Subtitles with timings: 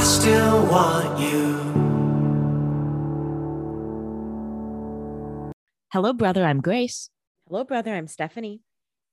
[0.00, 1.56] I still want you.
[5.92, 6.42] Hello, brother.
[6.42, 7.10] I'm Grace.
[7.46, 7.94] Hello, brother.
[7.94, 8.62] I'm Stephanie.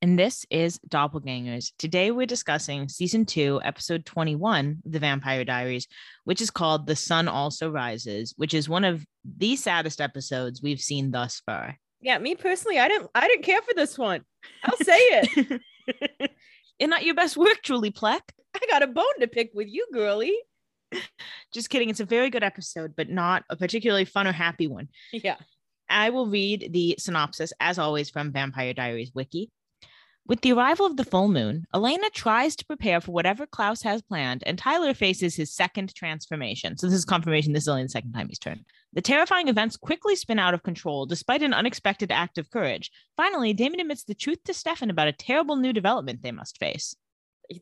[0.01, 1.73] And this is Doppelgangers.
[1.77, 5.89] Today we're discussing season two, episode 21 of The Vampire Diaries,
[6.23, 10.79] which is called The Sun Also Rises, which is one of the saddest episodes we've
[10.79, 11.77] seen thus far.
[11.99, 14.21] Yeah, me personally, I didn't I didn't care for this one.
[14.63, 15.61] I'll say it.
[16.79, 18.21] and not your best work, Julie Plec.
[18.55, 20.33] I got a bone to pick with you, girlie.
[21.53, 21.89] Just kidding.
[21.89, 24.89] It's a very good episode, but not a particularly fun or happy one.
[25.11, 25.37] Yeah.
[25.89, 29.51] I will read the synopsis, as always, from Vampire Diaries Wiki.
[30.27, 34.01] With the arrival of the full moon, Elena tries to prepare for whatever Klaus has
[34.01, 36.77] planned, and Tyler faces his second transformation.
[36.77, 38.65] So, this is confirmation this is only the second time he's turned.
[38.91, 42.91] The terrifying events quickly spin out of control despite an unexpected act of courage.
[43.15, 46.93] Finally, Damon admits the truth to Stefan about a terrible new development they must face.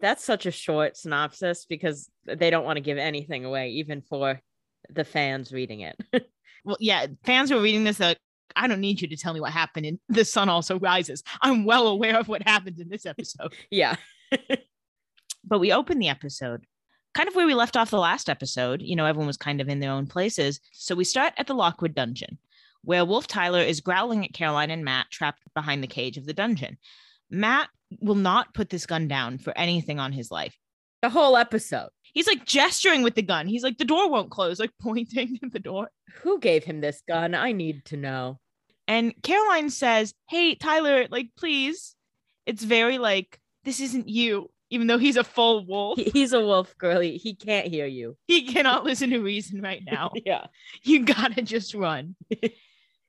[0.02, 4.41] That's such a short synopsis because they don't want to give anything away, even for
[4.89, 5.96] the fans reading it.
[6.65, 8.20] well, yeah, fans who are reading this, like,
[8.55, 11.23] I don't need you to tell me what happened in The Sun Also Rises.
[11.41, 13.54] I'm well aware of what happened in this episode.
[13.70, 13.95] yeah.
[15.43, 16.65] but we open the episode
[17.15, 18.82] kind of where we left off the last episode.
[18.82, 20.60] You know, everyone was kind of in their own places.
[20.73, 22.38] So we start at the Lockwood dungeon,
[22.84, 26.34] where Wolf Tyler is growling at Caroline and Matt trapped behind the cage of the
[26.34, 26.77] dungeon.
[27.29, 27.70] Matt
[28.01, 30.57] will not put this gun down for anything on his life.
[31.01, 31.90] The whole episode.
[32.13, 33.48] He's like gesturing with the gun.
[33.48, 35.90] He's like, the door won't close, like pointing at the door.
[36.21, 37.35] Who gave him this gun?
[37.35, 38.40] I need to know.
[38.87, 41.95] And Caroline says, Hey, Tyler, like, please.
[42.45, 45.99] It's very like, this isn't you, even though he's a full wolf.
[45.99, 47.17] He's a wolf, girlie.
[47.17, 48.17] He can't hear you.
[48.27, 50.12] He cannot listen to reason right now.
[50.26, 50.45] yeah.
[50.84, 52.15] You gotta just run.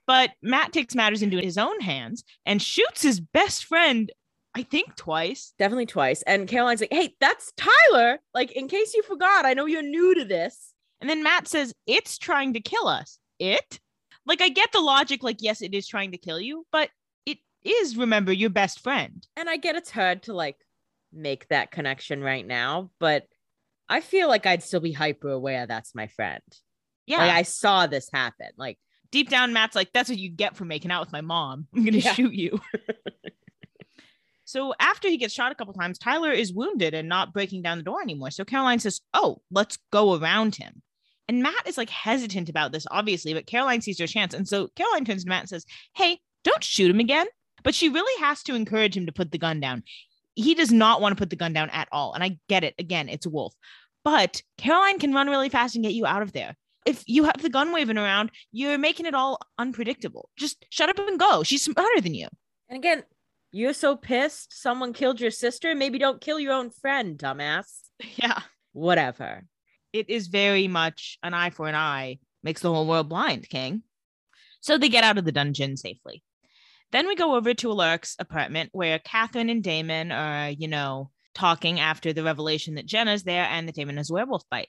[0.07, 4.11] But Matt takes matters into his own hands and shoots his best friend
[4.57, 5.53] I think twice.
[5.59, 6.23] Definitely twice.
[6.23, 8.19] And Caroline's like, hey, that's Tyler.
[8.33, 10.73] Like, in case you forgot, I know you're new to this.
[10.98, 13.19] And then Matt says, it's trying to kill us.
[13.39, 13.79] It?
[14.25, 16.89] Like, I get the logic, like, yes, it is trying to kill you, but
[17.27, 19.27] it is, remember, your best friend.
[19.36, 20.57] And I get it's hard to, like,
[21.13, 23.25] make that connection right now, but
[23.91, 26.42] I feel like I'd still be hyper aware that's my friend.
[27.07, 27.19] Yeah.
[27.19, 28.48] Like, I saw this happen.
[28.57, 28.79] Like,
[29.11, 31.67] deep down, Matt's like, that's what you get for making out with my mom.
[31.74, 32.12] I'm going to yeah.
[32.12, 32.61] shoot you.
[34.46, 37.78] So after he gets shot a couple times, Tyler is wounded and not breaking down
[37.78, 38.30] the door anymore.
[38.30, 40.83] So Caroline says, Oh, let's go around him.
[41.28, 44.33] And Matt is like hesitant about this, obviously, but Caroline sees her chance.
[44.33, 47.27] And so Caroline turns to Matt and says, Hey, don't shoot him again.
[47.64, 49.83] But she really has to encourage him to put the gun down.
[50.36, 52.12] He does not want to put the gun down at all.
[52.12, 52.77] And I get it.
[52.78, 53.52] Again, it's a wolf.
[54.05, 56.55] But Caroline can run really fast and get you out of there.
[56.86, 60.30] If you have the gun waving around, you're making it all unpredictable.
[60.36, 61.42] Just shut up and go.
[61.42, 62.29] She's smarter than you.
[62.69, 63.02] And again,
[63.52, 65.74] you're so pissed someone killed your sister.
[65.74, 67.83] Maybe don't kill your own friend, dumbass.
[68.17, 68.41] Yeah.
[68.73, 69.45] Whatever.
[69.92, 73.83] It is very much an eye for an eye makes the whole world blind, King.
[74.61, 76.23] So they get out of the dungeon safely.
[76.92, 81.80] Then we go over to Alaric's apartment where Catherine and Damon are, you know, talking
[81.80, 84.68] after the revelation that Jenna's there and that Damon has a werewolf bite.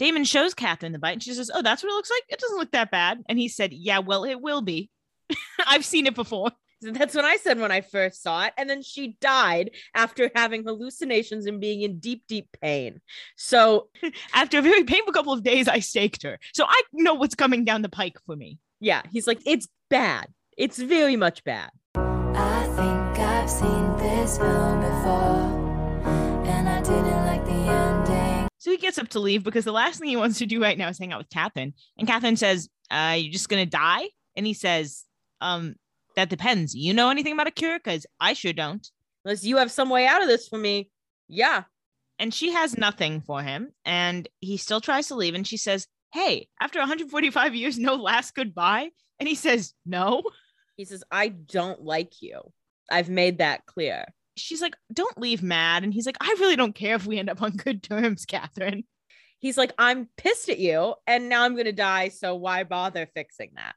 [0.00, 2.22] Damon shows Catherine the bite and she says, Oh, that's what it looks like?
[2.30, 3.22] It doesn't look that bad.
[3.28, 4.88] And he said, Yeah, well, it will be.
[5.66, 6.50] I've seen it before.
[6.80, 8.54] That's what I said when I first saw it.
[8.56, 13.02] And then she died after having hallucinations and being in deep, deep pain.
[13.36, 13.88] So,
[14.34, 16.38] after a very painful couple of days, I staked her.
[16.54, 18.58] So, I know what's coming down the pike for me.
[18.80, 19.02] Yeah.
[19.12, 20.28] He's like, it's bad.
[20.56, 21.68] It's very much bad.
[21.94, 25.59] I think I've seen this film before,
[28.60, 30.76] So he gets up to leave because the last thing he wants to do right
[30.76, 31.72] now is hang out with Catherine.
[31.96, 34.10] And Catherine says, uh, you're just gonna die?
[34.36, 35.04] And he says,
[35.40, 35.76] um,
[36.16, 36.74] that depends.
[36.74, 37.78] You know anything about a cure?
[37.78, 38.86] Because I sure don't.
[39.24, 40.90] Unless you have some way out of this for me.
[41.26, 41.62] Yeah.
[42.18, 43.70] And she has nothing for him.
[43.86, 45.34] And he still tries to leave.
[45.34, 48.90] And she says, Hey, after 145 years, no last goodbye.
[49.18, 50.22] And he says, No.
[50.76, 52.40] He says, I don't like you.
[52.90, 54.04] I've made that clear.
[54.36, 55.84] She's like, Don't leave mad.
[55.84, 58.84] And he's like, I really don't care if we end up on good terms, Catherine.
[59.38, 60.94] He's like, I'm pissed at you.
[61.06, 62.08] And now I'm going to die.
[62.08, 63.74] So why bother fixing that?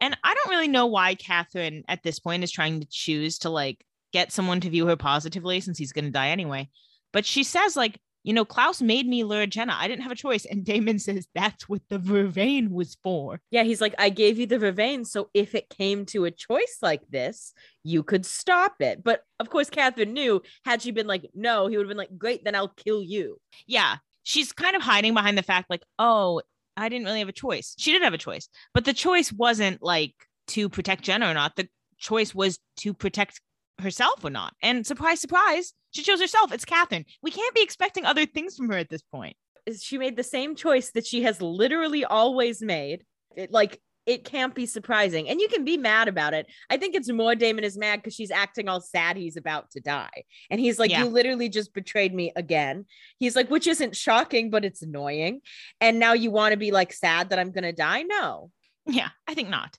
[0.00, 3.50] And I don't really know why Catherine at this point is trying to choose to
[3.50, 6.68] like get someone to view her positively since he's going to die anyway.
[7.12, 9.74] But she says, like, you know, Klaus made me lure Jenna.
[9.76, 10.44] I didn't have a choice.
[10.44, 13.40] And Damon says that's what the vervain was for.
[13.50, 15.06] Yeah, he's like, I gave you the vervain.
[15.06, 17.52] So if it came to a choice like this,
[17.82, 19.02] you could stop it.
[19.02, 22.16] But of course, Catherine knew had she been like, no, he would have been like,
[22.16, 23.38] great, then I'll kill you.
[23.66, 23.96] Yeah.
[24.22, 26.42] She's kind of hiding behind the fact, like, oh,
[26.76, 27.74] I didn't really have a choice.
[27.76, 30.14] She did have a choice, but the choice wasn't like
[30.48, 31.56] to protect Jenna or not.
[31.56, 33.40] The choice was to protect
[33.80, 34.54] herself or not.
[34.62, 36.52] And surprise, surprise, she chose herself.
[36.52, 37.04] It's Catherine.
[37.22, 39.36] We can't be expecting other things from her at this point.
[39.80, 43.04] she made the same choice that she has literally always made.
[43.36, 45.28] It like it can't be surprising.
[45.28, 46.46] And you can be mad about it.
[46.68, 49.80] I think it's more Damon is mad because she's acting all sad he's about to
[49.80, 50.24] die.
[50.50, 51.04] And he's like, Yeah.
[51.04, 52.86] You literally just betrayed me again.
[53.18, 55.40] He's like, which isn't shocking, but it's annoying.
[55.80, 58.02] And now you want to be like sad that I'm gonna die?
[58.02, 58.50] No.
[58.86, 59.78] Yeah, I think not.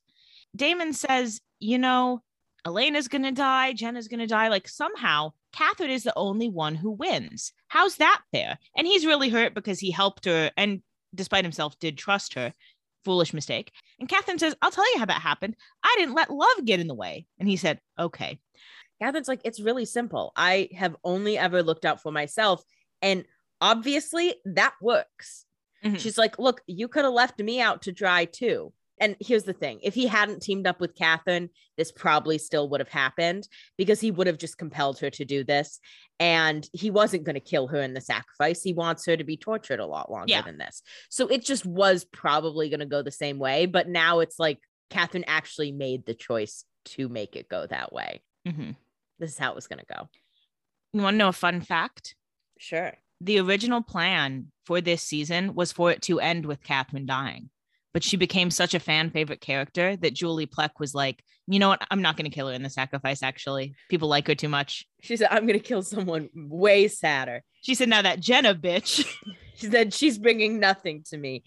[0.56, 2.22] Damon says, you know,
[2.66, 4.48] Elena's going to die, Jenna's going to die.
[4.48, 7.54] Like somehow, Catherine is the only one who wins.
[7.68, 8.58] How's that fair?
[8.78, 10.82] And he's really hurt because he helped her and,
[11.14, 12.54] despite himself, did trust her.
[13.06, 13.72] Foolish mistake.
[14.00, 15.58] And Catherine says, I'll tell you how that happened.
[15.84, 17.26] I didn't let love get in the way.
[17.38, 18.40] And he said, okay.
[19.02, 20.32] Catherine's like, it's really simple.
[20.38, 22.64] I have only ever looked out for myself.
[23.02, 23.26] And
[23.60, 25.46] obviously that works.
[25.84, 26.00] Mhm.
[26.00, 28.72] She's like, look, you could have left me out to dry too.
[29.04, 32.80] And here's the thing if he hadn't teamed up with Catherine, this probably still would
[32.80, 35.82] have happened because he would have just compelled her to do this.
[36.22, 38.64] And he wasn't going to kill her in the sacrifice.
[38.64, 40.42] He wants her to be tortured a lot longer Yeah.
[40.44, 40.82] than this.
[41.10, 43.66] So it just was probably going to go the same way.
[43.66, 44.60] But now it's like
[44.90, 48.22] Catherine actually made the choice to make it go that way.
[48.48, 48.78] Mhm.
[49.20, 50.08] This is how it was going to go.
[50.94, 52.16] You want to know a fun fact?
[52.58, 52.98] Sure.
[53.20, 57.50] The original plan for this season was for it to end with Catherine dying.
[57.94, 61.70] But she became such a fan favorite character that Julie Plec was like, you know
[61.70, 61.86] what?
[61.92, 63.76] I'm not going to kill her in the sacrifice, actually.
[63.90, 64.88] People like her too much.
[65.02, 67.44] She said, I'm going to kill someone way sadder.
[67.62, 69.06] She said, now that Jenna bitch.
[69.56, 71.44] She said, she's bringing nothing to me.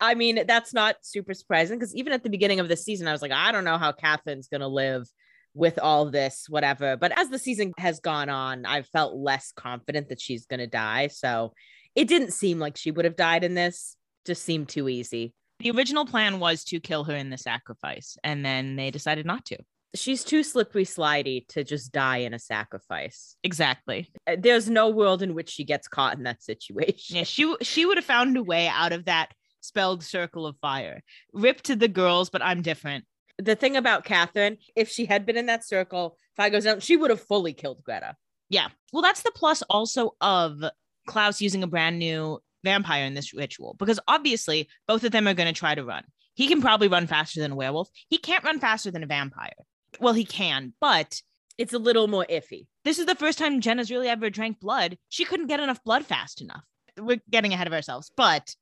[0.00, 3.12] I mean, that's not super surprising because even at the beginning of the season, I
[3.12, 5.06] was like, I don't know how Catherine's going to live
[5.54, 6.96] with all this, whatever.
[6.96, 10.66] But as the season has gone on, I've felt less confident that she's going to
[10.66, 11.08] die.
[11.08, 11.52] So
[11.94, 13.96] it didn't seem like she would have died in this,
[14.26, 15.32] just seemed too easy.
[15.58, 19.44] The original plan was to kill her in the sacrifice, and then they decided not
[19.46, 19.58] to.
[19.94, 23.36] She's too slippery slidey to just die in a sacrifice.
[23.42, 24.10] Exactly.
[24.26, 27.16] Uh, There's no world in which she gets caught in that situation.
[27.16, 31.02] Yeah, she she would have found a way out of that spelled circle of fire.
[31.32, 33.04] Rip to the girls, but I'm different.
[33.38, 36.96] the thing about Catherine, if she had been in that circle, fire goes down, she
[36.96, 38.16] would have fully killed Greta.
[38.48, 38.68] Yeah.
[38.92, 40.62] Well, that's the plus also of
[41.06, 42.40] Klaus using a brand new
[42.70, 46.04] vampire in this ritual because obviously both of them are going to try to run.
[46.34, 47.88] He can probably run faster than a werewolf.
[48.08, 49.54] He can't run faster than a vampire.
[50.00, 51.20] Well, he can, but
[51.58, 52.66] It's a little more iffy.
[52.84, 54.98] this is the first time Jenna's really ever drank blood.
[55.08, 56.64] She couldn't get enough blood fast enough.
[56.98, 58.54] We're getting ahead of ourselves, but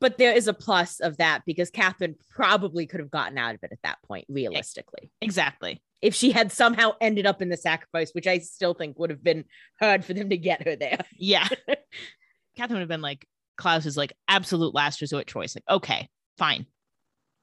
[0.00, 3.60] But there is a plus of that because Catherine probably could have gotten out of
[3.62, 5.10] it at that point, realistically.
[5.20, 5.80] exactly.
[6.02, 9.22] If she had somehow ended up in the sacrifice, which I still think would have
[9.22, 9.44] been
[9.80, 10.98] hard for them to get her there.
[11.16, 11.46] Yeah.
[12.56, 13.24] Catherine would have been like,
[13.56, 15.54] Klaus's like absolute last resort choice.
[15.54, 16.08] Like, okay,
[16.38, 16.66] fine.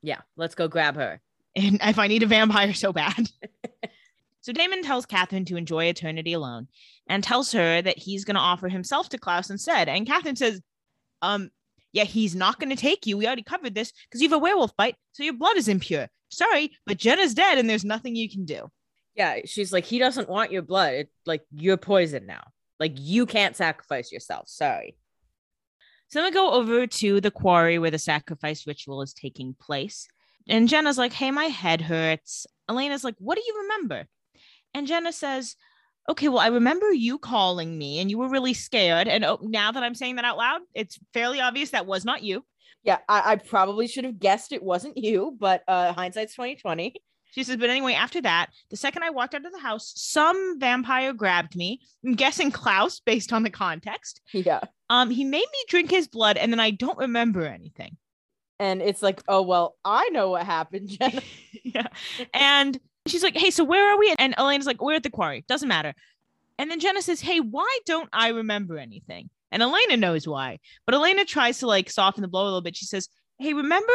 [0.02, 1.20] Yeah, let's go grab her.
[1.56, 3.30] and if I need a vampire so bad.
[4.42, 6.68] so Damon tells Catherine to enjoy eternity alone
[7.08, 9.90] and tells her that he's going to offer himself to Klaus instead.
[9.90, 10.62] And Catherine says,
[11.22, 11.50] um,
[11.92, 13.18] yeah, he's not going to take you.
[13.18, 16.08] We already covered this because you have a werewolf bite, so your blood is impure.
[16.30, 18.70] Sorry, but Jenna's dead and there's nothing you can do.
[19.16, 20.94] Yeah, she's like, he doesn't want your blood.
[20.94, 22.44] It, like, you're poison now.
[22.80, 24.48] Like, you can't sacrifice yourself.
[24.48, 24.96] Sorry.
[26.10, 30.08] So then we go over to the quarry where the sacrifice ritual is taking place.
[30.48, 32.48] And Jenna's like, hey, my head hurts.
[32.68, 34.08] Elena's like, what do you remember?
[34.74, 35.56] And Jenna says,
[36.10, 39.08] okay, well, I remember you calling me and you were really scared.
[39.08, 42.24] And oh, now that I'm saying that out loud, it's fairly obvious that was not
[42.24, 42.44] you.
[42.84, 46.96] Yeah, I, I probably should have guessed it wasn't you, but uh hindsight's 2020.
[47.32, 50.60] She says, but anyway, after that, the second I walked out of the house, some
[50.60, 51.82] vampire grabbed me.
[52.06, 54.22] I'm guessing Klaus based on the context.
[54.34, 54.62] Yeah.
[54.90, 57.98] Um, he made me drink his blood, and then I don't remember anything.
[58.60, 61.22] And it's like, oh well, I know what happened, Jenna.
[61.64, 61.88] yeah.
[62.34, 64.14] And she's like, hey, so where are we?
[64.18, 65.46] And Elena's like, we're at the quarry.
[65.48, 65.94] Doesn't matter.
[66.58, 69.30] And then Jenna says, hey, why don't I remember anything?
[69.52, 70.60] And Elena knows why.
[70.86, 72.76] But Elena tries to like soften the blow a little bit.
[72.76, 73.08] She says,
[73.40, 73.94] hey, remember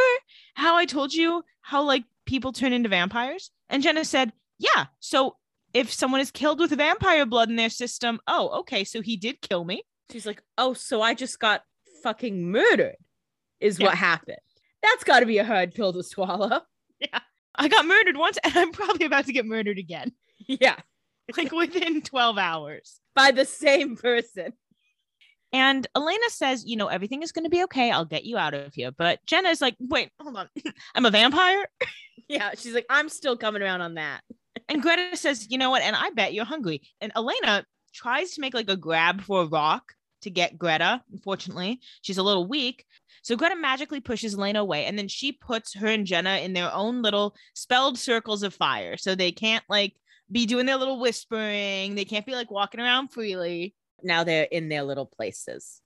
[0.54, 3.50] how I told you how like people turn into vampires?
[3.68, 4.86] And Jenna said, yeah.
[5.00, 5.36] So
[5.72, 8.84] if someone is killed with vampire blood in their system, oh, okay.
[8.84, 9.82] So he did kill me.
[10.10, 11.62] She's like, oh, so I just got
[12.02, 12.96] fucking murdered,
[13.60, 13.86] is Yeah.
[13.86, 14.38] what happened.
[14.82, 16.60] That's got to be a hard pill to swallow.
[17.00, 17.18] Yeah.
[17.56, 20.12] I got murdered once and I'm probably about to get murdered again,
[20.46, 20.76] Yeah.
[21.36, 23.00] like within 12 hours.
[23.14, 24.52] By the same person.
[25.54, 27.92] And Elena says, you know, everything is going to be okay.
[27.92, 28.90] I'll get you out of here.
[28.90, 30.48] But Jenna's like, wait, hold on.
[30.94, 31.66] I'm a vampire.
[32.26, 32.52] Yeah.
[32.56, 34.22] She's like, I'm still coming around on that.
[34.70, 35.82] And Greta says, you know what?
[35.82, 36.80] And I bet you're hungry.
[37.02, 39.92] And Elena tries to make like a grab for a rock
[40.22, 41.02] to get Greta.
[41.12, 42.86] Unfortunately, she's a little weak.
[43.22, 44.86] So Greta magically pushes Elena away.
[44.86, 48.96] And then she puts her and Jenna in their own little spelled circles of fire.
[48.96, 49.92] So they can't like
[50.32, 51.94] be doing their little whispering.
[51.94, 53.74] They can't be like walking around freely.
[54.02, 55.80] Now they're in their little places.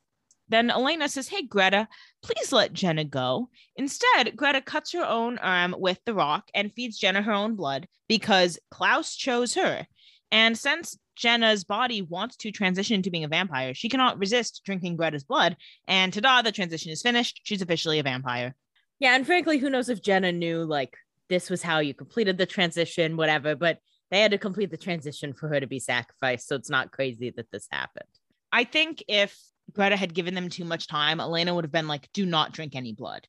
[0.49, 1.89] Then Elena says, Hey, Greta,
[2.23, 3.51] please let Jenna go.
[3.77, 7.87] Instead, Greta cuts her own arm with the rock and feeds Jenna her own blood
[8.09, 9.87] because Klaus chose her.
[10.31, 14.97] And since Jenna's body wants to transition into being a vampire, she cannot resist drinking
[14.97, 15.57] Greta's blood.
[15.87, 17.41] And ta-da, the transition is finished.
[17.45, 18.55] She's officially a vampire.
[19.01, 20.97] Yeah, and frankly, who knows if Jenna knew like
[21.29, 23.79] this was how you completed the transition, whatever, but
[24.11, 26.49] they had to complete the transition for her to be sacrificed.
[26.49, 28.09] So it's not crazy that this happened.
[28.53, 29.39] I think if
[29.73, 32.75] Greta had given them too much time, Elena would have been like, do not drink
[32.75, 33.27] any blood.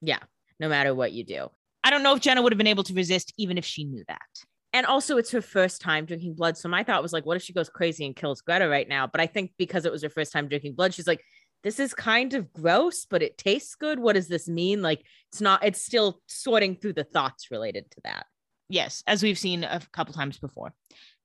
[0.00, 0.18] Yeah,
[0.60, 1.48] no matter what you do.
[1.82, 4.04] I don't know if Jenna would have been able to resist even if she knew
[4.08, 4.20] that.
[4.74, 6.58] And also, it's her first time drinking blood.
[6.58, 9.06] So my thought was like, what if she goes crazy and kills Greta right now?
[9.06, 11.24] But I think because it was her first time drinking blood, she's like,
[11.64, 13.98] this is kind of gross, but it tastes good.
[13.98, 14.82] What does this mean?
[14.82, 18.26] Like, it's not, it's still sorting through the thoughts related to that.
[18.68, 20.74] Yes, as we've seen a couple times before.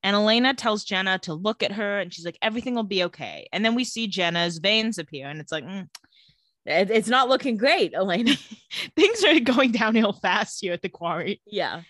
[0.01, 3.47] And Elena tells Jenna to look at her and she's like, everything will be okay.
[3.53, 5.87] And then we see Jenna's veins appear and it's like, mm,
[6.65, 8.33] It's not looking great, Elena.
[8.95, 11.41] things are going downhill fast here at the quarry.
[11.45, 11.81] yeah.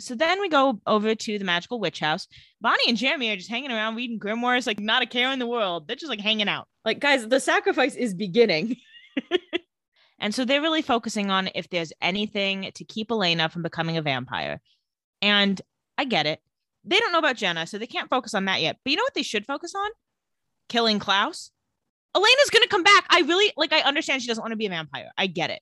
[0.00, 2.28] So then we go over to the magical witch house.
[2.60, 5.46] Bonnie and Jeremy are just hanging around reading grimoires, like not a care in the
[5.46, 5.88] world.
[5.88, 6.68] They're just like hanging out.
[6.84, 8.76] Like, guys, the sacrifice is beginning.
[10.20, 14.02] And so they're really focusing on if there's anything to keep Elena from becoming a
[14.02, 14.60] vampire.
[15.22, 15.60] And
[15.96, 16.40] I get it.
[16.84, 18.78] They don't know about Jenna, so they can't focus on that yet.
[18.84, 19.90] But you know what they should focus on?
[20.68, 21.50] Killing Klaus.
[22.14, 23.04] Elena's going to come back.
[23.10, 25.10] I really like, I understand she doesn't want to be a vampire.
[25.18, 25.60] I get it.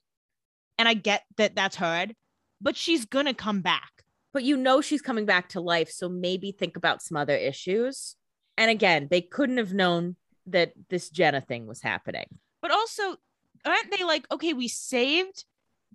[0.78, 2.14] And I get that that's hard,
[2.60, 4.04] but she's going to come back.
[4.36, 5.90] but you know she's coming back to life.
[5.90, 8.16] So maybe think about some other issues.
[8.58, 10.16] And again, they couldn't have known
[10.48, 12.26] that this Jenna thing was happening.
[12.60, 13.16] But also,
[13.64, 15.46] aren't they like, okay, we saved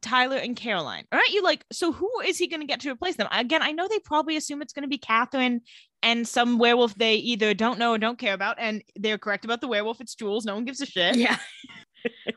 [0.02, 1.06] Tyler and Caroline.
[1.12, 3.28] Aren't you like, so who is he going to get to replace them?
[3.32, 5.62] Again, I know they probably assume it's going to be Catherine
[6.04, 8.58] and some werewolf they either don't know or don't care about.
[8.60, 10.02] And they're correct about the werewolf.
[10.02, 10.46] It's Jules.
[10.46, 11.16] No one gives a shit.
[11.16, 11.38] Yeah.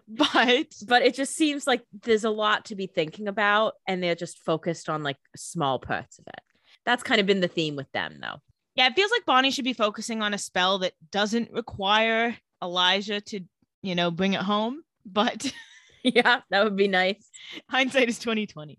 [0.06, 4.14] But But it just seems like there's a lot to be thinking about, and they're
[4.14, 6.40] just focused on like small parts of it.
[6.84, 8.36] That's kind of been the theme with them, though.
[8.74, 13.22] yeah, it feels like Bonnie should be focusing on a spell that doesn't require Elijah
[13.22, 13.40] to,
[13.82, 14.82] you know, bring it home.
[15.06, 15.50] But
[16.14, 17.28] yeah, that would be nice.
[17.70, 18.78] hindsight is 2020.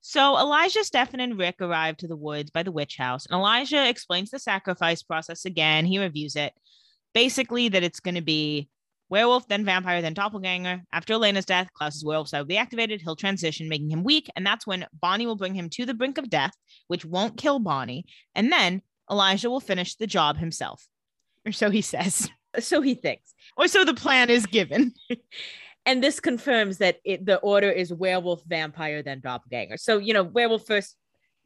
[0.00, 3.88] So Elijah, Stefan, and Rick arrive to the woods by the witch house, and Elijah
[3.88, 5.86] explains the sacrifice process again.
[5.86, 6.52] He reviews it.
[7.14, 8.68] Basically, that it's going to be
[9.08, 10.82] werewolf, then vampire, then doppelganger.
[10.92, 13.00] After Elena's death, Klaus's werewolf side will be activated.
[13.00, 16.18] He'll transition, making him weak, and that's when Bonnie will bring him to the brink
[16.18, 16.52] of death,
[16.88, 18.06] which won't kill Bonnie.
[18.34, 20.86] And then Elijah will finish the job himself,
[21.46, 23.34] or so he says, So he thinks.
[23.56, 24.94] or so the plan is given.
[25.86, 29.76] And this confirms that it, the order is werewolf, vampire, then doppelganger.
[29.78, 30.96] So, you know, werewolf first.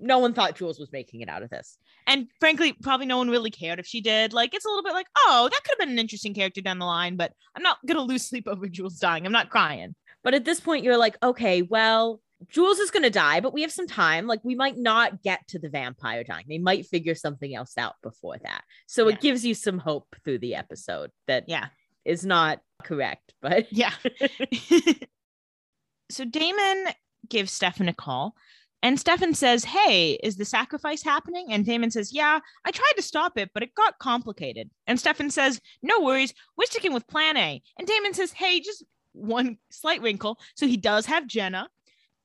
[0.03, 1.77] No one thought Jules was making it out of this.
[2.07, 4.33] And frankly, probably no one really cared if she did.
[4.33, 6.79] Like, it's a little bit like, oh, that could have been an interesting character down
[6.79, 9.27] the line, but I'm not gonna lose sleep over Jules dying.
[9.27, 9.95] I'm not crying.
[10.25, 13.61] But at this point, you're like, okay, well, Jules is going to die, but we
[13.61, 14.27] have some time.
[14.27, 16.47] Like, we might not get to the vampire dying.
[16.49, 18.63] They might figure something else out before that.
[18.87, 19.15] So Yeah.
[19.15, 21.69] it gives you some hope through the episode that Yeah.
[22.05, 23.35] Is not correct.
[23.43, 23.93] But Yeah.
[26.11, 26.87] so Damon
[27.29, 28.35] gives Stefan a call,
[28.83, 31.49] and Stefan says, Hey, is the sacrifice happening?
[31.51, 34.71] And Damon says, Yeah, I tried to stop it, but it got complicated.
[34.87, 37.63] And Stefan says, No worries, we're sticking with plan A.
[37.79, 40.39] And Damon says, Hey, just one slight wrinkle.
[40.55, 41.69] So he does have Jenna.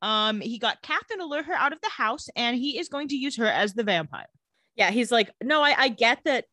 [0.01, 3.07] Um, he got Catherine to lure her out of the house, and he is going
[3.09, 4.27] to use her as the vampire.
[4.75, 6.45] yeah, he's like, no, I, I get that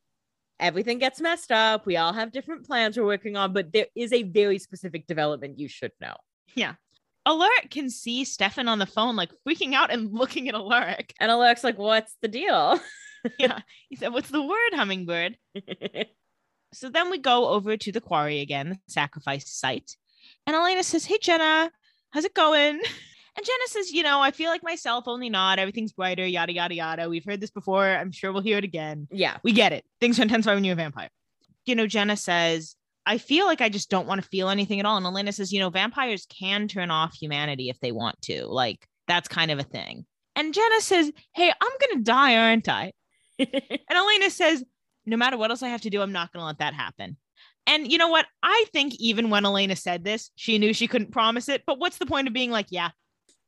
[0.61, 1.87] everything gets messed up.
[1.87, 5.59] We all have different plans we're working on, but there is a very specific development
[5.59, 6.15] you should know.
[6.55, 6.75] Yeah.
[7.27, 11.15] Alaric can see Stefan on the phone, like freaking out and looking at Alaric.
[11.21, 12.81] And Alec's like, what's the deal?
[13.39, 13.61] Yeah.
[13.89, 15.37] He said, What's the word, hummingbird?
[16.75, 19.95] So then we go over to the quarry again, the sacrifice site.
[20.47, 21.71] And Elena says, Hey, Jenna,
[22.11, 22.81] how's it going?
[23.37, 25.59] And Jenna says, You know, I feel like myself, only not.
[25.59, 27.09] Everything's brighter, yada, yada, yada.
[27.09, 27.87] We've heard this before.
[27.87, 29.09] I'm sure we'll hear it again.
[29.11, 29.39] yeah.
[29.43, 29.85] We get it.
[30.01, 31.09] Things are intensify when you're a vampire.
[31.65, 34.87] You know, Jenna says, I feel like I just don't want to feel anything at
[34.87, 34.97] all.
[34.97, 38.47] And Elena says, You know, vampires can turn off humanity if they want to.
[38.47, 40.05] Like, that's kind of a thing.
[40.37, 42.93] And Jenna says, Hey, I'm going to die, aren't I?
[43.39, 43.51] And
[43.91, 44.63] Elena says,
[45.05, 47.17] no matter what else I have to do, I'm not going to let that happen.
[47.67, 48.27] And you know what?
[48.43, 51.63] I think even when Elena said this, she knew she couldn't promise it.
[51.67, 52.91] But what's the point of being like, yeah,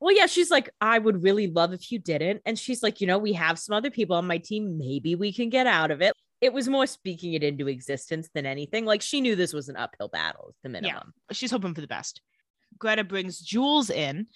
[0.01, 2.43] Well, yeah, she's like, I would really love if you didn't.
[2.45, 4.77] And she's like, you know, we have some other people on my team.
[4.79, 6.13] Maybe we can get out of it.
[6.41, 8.85] It was more speaking it into existence than anything.
[8.85, 11.15] Like she knew this was an uphill battle, at the minimum.
[11.31, 12.21] Yeah, she's hoping for the best.
[12.79, 14.27] Greta brings Jules in,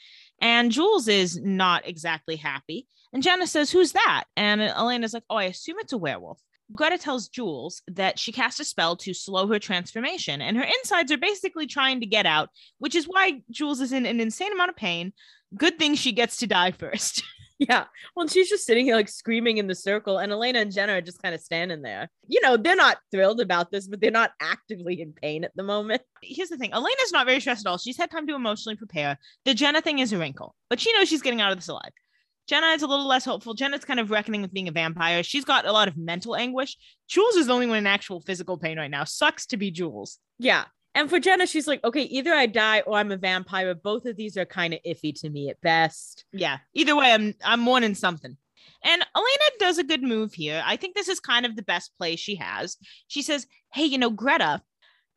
[0.41, 2.87] and Jules is not exactly happy.
[3.13, 4.25] And Jenna says, Who's that?
[4.37, 6.39] And Elena's like, Oh, I assume it's a werewolf.
[6.73, 11.11] Greta tells Jules that she cast a spell to slow her transformation, and her insides
[11.11, 14.71] are basically trying to get out, which is why Jules is in an insane amount
[14.71, 15.13] of pain.
[15.57, 17.23] Good thing she gets to die first.
[17.59, 17.87] Yeah.
[18.15, 21.01] Well, she's just sitting here like screaming in the circle, and Elena and Jenna are
[21.01, 22.09] just kind of standing there.
[22.29, 25.65] You know, they're not thrilled about this, but they're not actively in pain at the
[25.65, 26.03] moment.
[26.23, 27.77] Here's the thing Elena's not very stressed at all.
[27.77, 29.19] She's had time to emotionally prepare.
[29.45, 31.91] The Jenna thing is a wrinkle, but she knows she's getting out of this alive.
[32.47, 33.55] Jenna is a little less hopeful.
[33.55, 35.23] Jenna's kind of reckoning with being a vampire.
[35.23, 36.77] She's got a lot of mental anguish.
[37.09, 39.05] Jules is the only one in actual physical pain right now.
[39.05, 40.19] Sucks to be Jules.
[40.39, 40.65] Yeah.
[40.99, 43.73] And for Jenna, she's like, okay, either I die or I'm a vampire.
[43.73, 46.25] Both of these are kind of iffy to me at best.
[46.33, 46.59] Yeah.
[46.75, 48.37] Either way, I'm I'm mourning something.
[48.83, 50.61] And Elena does a good move here.
[50.67, 52.79] I think this is kind of the best play she has.
[53.07, 54.61] She says, Hey, you know, Greta,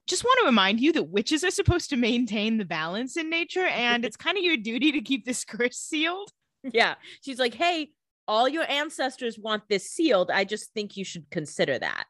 [0.05, 3.65] just want to remind you that witches are supposed to maintain the balance in nature,
[3.65, 6.29] and it's kind of your duty to keep this curse sealed.
[6.63, 6.93] Yeah.
[7.21, 7.89] She's like, hey,
[8.27, 10.29] all your ancestors want this sealed.
[10.29, 12.03] I just think you should consider that.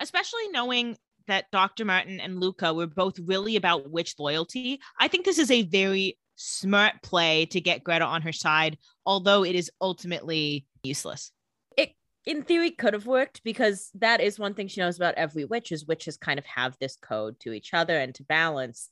[0.00, 0.96] Especially knowing
[1.28, 1.84] that Dr.
[1.84, 4.80] Martin and Luca were both really about witch loyalty.
[4.98, 9.44] I think this is a very smart play to get Greta on her side, although
[9.44, 11.30] it is ultimately useless.
[11.76, 11.92] It,
[12.26, 15.72] in theory, could have worked because that is one thing she knows about every witch
[15.72, 18.88] is witches kind of have this code to each other and to balance.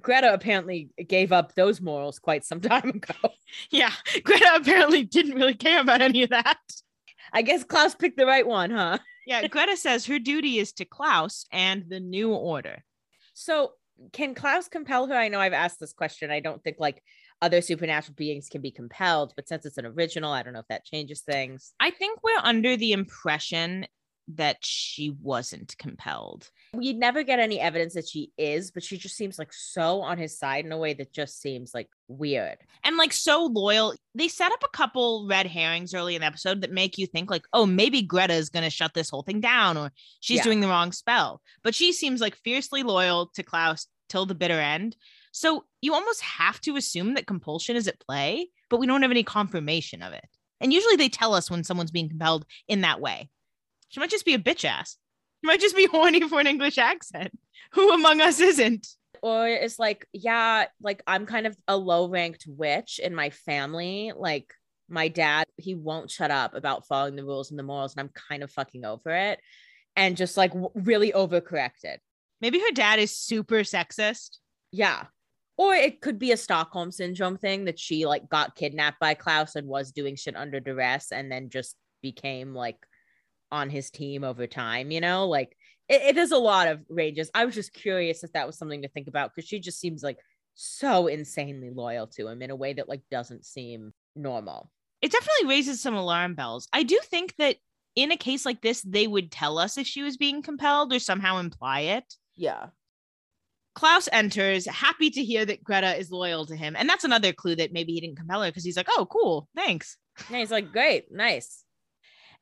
[0.00, 3.30] Greta apparently gave up those morals quite some time ago.
[3.70, 3.92] Yeah,
[4.22, 6.58] Greta apparently didn't really care about any of that.
[7.32, 8.98] I guess Klaus picked the right one, huh?
[9.26, 12.82] Yeah, Greta says her duty is to Klaus and the new order.
[13.34, 13.72] So,
[14.14, 15.14] can Klaus compel her?
[15.14, 16.30] I know I've asked this question.
[16.30, 17.02] I don't think like
[17.42, 20.68] other supernatural beings can be compelled, but since it's an original, I don't know if
[20.68, 21.74] that changes things.
[21.78, 23.86] I think we're under the impression
[24.34, 26.50] that she wasn't compelled.
[26.74, 30.18] We never get any evidence that she is, but she just seems like so on
[30.18, 32.58] his side in a way that just seems like weird.
[32.84, 33.94] And like so loyal.
[34.14, 37.30] They set up a couple red herrings early in the episode that make you think
[37.30, 40.44] like, oh, maybe Greta is going to shut this whole thing down or she's Yeah.
[40.44, 41.40] doing the wrong spell.
[41.62, 44.96] But she seems like fiercely loyal to Klaus till the bitter end.
[45.32, 49.10] So you almost have to assume that compulsion is at play, but we don't have
[49.10, 50.24] any confirmation of it.
[50.60, 53.30] And usually they tell us when someone's being compelled in that way.
[53.88, 54.96] She might just be a bitch ass.
[55.40, 57.32] She might just be horny for an English accent.
[57.72, 58.86] Who among us isn't?
[59.22, 64.12] Or it's like, yeah, like I'm kind of a low ranked witch in my family.
[64.16, 64.52] Like
[64.88, 68.12] my dad, he won't shut up about following the rules and the morals, and I'm
[68.28, 69.40] kind of fucking over it.
[69.96, 71.98] And just like w- really overcorrected.
[72.40, 74.38] Maybe her dad is super sexist.
[74.70, 75.06] Yeah.
[75.56, 79.56] Or it could be a Stockholm syndrome thing that she like got kidnapped by Klaus
[79.56, 82.76] and was doing shit under duress and then just became like
[83.50, 85.28] on his team over time, you know?
[85.28, 85.56] Like
[85.88, 87.30] it, it is a lot of ranges.
[87.34, 90.02] I was just curious if that was something to think about because she just seems
[90.02, 90.18] like
[90.54, 94.70] so insanely loyal to him in a way that like doesn't seem normal.
[95.00, 96.68] it definitely raises some alarm bells.
[96.72, 97.56] I do think that
[97.94, 100.98] in a case like this, they would tell us if she was being compelled or
[100.98, 102.14] somehow imply it.
[102.36, 102.66] Yeah.
[103.74, 106.74] Klaus enters, happy to hear that Greta is loyal to him.
[106.76, 109.48] And that's another clue that maybe he didn't compel her because he's like, oh, cool,
[109.54, 109.96] thanks.
[110.26, 111.64] And he's like, great, nice.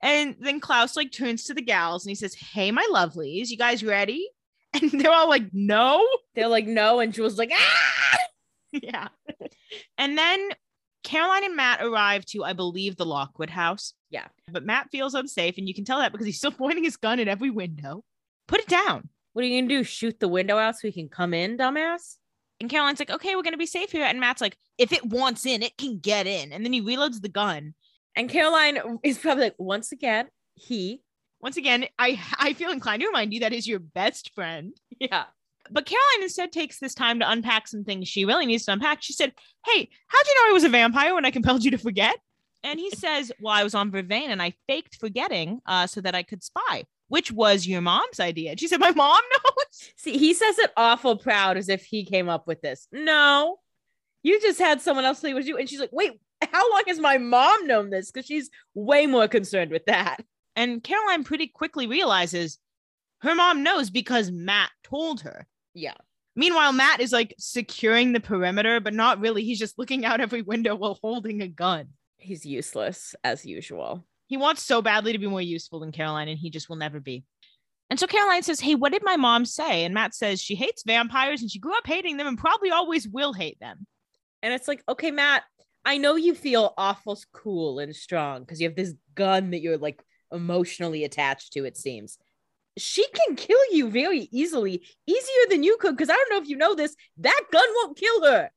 [0.03, 3.57] And then Klaus like turns to the gals and he says, Hey, my lovelies, you
[3.57, 4.29] guys ready?
[4.73, 6.07] And they're all like, No.
[6.35, 7.01] They're like, no.
[7.01, 8.19] And Jules like, ah.
[8.73, 9.09] yeah.
[9.97, 10.51] And then
[11.03, 13.95] Caroline and Matt arrive to, I believe, the Lockwood house.
[14.11, 14.27] Yeah.
[14.51, 17.21] But Matt feels unsafe, and you can tell that because he's still pointing his gun
[17.21, 18.05] at every window.
[18.47, 19.09] Put it down.
[19.33, 19.85] What are you gonna do?
[19.85, 22.17] Shoot the window out so he can come in, dumbass?
[22.61, 24.05] And Caroline's like, okay, we're gonna be safe here.
[24.05, 26.53] And Matt's like, if it wants in, it can get in.
[26.53, 27.75] And then he reloads the gun.
[28.17, 31.03] And Caroline is probably like, once again, he.
[31.41, 34.75] Once again, I I feel inclined to remind you that is your best friend.
[34.99, 35.25] Yeah.
[35.71, 39.03] But Caroline instead takes this time to unpack some things she really needs to unpack.
[39.03, 39.33] She said,
[39.65, 42.17] Hey, how'd you know I was a vampire when I compelled you to forget?
[42.65, 46.15] And he says, Well, I was on Vervain and I faked forgetting uh, so that
[46.15, 48.53] I could spy, which was your mom's idea.
[48.53, 49.91] And she said, My mom knows.
[49.97, 52.89] See, he says it awful proud as if he came up with this.
[52.93, 53.59] No,
[54.27, 55.57] you just had someone else say it was you.
[55.57, 58.11] And she's like, wait, how long has my mom known this?
[58.11, 60.19] Because she's way more concerned with that.
[60.55, 62.59] And Caroline pretty quickly realizes
[63.21, 65.47] her mom knows because Matt told her.
[65.75, 65.95] Yeah.
[66.35, 69.43] Meanwhile, Matt is like securing the perimeter, but not really.
[69.43, 71.89] He's just looking out every window while holding a gun.
[72.19, 74.05] He's useless as usual.
[74.27, 77.01] He wants so badly to be more useful than Caroline, and he just will never
[77.01, 77.25] be.
[77.89, 79.85] And so Caroline says, Hey, what did my mom say?
[79.85, 83.09] And Matt says she hates vampires and she grew up hating them and probably always
[83.09, 83.87] will hate them.
[84.43, 85.45] And it's like, okay, Matt,
[85.87, 89.79] I know you feel awful cool and strong because you have this gun that you're
[89.79, 92.19] like emotionally attached to, it seems.
[92.77, 95.97] She can kill you very easily, easier than you could.
[95.97, 98.51] Because I don't know if you know this, that gun won't kill her.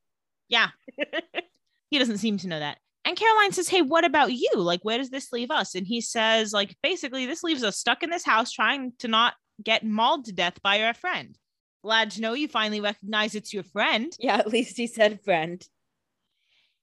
[0.48, 0.70] Yeah.
[1.92, 2.80] he doesn't seem to know that.
[3.06, 4.50] And Caroline says, Hey, what about you?
[4.56, 5.76] Like, where does this leave us?
[5.76, 9.36] And he says, like, basically, this leaves us stuck in this house trying to not
[9.63, 11.38] get mauled to death by our friend.
[11.84, 14.12] Glad to know you finally recognize it's your friend.
[14.20, 15.63] Yeah, at least he said friend.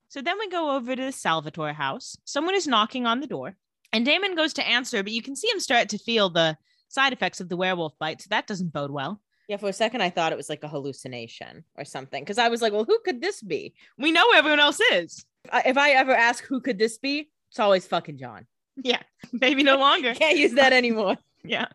[0.09, 2.17] So then we go over to the Salvatore house.
[2.25, 3.57] Someone is knocking on the door,
[3.93, 6.57] and Damon goes to answer, but you can see him start to feel the
[6.89, 8.23] side effects of the werewolf bite.
[8.23, 9.21] So that doesn't bode well.
[9.49, 12.49] Yeah, for a second I thought it was like a hallucination or something because I
[12.49, 13.75] was like, well, who could this be?
[13.97, 15.25] We know everyone else is.
[15.53, 18.47] If I ever ask who could this be, it's always fucking John.
[18.83, 19.01] Yeah,
[19.33, 20.13] maybe no longer.
[20.23, 21.17] Can't use that anymore.
[21.45, 21.67] Yeah.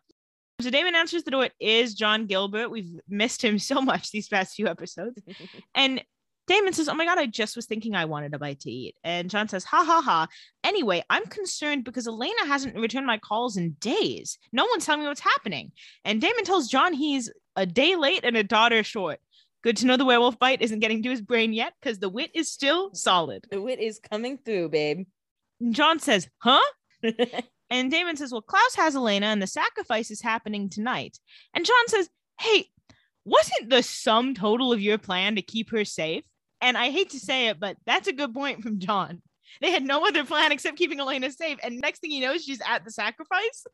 [0.60, 1.46] So Damon answers the door.
[1.46, 2.70] It is John Gilbert.
[2.70, 5.20] We've missed him so much these past few episodes.
[5.74, 6.04] And
[6.48, 8.96] Damon says, Oh my God, I just was thinking I wanted a bite to eat.
[9.04, 10.28] And John says, Ha ha ha.
[10.64, 14.38] Anyway, I'm concerned because Elena hasn't returned my calls in days.
[14.52, 15.72] No one's telling me what's happening.
[16.04, 19.20] And Damon tells John he's a day late and a daughter short.
[19.64, 22.32] Good to know the werewolf bite isn't getting to his brain yet because the wit
[22.34, 23.46] is still solid.
[23.52, 25.06] the wit is coming through, babe.
[25.70, 26.60] John says, Huh?
[27.72, 31.18] And Damon says, Well, Klaus has Elena and the sacrifice is happening tonight.
[31.54, 32.68] And John says, Hey,
[33.24, 36.26] wasn't the sum total of your plan to keep her safe?
[36.62, 39.22] And I hate to say it, but that's a good point from John.
[39.60, 41.58] They had no other plan except keeping Elena safe.
[41.64, 43.66] And next thing you know, she's at the sacrifice.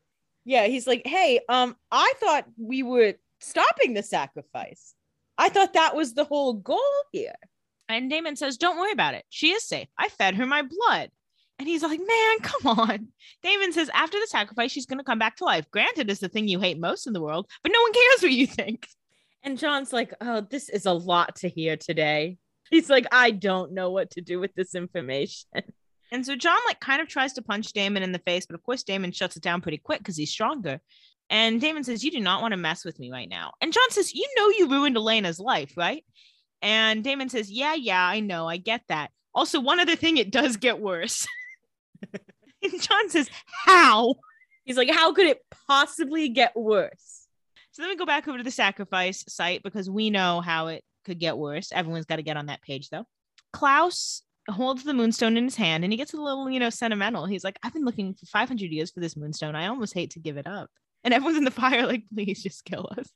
[0.44, 4.94] yeah, he's like, hey, um, I thought we were stopping the sacrifice.
[5.36, 6.80] I thought that was the whole goal
[7.12, 7.36] here.
[7.88, 9.24] And Damon says, Don't worry about it.
[9.30, 9.88] She is safe.
[9.96, 11.10] I fed her my blood.
[11.58, 13.08] And he's like, Man, come on.
[13.42, 15.70] Damon says, After the sacrifice, she's going to come back to life.
[15.70, 18.32] Granted, it's the thing you hate most in the world, but no one cares what
[18.32, 18.88] you think.
[19.42, 22.38] And John's like, oh, this is a lot to hear today.
[22.70, 25.48] He's like, I don't know what to do with this information.
[26.10, 28.62] And so John like kind of tries to punch Damon in the face, but of
[28.62, 30.80] course Damon shuts it down pretty quick because he's stronger.
[31.28, 33.52] And Damon says, You do not want to mess with me right now.
[33.60, 36.02] And John says, You know you ruined Elena's life, right?
[36.62, 38.48] And Damon says, Yeah, yeah, I know.
[38.48, 39.10] I get that.
[39.34, 41.26] Also, one other thing, it does get worse.
[42.62, 43.28] and John says,
[43.66, 44.14] How?
[44.68, 47.26] He's like, how could it possibly get worse?
[47.70, 50.84] So then we go back over to the sacrifice site because we know how it
[51.08, 51.72] could get worse.
[51.72, 53.04] Everyone's got to get on that page though.
[53.52, 57.26] Klaus holds the moonstone in his hand and he gets a little, you know, sentimental.
[57.26, 59.54] He's like, I've been looking for 500 years for this moonstone.
[59.54, 60.70] I almost hate to give it up.
[61.04, 63.08] And everyone's in the fire, like, please just kill us.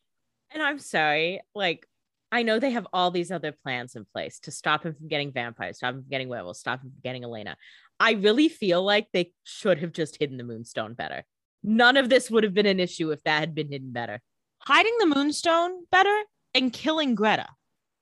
[0.52, 1.86] And I'm sorry, like,
[2.30, 5.32] I know they have all these other plans in place to stop him from getting
[5.32, 7.56] vampires, stop him from getting werewolves, stop him from getting Elena.
[8.00, 11.24] I really feel like they should have just hidden the moonstone better.
[11.62, 14.20] None of this would have been an issue if that had been hidden better.
[14.60, 16.22] Hiding the moonstone better
[16.54, 17.48] and killing Greta.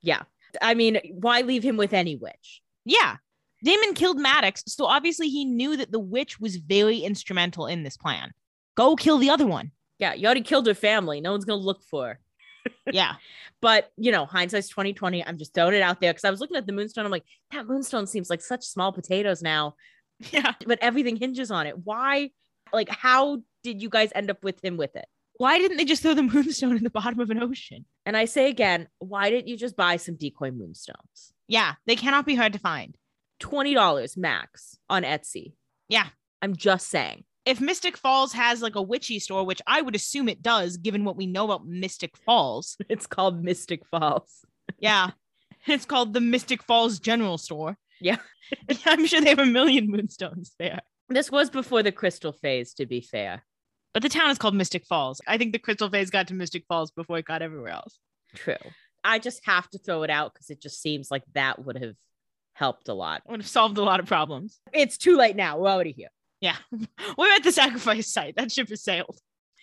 [0.02, 0.22] Yeah.
[0.60, 2.62] I mean, why leave him with any witch?
[2.84, 3.16] Yeah.
[3.62, 7.96] Damon killed Maddox, so obviously he knew that the witch was very instrumental in this
[7.96, 8.32] plan.
[8.74, 9.72] Go kill the other one.
[9.98, 11.20] Yeah, you already killed her family.
[11.20, 12.20] No one's gonna look for her.
[12.92, 13.14] Yeah.
[13.62, 15.24] But you know, hindsight's 2020.
[15.24, 17.04] I'm just throwing it out there because I was looking at the moonstone.
[17.04, 19.76] I'm like, that moonstone seems like such small potatoes now,
[20.32, 20.52] Yeah.
[20.66, 21.76] but everything hinges on it.
[21.84, 22.30] Why?
[22.72, 25.06] Like, how did you guys end up with him with it?
[25.40, 27.86] Why didn't they just throw the moonstone in the bottom of an ocean?
[28.04, 31.32] And I say again, why didn't you just buy some decoy moonstones?
[31.48, 32.94] Yeah, they cannot be hard to find.
[33.40, 35.54] $20 max on Etsy.
[35.88, 36.08] Yeah.
[36.42, 37.24] I'm just saying.
[37.46, 41.06] If Mystic Falls has like a witchy store, which I would assume it does, given
[41.06, 42.76] what we know about Mystic Falls.
[42.90, 44.44] It's called Mystic Falls.
[44.78, 45.12] Yeah.
[45.66, 47.78] it's called the Mystic Falls General Store.
[47.98, 48.18] Yeah.
[48.84, 50.80] I'm sure they have a million moonstones there.
[51.08, 53.42] This was before the crystal phase, to be fair.
[53.92, 55.20] But the town is called Mystic Falls.
[55.26, 57.98] I think the Crystal Phase got to Mystic Falls before it got everywhere else.
[58.34, 58.54] True.
[59.02, 61.96] I just have to throw it out because it just seems like that would have
[62.54, 63.22] helped a lot.
[63.28, 64.60] Would have solved a lot of problems.
[64.72, 65.58] It's too late now.
[65.58, 66.10] We're already here.
[66.40, 66.56] Yeah.
[67.18, 68.36] We're at the sacrifice site.
[68.36, 69.18] That ship has sailed.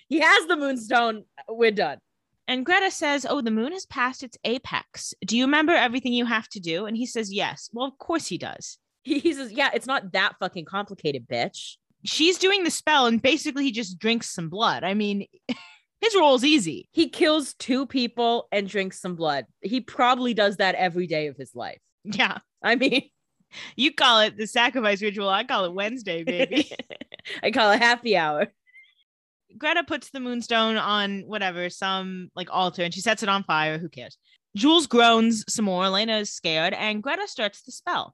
[0.09, 1.23] He has the moonstone.
[1.47, 1.99] We're done.
[2.47, 5.13] And Greta says, Oh, the moon has passed its apex.
[5.25, 6.85] Do you remember everything you have to do?
[6.85, 7.69] And he says, Yes.
[7.73, 8.77] Well, of course he does.
[9.03, 11.75] He, he says, Yeah, it's not that fucking complicated, bitch.
[12.07, 14.83] She's doing the spell, and basically he just drinks some blood.
[14.83, 15.27] I mean,
[16.01, 16.89] his role is easy.
[16.91, 19.45] He kills two people and drinks some blood.
[19.61, 21.79] He probably does that every day of his life.
[22.03, 22.37] Yeah.
[22.63, 23.09] I mean,
[23.75, 25.29] You call it the sacrifice ritual.
[25.29, 26.71] I call it Wednesday, baby.
[27.43, 28.47] I call it happy hour.
[29.57, 33.77] Greta puts the moonstone on whatever, some like altar, and she sets it on fire.
[33.77, 34.17] Who cares?
[34.55, 35.85] Jules groans some more.
[35.85, 38.13] Elena is scared, and Greta starts the spell.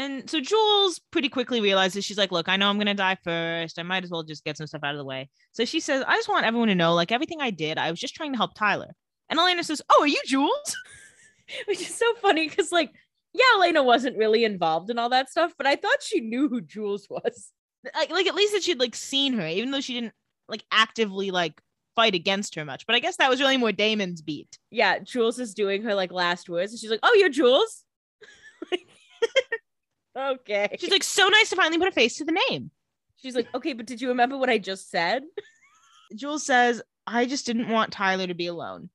[0.00, 3.78] And so Jules pretty quickly realizes she's like, Look, I know I'm to die first.
[3.78, 5.28] I might as well just get some stuff out of the way.
[5.52, 8.00] So she says, I just want everyone to know, like, everything I did, I was
[8.00, 8.94] just trying to help Tyler.
[9.28, 10.74] And Elena says, Oh, are you Jules?
[11.66, 12.92] Which is so funny because, like,
[13.34, 16.62] yeah, Elena wasn't really involved in all that stuff, but I thought she knew who
[16.62, 17.52] Jules was.
[17.94, 20.12] Like, like at least that she'd like seen her, even though she didn't
[20.48, 21.58] like actively like
[21.96, 22.84] fight against her much.
[22.84, 24.58] But I guess that was really more Damon's beat.
[24.70, 27.84] Yeah, Jules is doing her like last words, and she's like, "Oh, you're Jules."
[30.20, 30.76] okay.
[30.78, 32.70] She's like, so nice to finally put a face to the name.
[33.16, 35.22] She's like, okay, but did you remember what I just said?
[36.16, 38.90] Jules says, I just didn't want Tyler to be alone.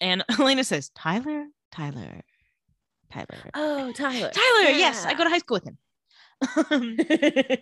[0.00, 2.22] And Elena says, Tyler, Tyler,
[3.12, 3.50] Tyler.
[3.54, 4.30] Oh, Tyler.
[4.30, 5.78] Tyler, yes, I go to high school with him.
[6.70, 6.96] Um,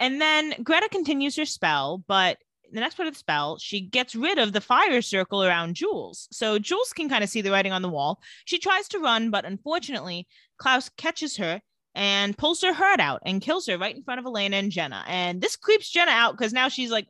[0.00, 2.38] and then Greta continues her spell, but
[2.72, 6.28] the next part of the spell, she gets rid of the fire circle around Jules.
[6.30, 8.20] So Jules can kind of see the writing on the wall.
[8.44, 10.26] She tries to run, but unfortunately,
[10.58, 11.62] Klaus catches her
[11.98, 15.04] and pulls her heart out and kills her right in front of Elena and Jenna.
[15.08, 17.08] And this creeps Jenna out because now she's like,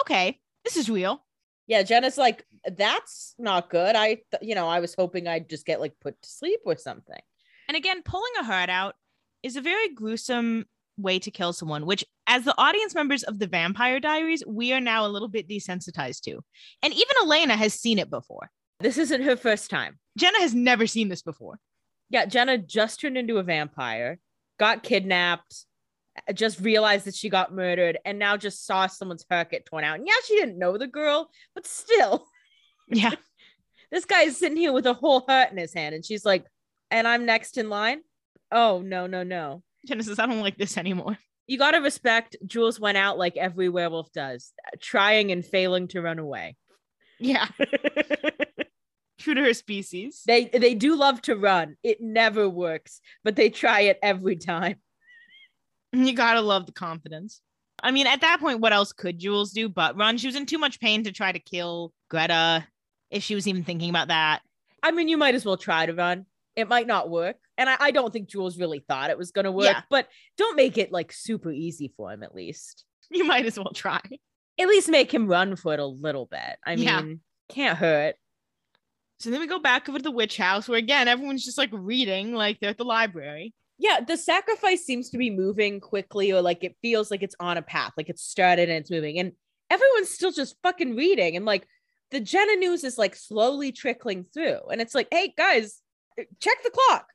[0.00, 1.24] okay, this is real.
[1.66, 2.44] yeah, Jenna's like,
[2.76, 3.96] that's not good.
[3.96, 6.76] I, th- you know, I was hoping I'd just get like put to sleep or
[6.76, 7.20] something.
[7.66, 8.94] And again, pulling a heart out
[9.42, 13.46] is a very gruesome way to kill someone, which, as the audience members of the
[13.46, 16.40] Vampire Diaries, we are now a little bit desensitized to.
[16.82, 18.50] And even Elena has seen it before.
[18.80, 19.98] This isn't her first time.
[20.16, 21.58] Jenna has never seen this before.
[22.10, 24.18] Yeah, Jenna just turned into a vampire,
[24.58, 25.64] got kidnapped,
[26.34, 29.98] just realized that she got murdered, and now just saw someone's heart get torn out.
[29.98, 32.26] And yeah, she didn't know the girl, but still,
[32.88, 33.12] Yeah.
[33.92, 36.44] this guy is sitting here with a whole heart in his hand, and she's like,
[36.90, 38.00] and I'm next in line.
[38.50, 39.62] Oh, no, no, no.
[39.86, 41.18] Says, I don't like this anymore.
[41.46, 46.02] You got to respect Jules went out like every werewolf does, trying and failing to
[46.02, 46.56] run away.
[47.18, 47.46] Yeah.
[49.18, 50.22] True to her species.
[50.26, 51.76] They they do love to run.
[51.82, 54.76] It never works, but they try it every time.
[55.92, 57.40] You gotta love the confidence.
[57.82, 60.18] I mean, at that point, what else could Jules do but run?
[60.18, 62.66] She was in too much pain to try to kill Greta
[63.10, 64.40] if she was even thinking about that.
[64.82, 66.26] I mean, you might as well try to run.
[66.56, 67.36] It might not work.
[67.56, 69.82] And I, I don't think Jules really thought it was gonna work, Yeah.
[69.90, 72.84] but don't make it like super easy for him at least.
[73.10, 74.00] You might as well try.
[74.60, 76.58] At least make him run for it a little bit.
[76.66, 77.02] I mean, Yeah.
[77.48, 78.16] can't hurt.
[79.20, 81.70] So then we go back over to the witch house where again everyone's just like
[81.72, 83.52] reading, like they're at the library.
[83.78, 87.56] Yeah, the sacrifice seems to be moving quickly, or like it feels like it's on
[87.56, 89.32] a path, like it's started and it's moving, and
[89.70, 91.36] everyone's still just fucking reading.
[91.36, 91.66] And like
[92.10, 95.80] the Jenna news is like slowly trickling through, and it's like, hey guys,
[96.18, 97.06] eh, check the clock.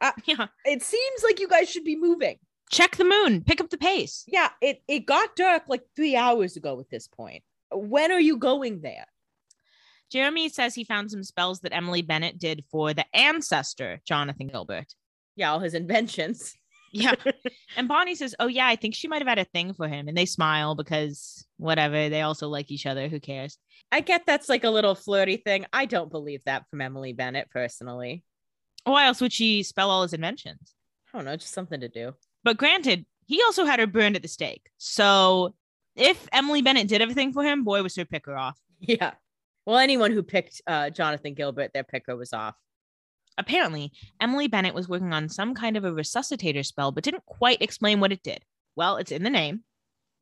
[0.00, 0.46] Uh, yeah.
[0.64, 2.38] It seems like you guys should be moving.
[2.70, 4.24] Check the moon, pick up the pace.
[4.26, 7.44] Yeah, it it got dark like three hours ago at this point.
[7.70, 9.06] When are you going there?
[10.10, 14.94] Jeremy says he found some spells that Emily Bennett did for the ancestor, Jonathan Gilbert.
[15.34, 16.54] Yeah, all his inventions.
[16.92, 17.14] Yeah.
[17.76, 20.08] and Bonnie says, Oh, yeah, I think she might have had a thing for him.
[20.08, 23.08] And they smile because whatever, they also like each other.
[23.08, 23.58] Who cares?
[23.92, 25.66] I get that's like a little flirty thing.
[25.72, 28.24] I don't believe that from Emily Bennett personally.
[28.84, 30.74] Why else would she spell all his inventions?
[31.12, 32.12] I don't know, just something to do.
[32.44, 34.70] But granted, he also had her burned at the stake.
[34.78, 35.54] So
[35.96, 38.58] if Emily Bennett did everything for him, boy, was her picker off.
[38.78, 39.14] Yeah.
[39.66, 42.54] Well, anyone who picked uh, Jonathan Gilbert, their picker was off.
[43.38, 47.60] Apparently, Emily Bennett was working on some kind of a resuscitator spell, but didn't quite
[47.60, 48.44] explain what it did.
[48.76, 49.64] Well, it's in the name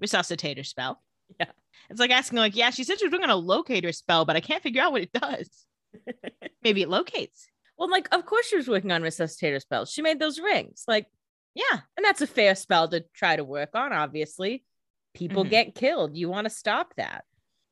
[0.02, 1.00] resuscitator spell.
[1.40, 1.46] Yeah.
[1.88, 4.37] It's like asking, like, yeah, she said she was working on a locator spell, but
[4.37, 5.48] I can't figure out what it does.
[6.62, 7.46] Maybe it locates.
[7.78, 9.90] Well, like, of course she was working on resuscitator spells.
[9.90, 10.85] She made those rings.
[10.87, 11.07] Like,
[11.54, 11.80] Yeah.
[11.96, 14.64] and that's a fair spell to try to work on, obviously.
[15.14, 15.50] People Mhm.
[15.50, 16.14] get killed.
[16.16, 17.24] You want to stop that.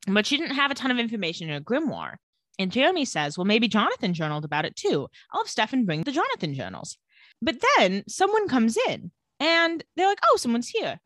[0.07, 2.15] But she didn't have a ton of information in her grimoire.
[2.59, 5.07] And Jeremy says, well, maybe Jonathan journaled about it too.
[5.31, 6.97] I'll have Stefan bring the Jonathan journals.
[7.41, 10.99] But then someone comes in and they're like, oh, someone's here.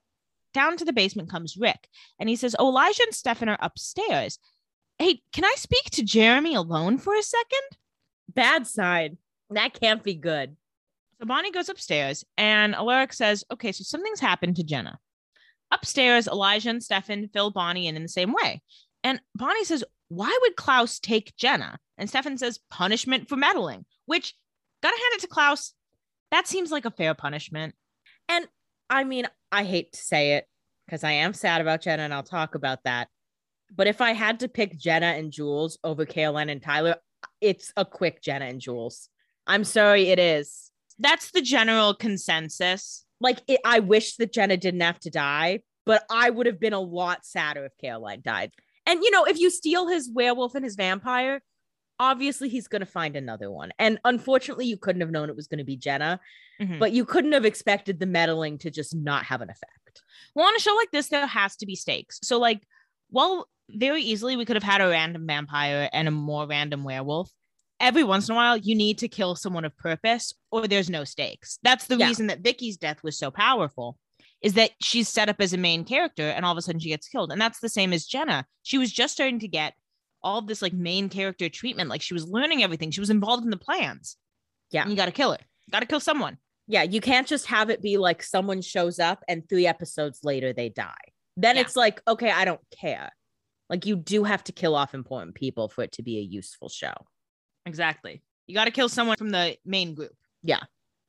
[0.53, 1.87] Down to the basement comes Rick.
[2.19, 4.39] And he says, oh, Elijah and Stefan are upstairs.
[4.97, 7.77] Hey, can I speak to Jeremy alone for a second?
[8.33, 9.17] Bad sign.
[9.51, 10.57] That can't be good.
[11.19, 14.99] So Bonnie goes upstairs and Alaric says, okay, so something's happened to Jenna.
[15.71, 18.61] Upstairs, Elijah and Stefan fill Bonnie in in the same way.
[19.03, 21.79] And Bonnie says, why would Klaus take Jenna?
[21.97, 24.33] And Stefan says, punishment for meddling, which,
[24.81, 25.73] gotta hand it to Klaus,
[26.31, 27.75] that seems like a fair punishment.
[28.29, 28.47] And
[28.89, 30.47] I mean, I hate to say it
[30.85, 33.09] because I am sad about Jenna and I'll talk about that.
[33.75, 36.95] But if I had to pick Jenna and Jules over Caroline and Tyler,
[37.41, 39.09] it's a quick Jenna and Jules.
[39.45, 40.71] I'm sorry, it is.
[40.99, 43.05] That's the general consensus.
[43.19, 46.73] Like, it, I wish that Jenna didn't have to die, but I would have been
[46.73, 48.51] a lot sadder if Caroline died.
[48.87, 51.41] And, you know, if you steal his werewolf and his vampire,
[51.99, 53.71] obviously he's going to find another one.
[53.79, 56.19] And unfortunately, you couldn't have known it was going to be Jenna,
[56.59, 56.79] Mhm.
[56.79, 60.01] but you couldn't have expected the meddling to just not have an effect.
[60.35, 62.19] Well, on a show like this, there has to be stakes.
[62.23, 62.61] So, like,
[63.11, 67.31] well, very easily we could have had a random vampire and a more random werewolf.
[67.79, 71.03] Every once in a while, you need to kill someone of purpose, or there's no
[71.03, 71.59] stakes.
[71.63, 72.07] That's the Yeah.
[72.07, 73.97] reason that Vicky's death was so powerful,
[74.41, 76.89] is that she's set up as a main character, and all of a sudden she
[76.89, 77.31] gets killed.
[77.31, 78.45] And that's the same as Jenna.
[78.63, 79.73] She was just starting to get
[80.23, 82.91] all of this like main character treatment, like she was learning everything.
[82.91, 84.17] She was involved in the plans.
[84.71, 84.81] Yeah.
[84.81, 85.37] and you got to kill her.
[85.71, 86.37] Got to kill someone.
[86.67, 90.51] Yeah, you can't just have it be like someone shows up and three episodes later
[90.51, 90.93] they die.
[91.37, 91.61] Then Yeah.
[91.61, 93.11] it's like, okay, I don't care.
[93.69, 96.67] Like you do have to kill off important people for it to be a useful
[96.69, 96.93] show.
[97.65, 98.21] Exactly.
[98.47, 100.15] You got to kill someone from the main group.
[100.43, 100.59] Yeah.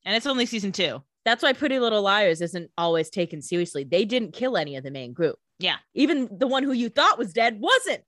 [0.04, 1.02] And it's only season two.
[1.28, 3.84] That's why Pretty Little Liars isn't always taken seriously.
[3.84, 5.36] They didn't kill any of the main group.
[5.58, 5.76] Yeah.
[5.94, 8.04] Even the one who you thought was dead wasn't.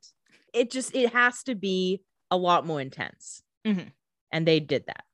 [0.54, 3.42] It just it has to be a lot more intense.
[3.66, 3.92] Mhm.
[4.33, 5.04] And they did that.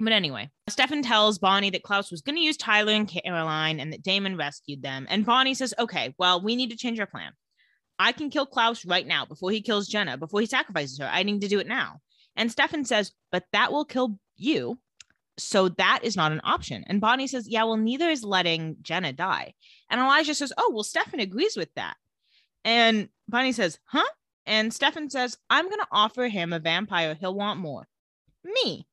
[0.00, 3.92] But anyway, Stefan tells Bonnie that Klaus was going to use Tyler and Caroline and
[3.92, 5.06] that Damon rescued them.
[5.10, 7.32] And Bonnie says, okay, well, we need to change our plan.
[7.98, 11.10] I can kill Klaus right now before he kills Jenna, before he sacrifices her.
[11.12, 11.98] I need to do it now.
[12.36, 14.78] And Stefan says, but that will kill you.
[15.38, 16.84] So that is not an option.
[16.86, 19.54] And Bonnie says, yeah, well, neither is letting Jenna die.
[19.88, 21.94] And Elijah says, oh, well, Stefan agrees with that.
[22.64, 24.08] And Bonnie says, huh?
[24.46, 27.86] And Stefan says, I'm going to offer him a vampire he'll want more.
[28.44, 28.86] Me.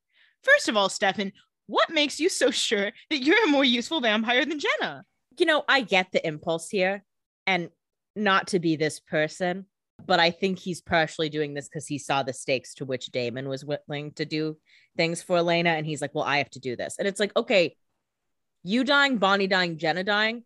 [0.43, 1.31] First of all, Stefan,
[1.67, 5.03] what makes you so sure that you're a more useful vampire than Jenna?
[5.37, 7.03] You know, I get the impulse here
[7.47, 7.69] and
[8.15, 9.65] not to be this person,
[10.05, 13.47] but I think he's partially doing this because he saw the stakes to which Damon
[13.47, 14.57] was willing to do
[14.97, 15.71] things for Elena.
[15.71, 16.95] And he's like, well, I have to do this.
[16.99, 17.75] And it's like, okay,
[18.63, 20.43] you dying, Bonnie dying, Jenna dying,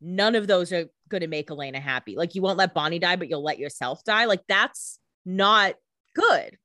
[0.00, 2.16] none of those are going to make Elena happy.
[2.16, 4.24] Like, you won't let Bonnie die, but you'll let yourself die.
[4.24, 5.74] Like, that's not
[6.14, 6.58] good.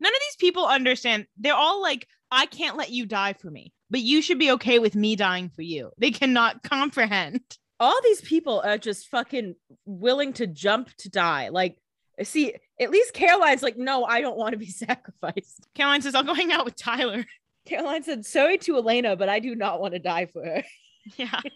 [0.00, 1.26] None of these people understand.
[1.38, 4.78] They're all like, I can't let you die for me, but you should be okay
[4.78, 5.90] with me dying for you.
[5.98, 7.40] They cannot comprehend.
[7.78, 11.48] All these people are just fucking willing to jump to die.
[11.48, 11.76] Like,
[12.22, 15.66] see, at least Caroline's like, no, I don't want to be sacrificed.
[15.74, 17.24] Caroline says, I'll go hang out with Tyler.
[17.66, 20.62] Caroline said, sorry to Elena, but I do not want to die for her.
[21.16, 21.40] Yeah.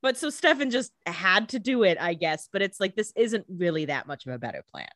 [0.00, 2.48] But so Stefan just had to do it, I guess.
[2.52, 4.88] But it's like, this isn't really that much of a better plan.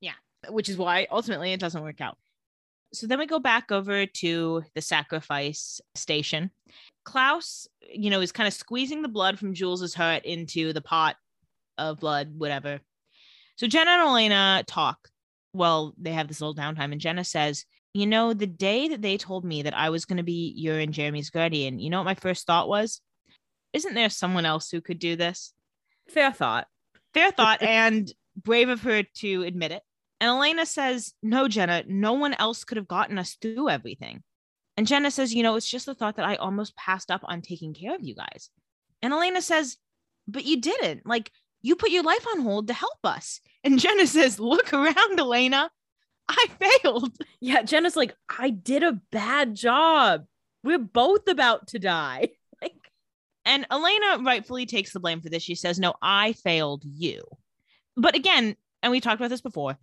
[0.00, 0.14] Yeah.
[0.48, 2.18] Which is why ultimately it doesn't work out.
[2.92, 6.50] So then we go back over to the sacrifice station.
[7.04, 11.16] Klaus, you know, is kind of squeezing the blood from Jules's hurt into the pot
[11.76, 12.80] of blood, whatever.
[13.58, 15.08] So Jenna and Elena talk.
[15.52, 19.16] Well, they have this little downtime, and Jenna says, You know, the day that they
[19.16, 22.04] told me that I was going to be your and Jeremy's guardian, you know what
[22.04, 23.00] my first thought was?
[23.72, 25.52] Isn't there someone else who could do this?
[26.08, 26.68] Fair thought.
[27.14, 29.82] Fair thought, and brave of her to admit it.
[30.20, 34.22] And Elena says, No, Jenna, no one else could have gotten us through everything.
[34.76, 37.42] And Jenna says, You know, it's just the thought that I almost passed up on
[37.42, 38.50] taking care of you guys.
[39.02, 39.78] And Elena says,
[40.28, 41.06] But you didn't.
[41.06, 41.32] Like,
[41.68, 43.40] you put your life on hold to help us.
[43.62, 45.70] And Jenna says, Look around, Elena.
[46.28, 46.46] I
[46.82, 47.16] failed.
[47.40, 50.24] Yeah, Jenna's like, I did a bad job.
[50.64, 52.30] We're both about to die.
[52.60, 52.74] Like,
[53.44, 55.44] And Elena rightfully takes the blame for this.
[55.44, 57.22] She says, No, I failed you.
[57.96, 59.78] But again, and we talked about this before,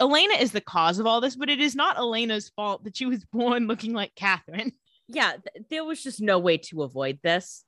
[0.00, 3.06] Elena is the cause of all this, but it is not Elena's fault that she
[3.06, 4.72] was born looking like Katherine.
[5.08, 7.64] yeah, th- there was just no way to avoid this.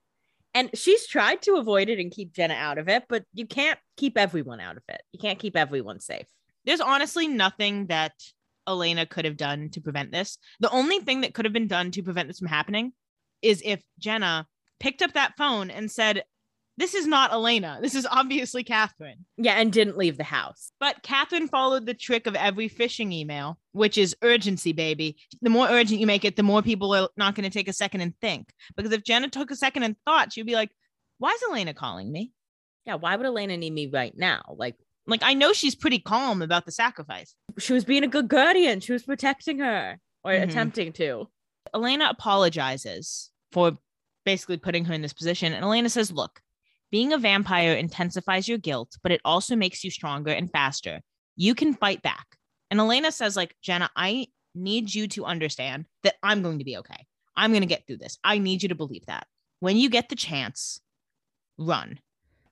[0.55, 3.79] And she's tried to avoid it and keep Jenna out of it, but you can't
[3.97, 5.01] keep everyone out of it.
[5.13, 6.27] You can't keep everyone safe.
[6.65, 8.13] There's honestly nothing that
[8.69, 10.39] Elena could have done to prevent this.
[10.61, 12.93] The only thing that could have been done to prevent this from happening
[13.41, 14.47] is if Jenna
[14.79, 16.25] picked up that phone and said,
[16.79, 17.79] This is not Elena.
[17.83, 19.27] This is obviously Katherine.
[19.37, 20.73] Yeah, and didn't leave the house.
[20.81, 25.19] But Katherine followed the trick of every phishing email, which is urgency, baby.
[25.43, 27.73] The more urgent you make it, the more people are not going to take a
[27.75, 28.49] second and think.
[28.75, 30.71] Because if Jenna took a second and thought, she'd be like,
[31.19, 32.33] Why is Elena calling me?
[32.87, 34.43] Yeah, why would Elena need me right now?
[34.57, 37.35] Like, Like, I know she's pretty calm about the sacrifice.
[37.59, 38.81] she was being a good guardian.
[38.81, 40.43] She was protecting her or Mhm.
[40.45, 41.29] attempting to.
[41.75, 43.79] Elena apologizes for
[44.25, 45.53] basically putting her in this position.
[45.53, 46.41] And Elena says, Look,
[46.93, 51.01] being a vampire intensifies your guilt, but it also makes you stronger and faster.
[51.35, 52.27] You can fight back.
[52.71, 56.77] And Elena says, like, Jenna, I need you to understand that I'm going to be
[56.77, 57.07] okay.
[57.35, 58.19] I'm going to get through this.
[58.23, 59.27] I need you to believe that.
[59.61, 60.81] When you get the chance,
[61.59, 61.99] run.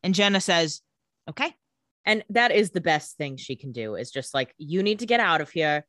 [0.02, 0.80] And Jenna says,
[1.28, 1.54] Okay.
[2.06, 5.06] And that is the best thing she can do is just like, you need to
[5.06, 5.86] get out of here.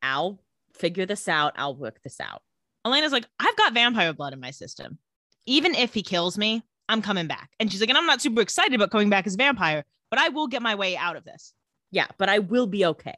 [0.00, 0.40] I'll
[0.74, 1.54] figure this out.
[1.56, 2.42] I'll work this out.
[2.84, 4.98] Elena's like, I've got vampire blood in my system.
[5.46, 7.50] Even if he kills me, I'm coming back.
[7.60, 10.18] And she's like, and I'm not super excited about coming back as a vampire, but
[10.18, 11.54] I will get my way out of this.
[11.92, 13.14] Yeah, but I will be okay.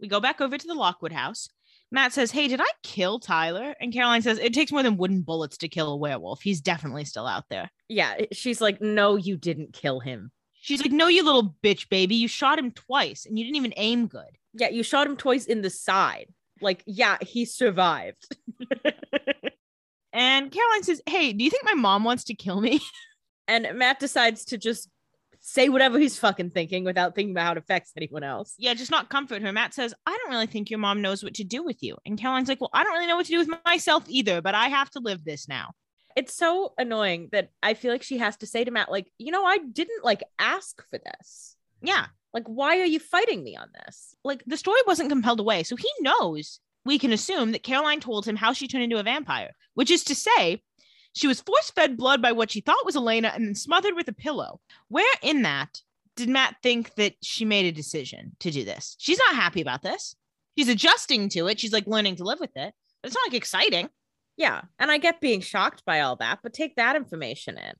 [0.00, 1.48] We go back over to the Lockwood house.
[1.90, 3.74] Matt says, Hey, did I kill Tyler?
[3.80, 6.42] And Caroline says, It takes more than wooden bullets to kill a werewolf.
[6.42, 7.70] He's definitely still out there.
[7.88, 10.30] Yeah, she's like, no, you didn't kill him.
[10.60, 12.14] She's like, No, you little bitch, baby.
[12.14, 14.38] You shot him twice and you didn't even aim good.
[14.52, 16.32] Yeah, you shot him twice in the side.
[16.60, 18.26] Like, yeah, he survived.
[20.12, 22.80] And Caroline says, Hey, do you think my mom wants to kill me?
[23.48, 24.88] and Matt decides to just
[25.40, 28.54] say whatever he's fucking thinking without thinking about how it affects anyone else.
[28.58, 29.52] Yeah, just not comfort her.
[29.52, 31.96] Matt says, I don't really think your mom knows what to do with you.
[32.04, 34.54] And Caroline's like, Well, I don't really know what to do with myself either, but
[34.54, 35.70] I have to live this now.
[36.16, 39.30] It's so annoying that I feel like she has to say to Matt, like, you
[39.30, 41.56] know, I didn't like ask for this.
[41.82, 42.06] Yeah.
[42.34, 44.14] Like, why are you fighting me on this?
[44.24, 45.62] Like the story wasn't compelled away.
[45.62, 49.02] So he knows we can assume that Caroline told him how she turned into a
[49.02, 50.62] vampire, which is to say,
[51.12, 54.08] she was force fed blood by what she thought was Elena and then smothered with
[54.08, 54.60] a pillow.
[54.88, 55.80] Where in that
[56.16, 58.96] did Matt think that she made a decision to do this?
[58.98, 60.14] She's not happy about this.
[60.56, 61.58] She's adjusting to it.
[61.58, 62.74] She's like learning to live with it.
[63.02, 63.88] But it's not like exciting.
[64.36, 64.62] Yeah.
[64.78, 67.72] And I get being shocked by all that, but take that information in.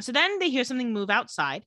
[0.00, 1.64] So then they hear something move outside.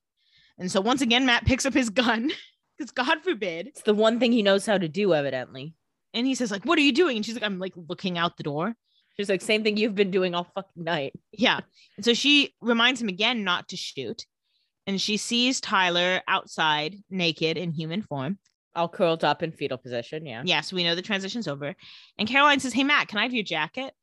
[0.58, 2.32] And so once again, Matt picks up his gun
[2.78, 3.68] because God forbid.
[3.68, 5.74] It's the one thing he knows how to do, evidently.
[6.14, 7.18] And he says, like, what are you doing?
[7.18, 8.76] And she's like, I'm like looking out the door.
[9.18, 11.14] She's like, same thing you've been doing all fucking night.
[11.32, 11.60] Yeah.
[11.98, 14.26] And so she reminds him again not to shoot.
[14.88, 18.40] And she sees Tyler outside, naked in human form.
[18.76, 20.26] All curled up in fetal position.
[20.26, 20.42] Yeah.
[20.46, 21.76] Yeah, so we know the transition's over.
[22.18, 23.94] And Caroline says, Hey, Matt, can I have your jacket?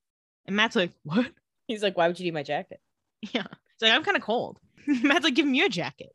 [0.46, 1.26] And Matt's like, What?
[1.66, 2.80] He's like, why would you need my jacket?
[3.20, 3.42] Yeah.
[3.42, 4.58] He's like, I'm kind of cold.
[4.86, 6.10] Matt's like, Give him your jacket.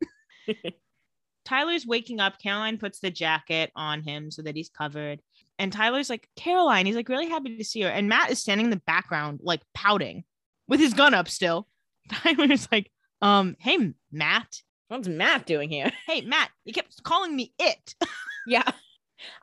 [1.46, 2.40] Tyler's waking up.
[2.42, 5.22] Caroline puts the jacket on him so that he's covered.
[5.58, 7.90] And Tyler's like, Caroline, he's like really happy to see her.
[7.90, 10.24] And Matt is standing in the background, like pouting
[10.68, 11.68] with his gun up still.
[12.12, 12.92] Tyler's like,
[13.22, 14.62] um, hey, Matt.
[14.88, 15.92] What's Matt doing here?
[16.06, 17.96] Hey, Matt, you kept calling me it.
[18.48, 18.70] Yeah.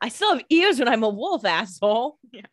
[0.00, 2.18] I still have ears when I'm a wolf, asshole.
[2.32, 2.46] Yeah.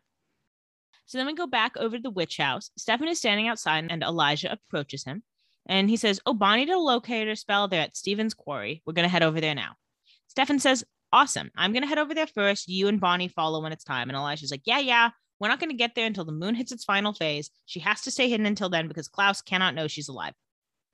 [1.06, 2.72] So then we go back over to the witch house.
[2.76, 5.22] Stefan is standing outside and Elijah approaches him.
[5.68, 7.68] And he says, Oh, Bonnie did a locator spell.
[7.68, 8.82] They're at Stephen's quarry.
[8.86, 9.74] We're going to head over there now.
[10.28, 11.50] Stefan says, Awesome.
[11.56, 12.68] I'm going to head over there first.
[12.68, 14.10] You and Bonnie follow when it's time.
[14.10, 15.10] And Elijah's like, Yeah, yeah.
[15.40, 17.50] We're not going to get there until the moon hits its final phase.
[17.66, 20.34] She has to stay hidden until then because Klaus cannot know she's alive.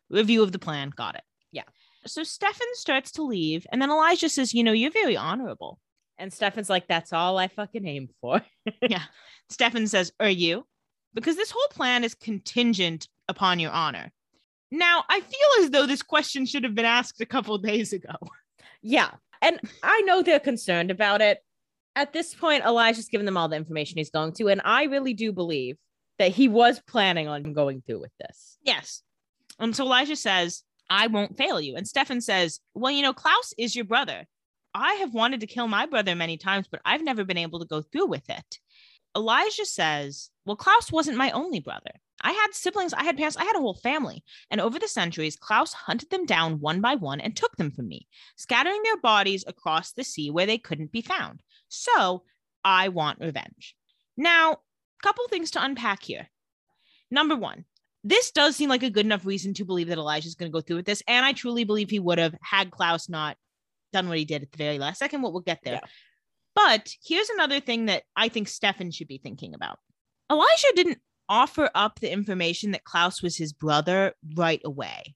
[0.09, 0.91] Review of the plan.
[0.95, 1.23] Got it.
[1.51, 1.63] Yeah.
[2.05, 3.65] So Stefan starts to leave.
[3.71, 5.79] And then Elijah says, You know, you're very honorable.
[6.17, 8.41] And Stefan's like, that's all I fucking aim for.
[8.81, 9.03] Yeah.
[9.49, 10.65] Stefan says, Are you?
[11.13, 14.11] Because this whole plan is contingent upon your honor.
[14.71, 18.15] Now, I feel as though this question should have been asked a couple days ago.
[18.81, 19.11] Yeah.
[19.45, 21.37] And I know they're concerned about it.
[21.95, 24.47] At this point, Elijah's given them all the information he's going to.
[24.47, 25.77] And I really do believe
[26.17, 28.57] that he was planning on going through with this.
[28.63, 29.03] Yes.
[29.59, 31.75] And so Elijah says, I won't fail you.
[31.75, 34.25] And Stefan says, Well, you know, Klaus is your brother.
[34.73, 37.65] I have wanted to kill my brother many times, but I've never been able to
[37.65, 38.59] go through with it.
[39.15, 41.91] Elijah says, Well, Klaus wasn't my only brother.
[42.21, 44.23] I had siblings, I had parents, I had a whole family.
[44.49, 47.87] And over the centuries, Klaus hunted them down one by one and took them from
[47.87, 48.07] me,
[48.37, 51.41] scattering their bodies across the sea where they couldn't be found.
[51.67, 52.23] So
[52.63, 53.75] I want revenge.
[54.17, 54.57] Now, a
[55.03, 56.29] couple things to unpack here.
[57.11, 57.65] Number one,
[58.03, 60.55] this does seem like a good enough reason to believe that Elijah is going to
[60.55, 61.03] go through with this.
[61.07, 63.35] And I truly believe he would have had Klaus not
[63.93, 65.21] done what he did at the very last second.
[65.21, 65.75] What we'll get there.
[65.81, 65.89] Yeah.
[66.55, 69.79] But here's another thing that I think Stefan should be thinking about.
[70.31, 70.99] Elijah didn't
[71.29, 75.15] offer up the information that Klaus was his brother right away.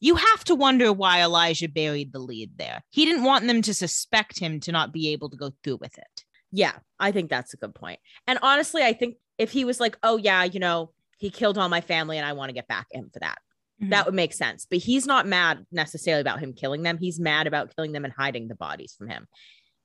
[0.00, 2.82] You have to wonder why Elijah buried the lead there.
[2.90, 5.98] He didn't want them to suspect him to not be able to go through with
[5.98, 6.24] it.
[6.52, 7.98] Yeah, I think that's a good point.
[8.26, 11.68] And honestly, I think if he was like, oh, yeah, you know, he killed all
[11.68, 13.38] my family and I want to get back at him for that,
[13.82, 13.90] mm-hmm.
[13.90, 14.66] that would make sense.
[14.70, 16.98] But he's not mad necessarily about him killing them.
[16.98, 19.26] He's mad about killing them and hiding the bodies from him.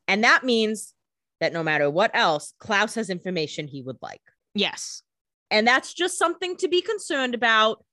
[0.07, 0.93] And that means
[1.39, 4.21] that no matter what else, Klaus has information he would like.
[4.53, 5.01] yes.
[5.53, 7.85] And that's just something to be concerned about.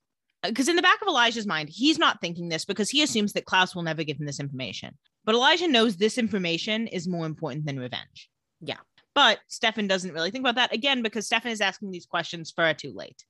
[0.43, 3.35] Uh, because in the back of Elijah's mind, he's not thinking this because he assumes
[3.35, 4.97] that Klaus will never give him this information.
[5.27, 8.31] But Elijah knows this information is more important than revenge.
[8.63, 8.79] Yeah.
[9.15, 12.73] But Stefan doesn't really think about that again because Stefan is asking these questions far
[12.73, 13.23] too late.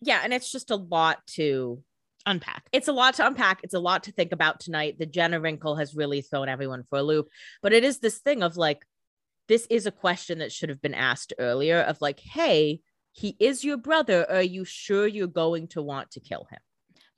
[0.00, 0.20] Yeah.
[0.22, 1.82] And it's just a lot to,
[2.24, 2.68] Unpack.
[2.70, 3.60] it's a lot to unpack.
[3.64, 4.98] It's a lot to think about tonight.
[4.98, 7.28] The Jenna wrinkle has really thrown everyone for a loop.
[7.62, 8.84] But it is this thing of like,
[9.48, 12.80] this is a question that should have been asked earlier of like, hey,
[13.16, 14.30] he is your brother.
[14.30, 16.58] Are you sure you're going to want to kill him?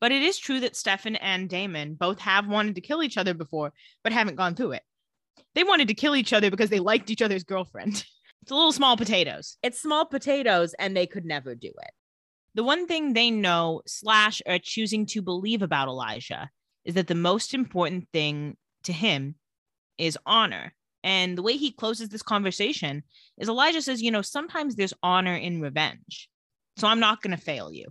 [0.01, 3.35] But it is true that Stefan and Damon both have wanted to kill each other
[3.35, 3.73] before,
[4.05, 4.83] but haven't gone through it.
[5.57, 8.05] They wanted to kill each other because they liked each other's girlfriend.
[8.43, 9.59] It's a little small potatoes.
[9.65, 11.91] It's small potatoes and they could never do it.
[12.55, 16.49] The one thing they know, slash, are choosing to believe about Elijah
[16.85, 19.35] is that the most important thing to him
[19.99, 20.73] is honor.
[21.05, 23.03] And the way he closes this conversation
[23.39, 26.29] is Elijah says, you know, sometimes there's honor in revenge.
[26.77, 27.87] So I'm not going to fail you.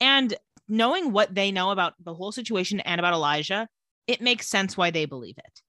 [0.00, 0.34] And
[0.68, 3.68] knowing what they know about the whole situation and about Elijah,
[4.06, 5.60] it makes sense why they believe it.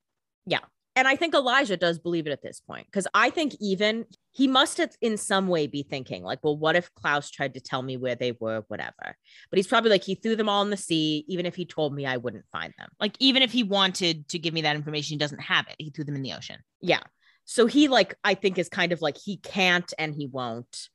[0.97, 4.47] And I think Elijah does believe it at this point because I think even he
[4.47, 7.83] must have in some way be thinking, like, well, what if Klaus tried to tell
[7.83, 9.15] me where they were, whatever.
[9.51, 11.23] But he's probably like, he threw them all in the sea.
[11.27, 12.89] Even if he told me, I wouldn't find them.
[12.99, 15.75] Like, even if he wanted to give me that information, he doesn't have it.
[15.77, 16.57] He threw them in the ocean.
[16.81, 17.03] Yeah.
[17.45, 20.89] So he, like, I think is kind of like, he can't and he won't.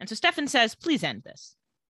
[0.00, 1.54] And so Stefan says, please end this.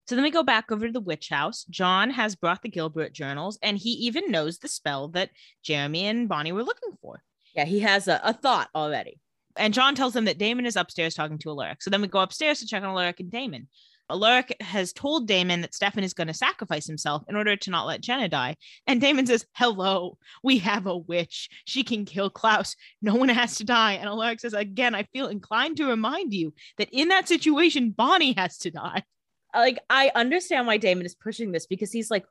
[0.08, 1.64] So then we go back over to the witch house.
[1.68, 5.28] John has brought the Gilbert journals, and he even knows the spell that
[5.62, 7.22] Jeremy and Bonnie were looking for.
[7.54, 7.66] Yeah.
[7.66, 9.20] He has a, a thought already.
[9.56, 11.82] And John tells them that Damon is upstairs talking to Alaric.
[11.82, 13.68] So then we go upstairs to check on Alaric and Damon.
[14.10, 17.86] Alaric has told Damon that Stefan is going to sacrifice himself in order to not
[17.86, 18.56] let Jenna die.
[18.86, 21.50] And Damon says, Hello, we have a witch.
[21.66, 22.76] She can kill Klaus.
[23.02, 23.94] No one has to die.
[23.94, 28.32] And Alaric says, Again, I feel inclined to remind you that in that situation, Bonnie
[28.38, 29.02] has to die.
[29.54, 32.24] Like, I understand why Damon is pushing this because he's like,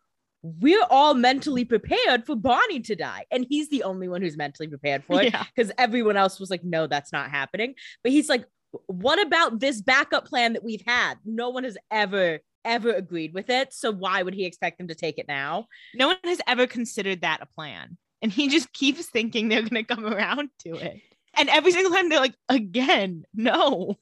[0.43, 3.25] we're all mentally prepared for Bonnie to die.
[3.31, 5.43] And he's the only one who's mentally prepared for it Yeah.
[5.55, 7.73] because everyone else was like, no, that's not happening.
[8.03, 8.45] But he's like,
[8.85, 11.15] what about this backup plan that we've had?
[11.25, 13.73] No one has ever, ever agreed with it.
[13.73, 15.65] So why would he expect them to take it now?
[15.95, 17.97] No one has ever considered that a plan.
[18.21, 21.01] And he just keeps thinking they're going to come around to it.
[21.35, 23.95] And every single time they're like, Again, no.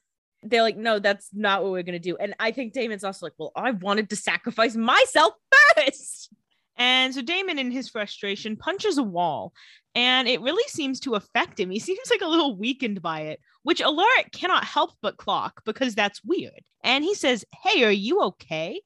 [0.46, 2.18] They're like, no, that's not what we're going to do.
[2.18, 5.34] And I think Damon's also like, well, I wanted to sacrifice myself
[5.76, 6.34] first.
[6.78, 9.54] And so Damon, in his frustration, punches a wall,
[9.94, 11.70] and it really seems to affect him.
[11.70, 15.96] He seems like a little weakened by it, which Alaric cannot help but clock because
[15.96, 16.60] that's weird.
[16.84, 18.82] And he says, Hey, are you okay?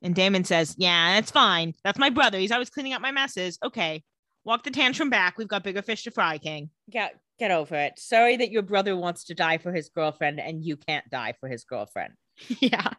[0.00, 1.74] And Damon says, Yeah, that's fine.
[1.82, 2.38] That's my brother.
[2.38, 3.58] He's always cleaning up my messes.
[3.64, 4.04] Okay,
[4.44, 5.36] walk the tantrum back.
[5.36, 6.70] We've got bigger fish to fry, King.
[6.88, 7.98] Get, get over it.
[7.98, 11.48] Sorry that your brother wants to die for his girlfriend and you can't die for
[11.48, 12.14] his girlfriend.
[12.60, 12.90] yeah.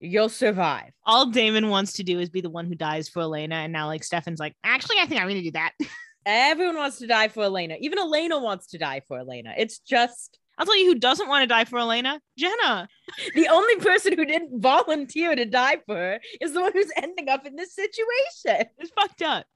[0.00, 0.92] You'll survive.
[1.04, 3.56] All Damon wants to do is be the one who dies for Elena.
[3.56, 5.72] And now, like, Stefan's like, Actually, I think I'm going to do that.
[6.26, 7.76] Everyone wants to die for Elena.
[7.80, 9.54] Even Elena wants to die for Elena.
[9.56, 12.86] It's just I'll tell you who doesn't want to die for Elena Jenna.
[13.34, 17.30] the only person who didn't volunteer to die for her is the one who's ending
[17.30, 18.66] up in this situation.
[18.78, 19.46] It's fucked up.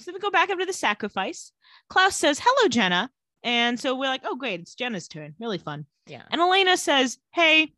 [0.00, 1.52] So we go back up to the sacrifice.
[1.90, 3.10] Klaus says, Hello, Jenna.
[3.44, 4.60] And so we're like, Oh, great.
[4.60, 5.34] It's Jenna's turn.
[5.40, 5.86] Really fun.
[6.06, 6.22] Yeah.
[6.30, 7.72] And Elena says, Hey,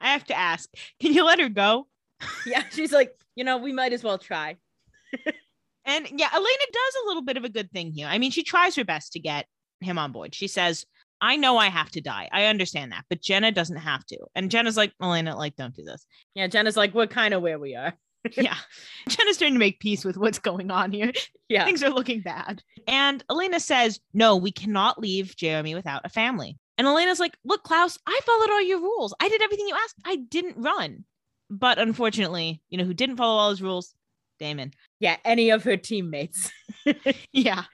[0.00, 0.68] I have to ask,
[1.00, 1.86] can you let her go?
[2.46, 2.62] Yeah.
[2.70, 4.56] She's like, you know, we might as well try.
[5.84, 8.06] And yeah, Elena does a little bit of a good thing here.
[8.08, 9.46] I mean, she tries her best to get
[9.80, 10.34] him on board.
[10.34, 10.86] She says,
[11.20, 12.28] I know I have to die.
[12.32, 14.18] I understand that, but Jenna doesn't have to.
[14.34, 16.06] And Jenna's like, Elena, like, don't do this.
[16.34, 16.46] Yeah.
[16.46, 17.94] Jenna's like, we're kind of where we are.
[18.32, 18.56] Yeah.
[19.08, 21.12] Jenna's trying to make peace with what's going on here.
[21.48, 21.64] Yeah.
[21.64, 22.62] Things are looking bad.
[22.86, 26.58] And Elena says, No, we cannot leave Jeremy without a family.
[26.78, 29.14] And Elena's like, Look, Klaus, I followed all your rules.
[29.20, 29.96] I did everything you asked.
[30.04, 31.04] I didn't run.
[31.50, 33.94] But unfortunately, you know who didn't follow all his rules?
[34.38, 34.72] Damon.
[35.00, 35.16] Yeah.
[35.24, 36.50] Any of her teammates.
[37.32, 37.64] Yeah.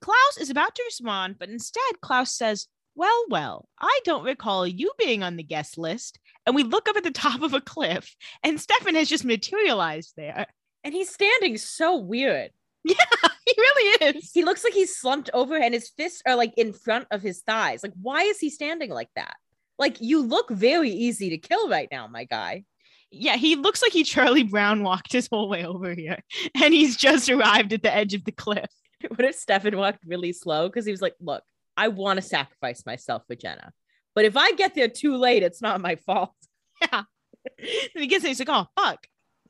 [0.00, 2.68] Klaus is about to respond, but instead, Klaus says,
[2.98, 6.18] Well, well, I don't recall you being on the guest list.
[6.44, 10.14] And we look up at the top of a cliff, and Stefan has just materialized
[10.16, 10.46] there.
[10.82, 12.50] And he's standing so weird.
[12.84, 14.30] Yeah, he really is.
[14.32, 17.42] He looks like he's slumped over and his fists are like in front of his
[17.42, 17.82] thighs.
[17.82, 19.34] Like, why is he standing like that?
[19.78, 22.64] Like, you look very easy to kill right now, my guy.
[23.10, 26.18] Yeah, he looks like he Charlie Brown walked his whole way over here,
[26.54, 28.70] and he's just arrived at the edge of the cliff.
[29.08, 30.68] What if Stefan walked really slow?
[30.68, 31.42] Because he was like, look,
[31.78, 33.72] I want to sacrifice myself for Jenna.
[34.14, 36.32] But if I get there too late, it's not my fault.
[36.82, 37.02] Yeah.
[37.94, 39.06] And he gets there, he's like, oh fuck.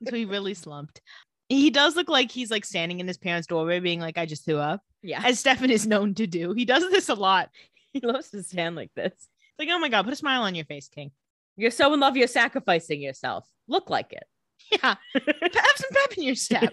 [0.09, 1.01] So he really slumped.
[1.49, 4.45] He does look like he's like standing in his parents' doorway, being like, I just
[4.45, 5.20] threw up, Yeah.
[5.24, 6.53] as Stefan is known to do.
[6.53, 7.51] He does this a lot.
[7.93, 9.12] He loves to stand like this.
[9.12, 11.11] It's like, oh my god, put a smile on your face, King.
[11.57, 13.47] You're so in love, you're sacrificing yourself.
[13.66, 14.24] Look like it.
[14.70, 14.95] Yeah.
[15.14, 16.72] Have some pep in your step.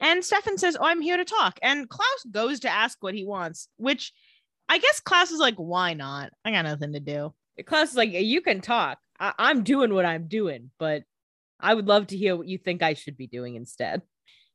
[0.00, 1.58] And Stefan says, Oh, I'm here to talk.
[1.62, 4.12] And Klaus goes to ask what he wants, which
[4.68, 6.30] I guess Klaus is like, Why not?
[6.44, 7.34] I got nothing to do.
[7.66, 8.98] Klaus is like, you can talk.
[9.18, 11.02] I- I'm doing what I'm doing, but
[11.60, 14.00] I would love to hear what you think I should be doing instead.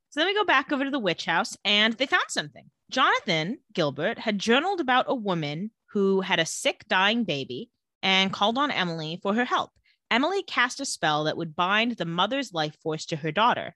[0.09, 2.65] So then we go back over to the witch house and they found something.
[2.89, 7.69] Jonathan Gilbert had journaled about a woman who had a sick, dying baby
[8.01, 9.71] and called on Emily for her help.
[10.09, 13.75] Emily cast a spell that would bind the mother's life force to her daughter.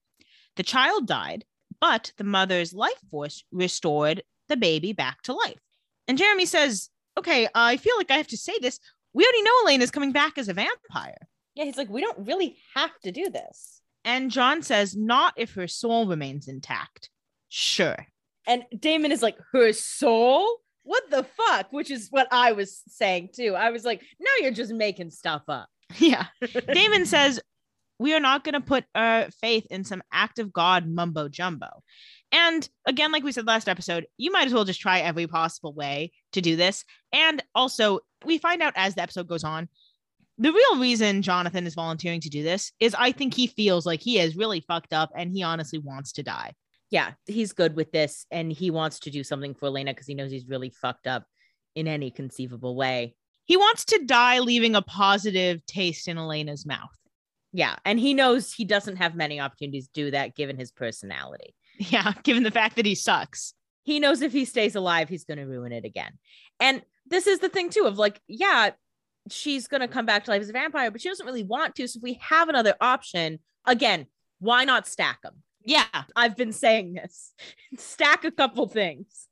[0.55, 1.45] The child died,
[1.81, 5.59] but the mother's life force restored the baby back to life.
[6.07, 8.79] And Jeremy says, Okay, I feel like I have to say this.
[9.13, 11.17] We already know Elena is coming back as a vampire.
[11.55, 13.81] Yeah, he's like, we don't really have to do this.
[14.05, 17.09] And John says, Not if her soul remains intact.
[17.49, 18.07] Sure.
[18.47, 20.59] And Damon is like, her soul?
[20.83, 21.71] What the fuck?
[21.71, 23.55] Which is what I was saying too.
[23.55, 25.69] I was like, now you're just making stuff up.
[25.97, 26.25] Yeah.
[26.71, 27.39] Damon says,
[27.99, 31.83] We are not going to put our faith in some act of God mumbo jumbo.
[32.31, 35.73] And again, like we said last episode, you might as well just try every possible
[35.73, 36.85] way to do this.
[37.11, 39.67] And also, we find out as the episode goes on,
[40.37, 44.01] the real reason Jonathan is volunteering to do this is I think he feels like
[44.01, 46.53] he is really fucked up and he honestly wants to die.
[46.91, 50.15] Yeah, he's good with this and he wants to do something for Elena because he
[50.15, 51.25] knows he's really fucked up
[51.75, 53.15] in any conceivable way.
[53.45, 56.89] He wants to die, leaving a positive taste in Elena's mouth.
[57.51, 61.55] Yeah, and he knows he doesn't have many opportunities to do that given his personality.
[61.77, 63.53] Yeah, given the fact that he sucks.
[63.83, 66.11] He knows if he stays alive, he's going to ruin it again.
[66.59, 68.71] And this is the thing, too, of like, yeah,
[69.31, 71.75] she's going to come back to life as a vampire, but she doesn't really want
[71.75, 71.87] to.
[71.87, 74.05] So if we have another option, again,
[74.39, 75.35] why not stack them?
[75.65, 75.85] Yeah,
[76.15, 77.33] I've been saying this
[77.77, 79.27] stack a couple things.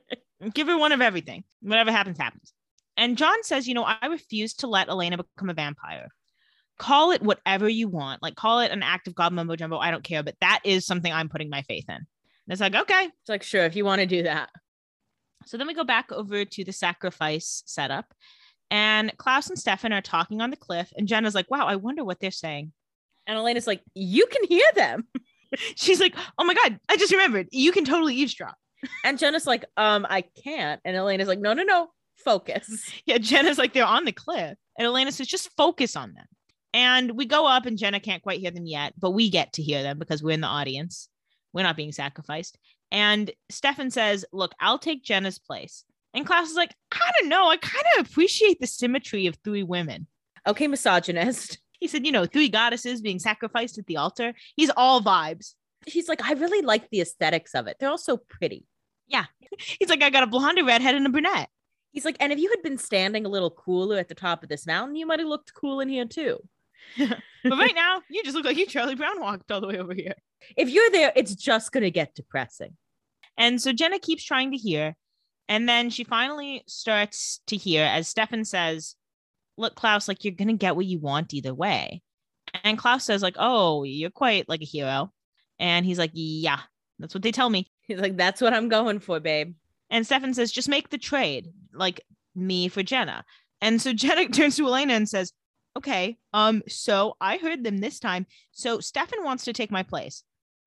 [0.54, 1.44] give her one of everything.
[1.60, 2.52] Whatever happens, happens.
[2.96, 6.08] And John says, you know, I refuse to let Elena become a vampire.
[6.82, 8.22] Call it whatever you want.
[8.22, 9.78] Like call it an act of God mumbo jumbo.
[9.78, 10.24] I don't care.
[10.24, 11.94] But that is something I'm putting my faith in.
[11.94, 12.06] And
[12.48, 13.04] it's like, okay.
[13.04, 14.50] It's like, sure, if you want to do that.
[15.46, 18.12] So then we go back over to the sacrifice setup.
[18.68, 20.92] And Klaus and Stefan are talking on the cliff.
[20.96, 22.72] And Jenna's like, wow, I wonder what they're saying.
[23.28, 25.06] And Elena's like, you can hear them.
[25.76, 27.46] She's like, oh my God, I just remembered.
[27.52, 28.56] You can totally eavesdrop.
[29.04, 30.80] And Jenna's like, um, I can't.
[30.84, 31.90] And Elena's like, no, no, no,
[32.24, 32.90] focus.
[33.06, 34.56] Yeah, Jenna's like, they're on the cliff.
[34.76, 36.26] And Elena says, just focus on them.
[36.74, 39.62] And we go up, and Jenna can't quite hear them yet, but we get to
[39.62, 41.08] hear them because we're in the audience.
[41.52, 42.58] We're not being sacrificed.
[42.90, 45.84] And Stefan says, Look, I'll take Jenna's place.
[46.14, 47.48] And Klaus is like, I don't know.
[47.48, 50.06] I kind of appreciate the symmetry of three women.
[50.46, 51.58] Okay, misogynist.
[51.82, 54.34] He said, You know, three goddesses being sacrificed at the altar.
[54.54, 55.54] He's all vibes.
[55.84, 57.76] He's like, I really like the aesthetics of it.
[57.80, 58.66] They're all so pretty.
[59.08, 59.24] Yeah.
[59.58, 61.48] He's like, I got a blonde, a redhead, and a brunette.
[61.90, 64.48] He's like, and if you had been standing a little cooler at the top of
[64.48, 66.38] this mountain, you might have looked cool in here too.
[67.44, 69.94] But right now, you just look like you Charlie Brown walked all the way over
[69.94, 70.14] here.
[70.56, 72.76] If you're there, it's just going to get depressing.
[73.36, 74.94] And so Jenna keeps trying to hear.
[75.48, 78.94] And then she finally starts to hear as Stefan says,
[79.58, 82.02] Look, Klaus, like you're going to get what you want either way.
[82.64, 85.12] And Klaus says, like, oh, you're quite like a hero.
[85.58, 86.60] And he's like, yeah,
[86.98, 87.70] that's what they tell me.
[87.82, 89.54] He's like, that's what I'm going for, babe.
[89.90, 92.00] And Stefan says, just make the trade, like
[92.34, 93.24] me for Jenna.
[93.60, 95.32] And so Jenna turns to Elena and says,
[95.76, 98.26] okay, um, so I heard them this time.
[98.52, 100.22] So Stefan wants to take my place.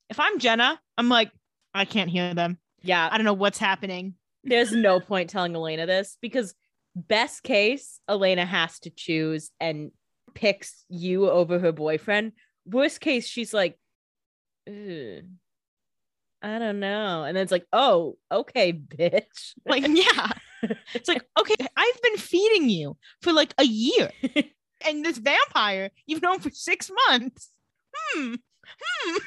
[0.09, 1.31] If I'm Jenna, I'm like,
[1.73, 2.57] I can't hear them.
[2.81, 3.09] Yeah.
[3.11, 4.15] I don't know what's happening.
[4.43, 6.53] There's no point telling Elena this because
[6.95, 9.91] best case, Elena has to choose and
[10.35, 12.33] picks you over her boyfriend.
[12.65, 13.77] Worst case, she's like,
[14.67, 15.23] "Ugh,
[16.45, 17.23] I don't know.
[17.23, 19.53] And then it's like, oh, okay, bitch.
[19.65, 20.31] Like, yeah.
[20.95, 24.09] It's like, okay, I've been feeding you for like a year.
[24.87, 27.49] and this vampire you've known for six months.
[27.95, 28.35] Hmm.
[28.67, 29.17] Hmm.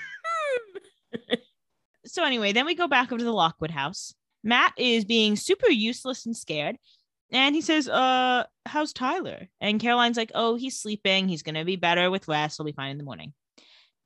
[1.15, 1.35] hmm.
[2.05, 4.15] so anyway, then we go back over to the Lockwood house.
[4.45, 6.77] Matt is being super useless and scared.
[7.31, 9.49] And he says, uh, how's Tyler?
[9.61, 11.29] And Caroline's like, oh, he's sleeping.
[11.29, 12.57] He's gonna be better with rest.
[12.57, 13.35] He'll be fine in the morning.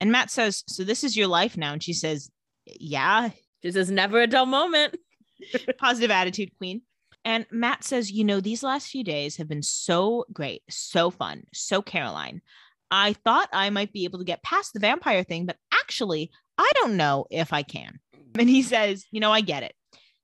[0.01, 1.73] And Matt says, so this is your life now.
[1.73, 2.31] And she says,
[2.67, 3.31] yeah,
[3.63, 4.97] Just is never a dull moment.
[5.79, 6.83] positive attitude queen.
[7.25, 11.45] And Matt says, you know, these last few days have been so great, so fun,
[11.53, 12.43] so Caroline.
[12.91, 16.71] I thought I might be able to get past the vampire thing, but actually, I
[16.75, 17.99] don't know if I can.
[18.39, 19.75] And he says, you know, I get it.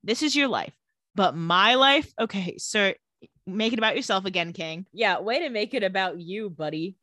[0.03, 0.73] This is your life,
[1.15, 2.95] but my life, okay, sir,
[3.47, 4.87] make it about yourself again, King.
[4.95, 6.97] Yeah, way to make it about you, buddy.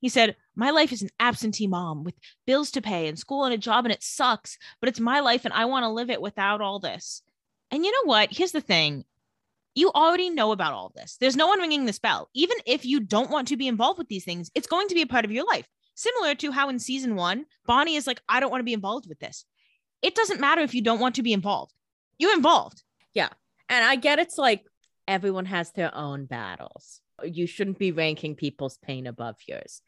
[0.00, 2.14] He said, My life is an absentee mom with
[2.46, 5.44] bills to pay and school and a job, and it sucks, but it's my life
[5.44, 7.22] and I want to live it without all this.
[7.70, 8.30] And you know what?
[8.32, 9.04] Here's the thing
[9.74, 11.16] you already know about all this.
[11.20, 12.28] There's no one ringing this bell.
[12.34, 15.02] Even if you don't want to be involved with these things, it's going to be
[15.02, 15.66] a part of your life.
[15.94, 19.06] Similar to how in season one, Bonnie is like, I don't want to be involved
[19.08, 19.44] with this.
[20.02, 21.72] It doesn't matter if you don't want to be involved,
[22.18, 22.82] you're involved.
[23.14, 23.28] Yeah.
[23.68, 24.64] And I get it's like
[25.06, 27.00] everyone has their own battles.
[27.22, 29.82] You shouldn't be ranking people's pain above yours.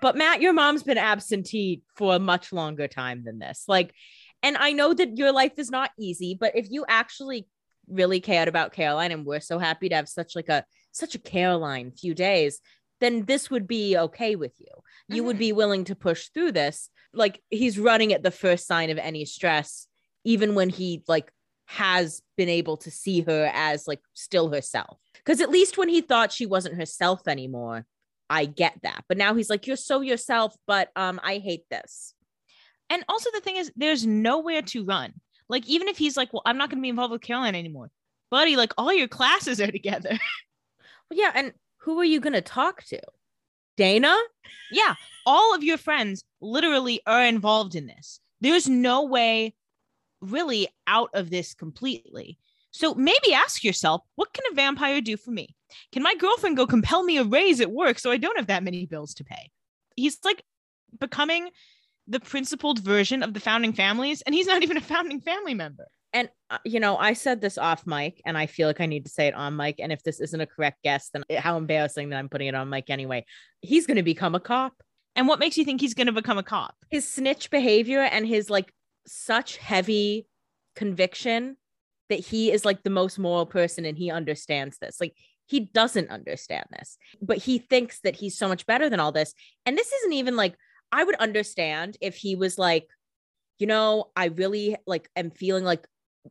[0.00, 3.64] But Matt, your mom's been absentee for a much longer time than this.
[3.68, 3.92] Like,
[4.42, 7.46] and I know that your life is not easy, but if you actually
[7.88, 11.18] really cared about Caroline and we're so happy to have such like a such a
[11.18, 12.60] Caroline few days,
[13.00, 14.68] then this would be okay with you.
[15.08, 15.40] You would Mhm.
[15.40, 16.88] be willing to push through this.
[17.12, 19.86] Like he's running at the first sign of any stress,
[20.24, 21.30] even when he like
[21.66, 24.98] has been able to see her as like still herself.
[25.14, 27.86] Because at least when he thought she wasn't herself anymore,
[28.30, 29.04] I get that.
[29.08, 32.14] But now he's like, you're so yourself, but um, I hate this.
[32.90, 35.14] And also, the thing is, there's nowhere to run.
[35.48, 37.90] Like, even if he's like, Well, I'm not going to be involved with Caroline anymore,
[38.30, 40.18] buddy, like, all your classes are together.
[41.10, 42.98] Well, yeah, and who are you gonna talk to?
[43.76, 44.16] Dana?
[44.72, 44.94] yeah,
[45.26, 48.20] all of your friends literally are involved in this.
[48.40, 49.54] There's no way
[50.20, 52.38] really out of this completely.
[52.70, 55.54] So maybe ask yourself, what can a vampire do for me?
[55.92, 58.64] Can my girlfriend go compel me a raise at work so I don't have that
[58.64, 59.50] many bills to pay?
[59.96, 60.42] He's like
[60.98, 61.50] becoming
[62.06, 65.86] the principled version of the founding families, and he's not even a founding family member.
[66.12, 69.04] And uh, you know, I said this off mic, and I feel like I need
[69.04, 69.76] to say it on mic.
[69.80, 72.68] And if this isn't a correct guess, then how embarrassing that I'm putting it on
[72.68, 73.24] mic anyway.
[73.60, 74.74] He's going to become a cop.
[75.16, 76.74] And what makes you think he's going to become a cop?
[76.90, 78.72] His snitch behavior and his like
[79.06, 80.26] such heavy
[80.74, 81.56] conviction
[82.10, 85.00] that he is like the most moral person and he understands this.
[85.00, 85.14] Like
[85.46, 89.34] he doesn't understand this, but he thinks that he's so much better than all this.
[89.66, 90.54] And this isn't even like
[90.94, 92.86] I would understand if he was like,
[93.58, 95.86] you know, I really like am feeling like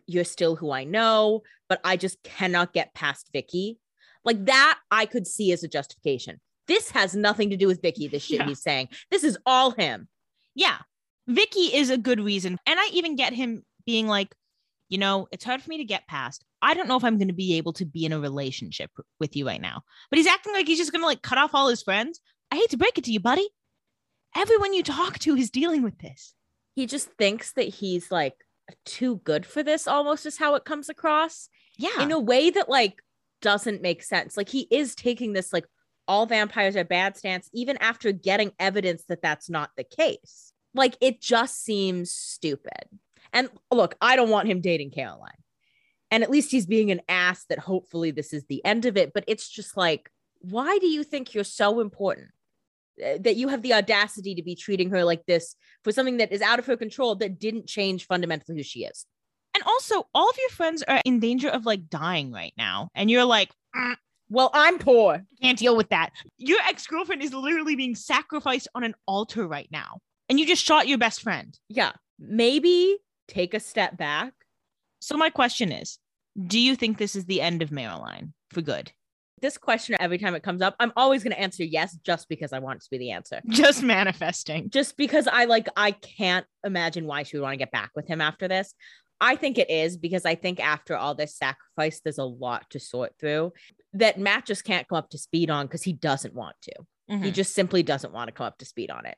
[0.07, 3.78] you're still who I know, but I just cannot get past Vicki.
[4.24, 6.39] Like that, I could see as a justification.
[6.70, 8.45] This has nothing to do with Vicki, this shit Yeah.
[8.47, 8.88] he's saying.
[9.11, 10.07] This is all him.
[10.55, 10.78] Yeah.
[11.28, 12.57] Vicki is a good reason.
[12.66, 14.34] And I even get him being like,
[14.88, 16.45] you know, it's hard for me to get past.
[16.61, 19.36] I don't know if I'm going to be able to be in a relationship with
[19.36, 19.82] you right now.
[20.09, 22.22] But he's acting like he's just going to like cut off all his friends.
[22.49, 23.49] I hate to break it to you, buddy.
[24.36, 26.34] Everyone you talk to is dealing with this.
[26.75, 28.36] He just thinks that he's like
[28.86, 31.49] too good for this, almost is how it comes across.
[31.77, 32.01] Yeah.
[32.01, 33.01] in a way that like
[33.41, 34.38] doesn't make sense.
[34.38, 35.65] Like he is taking this like
[36.07, 40.53] all vampires are bad stance even after getting evidence that that's not the case.
[40.73, 42.89] Like it just seems stupid.
[43.31, 45.31] And look, I don't want him dating Caroline.
[46.11, 49.13] And at least he's being an ass that hopefully this is the end of it,
[49.13, 50.09] but it's just like
[50.39, 52.29] why do you think you're so important?
[53.01, 56.31] Uh, That you have the audacity to be treating her like this for something that
[56.31, 59.05] is out of her control that didn't change fundamentally who she is.
[59.55, 62.89] and also, all of your friends are in danger of like dying right now.
[62.95, 63.95] And you're like, "Mm,
[64.29, 65.23] Well, I'm poor.
[65.41, 66.09] can't deal with that.
[66.37, 69.99] Your ex girlfriend is literally being sacrificed on an altar right now.
[70.27, 71.57] And you just shot your best friend.
[71.69, 74.33] yeah, maybe take a step back.
[75.01, 75.99] So, my question is
[76.47, 78.91] Do you think this is the end of Marilyn for good?
[79.43, 82.53] This question, every time it comes up, I'm always going to answer yes, just because
[82.53, 83.41] I want it to be the answer.
[83.49, 84.69] Just manifesting.
[84.69, 88.07] Just because I like, I can't imagine why she would want to get back with
[88.07, 88.73] him after this.
[89.19, 92.79] I think it is because I think after all this sacrifice, there's a lot to
[92.79, 93.51] sort through
[93.91, 96.73] that Matt just can't come up to speed on because he doesn't want to.
[97.07, 97.33] He Mhm.
[97.33, 99.17] just simply doesn't want to come up to speed on it.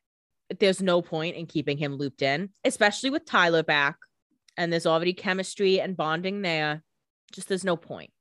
[0.59, 3.97] There's no point in keeping him looped in, especially with Tyler back.
[4.57, 6.83] And there's already chemistry and bonding there.
[7.31, 8.11] Just there's no point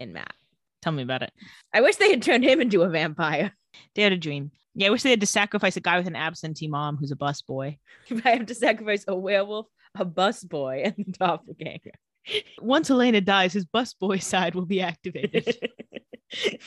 [0.00, 0.34] in Matt.
[0.82, 1.32] Tell me about it.
[1.72, 3.52] I wish they had turned him into a vampire.
[3.94, 4.50] They had a dream.
[4.74, 7.16] Yeah, I wish they had to sacrifice a guy with an absentee mom who's a
[7.16, 7.78] bus boy.
[8.08, 11.92] If I have to sacrifice a werewolf, a busboy, and the doppelganger.
[12.60, 15.70] Once Elena dies, his bus boy side will be activated.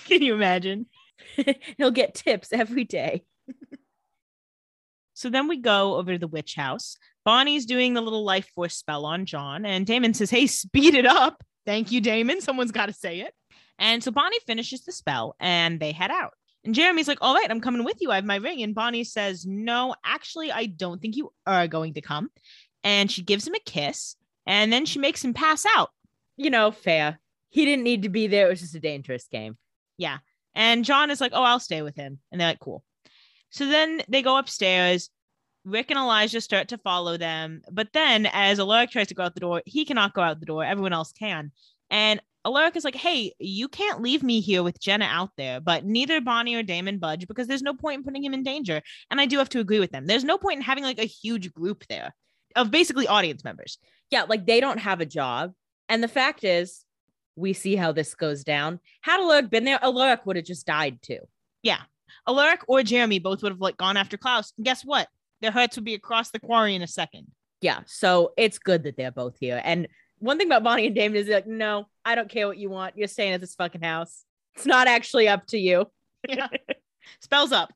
[0.05, 0.87] Can you imagine?
[1.77, 3.23] He'll get tips every day.
[5.15, 6.97] So then we go over to the witch house.
[7.23, 11.05] Bonnie's doing the little life force spell on John, and Damon says, Hey, speed it
[11.05, 11.43] up.
[11.65, 12.41] Thank you, Damon.
[12.41, 13.33] Someone's got to say it.
[13.77, 16.33] And so Bonnie finishes the spell and they head out.
[16.63, 18.11] And Jeremy's like, All right, I'm coming with you.
[18.11, 18.63] I have my ring.
[18.63, 22.29] And Bonnie says, No, actually, I don't think you are going to come.
[22.83, 24.15] And she gives him a kiss
[24.45, 25.91] and then she makes him pass out.
[26.37, 27.19] You know, fair.
[27.49, 28.47] He didn't need to be there.
[28.47, 29.57] It was just a dangerous game.
[29.97, 30.17] Yeah.
[30.53, 32.19] And John is like, oh, I'll stay with him.
[32.31, 32.83] And they're like, cool.
[33.49, 35.09] So then they go upstairs.
[35.63, 37.61] Rick and Elijah start to follow them.
[37.71, 40.45] But then as Alaric tries to go out the door, he cannot go out the
[40.45, 40.63] door.
[40.63, 41.51] Everyone else can.
[41.89, 45.59] And Alaric is like, hey, you can't leave me here with Jenna out there.
[45.59, 48.81] But neither Bonnie or Damon budge because there's no point in putting him in danger.
[49.09, 50.05] And I do have to agree with them.
[50.05, 52.13] There's no point in having like a huge group there
[52.55, 53.79] of basically audience members.
[54.11, 55.53] Yeah, like they don't have a job.
[55.89, 56.85] And the fact is,
[57.35, 58.79] we see how this goes down.
[59.01, 61.19] Had Alaric been there, Alaric would have just died too.
[61.63, 61.81] Yeah.
[62.27, 64.53] Alaric or Jeremy both would have like gone after Klaus.
[64.57, 65.07] And guess what?
[65.41, 67.27] Their hearts would be across the quarry in a second.
[67.61, 69.61] Yeah, so it's good that they're both here.
[69.63, 69.87] And
[70.19, 72.97] one thing about Bonnie and Damon is like, no, I don't care what you want.
[72.97, 74.23] You're staying at this fucking house.
[74.55, 75.87] It's not actually up to you.
[76.27, 76.47] Yeah.
[77.21, 77.71] Spells up.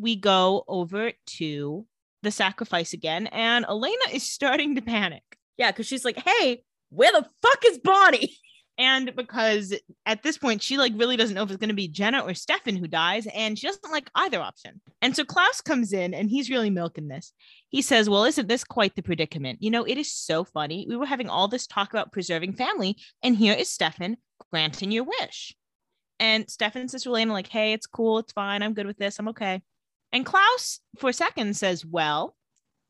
[0.00, 1.86] We go over to
[2.24, 5.22] the sacrifice again, and Elena is starting to panic.
[5.56, 8.36] Yeah, because she's like, hey, where the fuck is Bonnie?
[8.80, 9.74] And because
[10.06, 12.32] at this point, she like really doesn't know if it's going to be Jenna or
[12.32, 14.80] Stefan who dies, and she doesn't like either option.
[15.02, 17.32] And so Klaus comes in and he's really milking this.
[17.68, 19.62] He says, Well, isn't this quite the predicament?
[19.62, 20.86] You know, it is so funny.
[20.88, 24.16] We were having all this talk about preserving family, and here is Stefan
[24.50, 25.54] granting your wish.
[26.20, 29.18] And Stefan says to Elena, like, hey, it's cool, it's fine, I'm good with this,
[29.18, 29.62] I'm okay.
[30.12, 32.34] And Klaus, for a second, says, Well,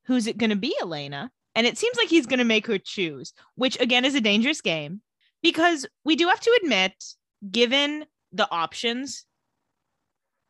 [0.07, 1.31] who's it going to be, Elena?
[1.55, 4.61] And it seems like he's going to make her choose, which again is a dangerous
[4.61, 5.01] game
[5.43, 6.93] because we do have to admit,
[7.51, 9.24] given the options,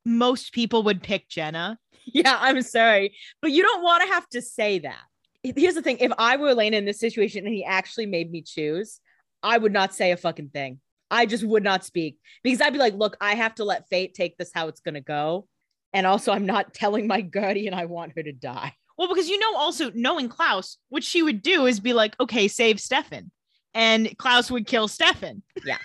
[0.09, 1.79] most people would pick Jenna.
[2.07, 3.15] yeah, I'm sorry.
[3.43, 5.03] But you don't want to have to say that.
[5.43, 8.43] here's the thing: if I were Elena in this situation and he actually made me
[8.43, 9.01] choose,
[9.43, 10.81] I would not say a fucking thing.
[11.11, 14.15] I just would not speak because I'd be like, look, I have to let fate
[14.15, 15.47] take this how it's gonna go.
[15.93, 18.75] And also, I'm not telling my guardian I want her to die.
[18.99, 22.49] Well, because you know, also knowing Klaus, what she would do is be like, okay,
[22.49, 23.31] save Stefan.
[23.73, 25.43] And Klaus would kill Stefan.
[25.65, 25.79] Yeah.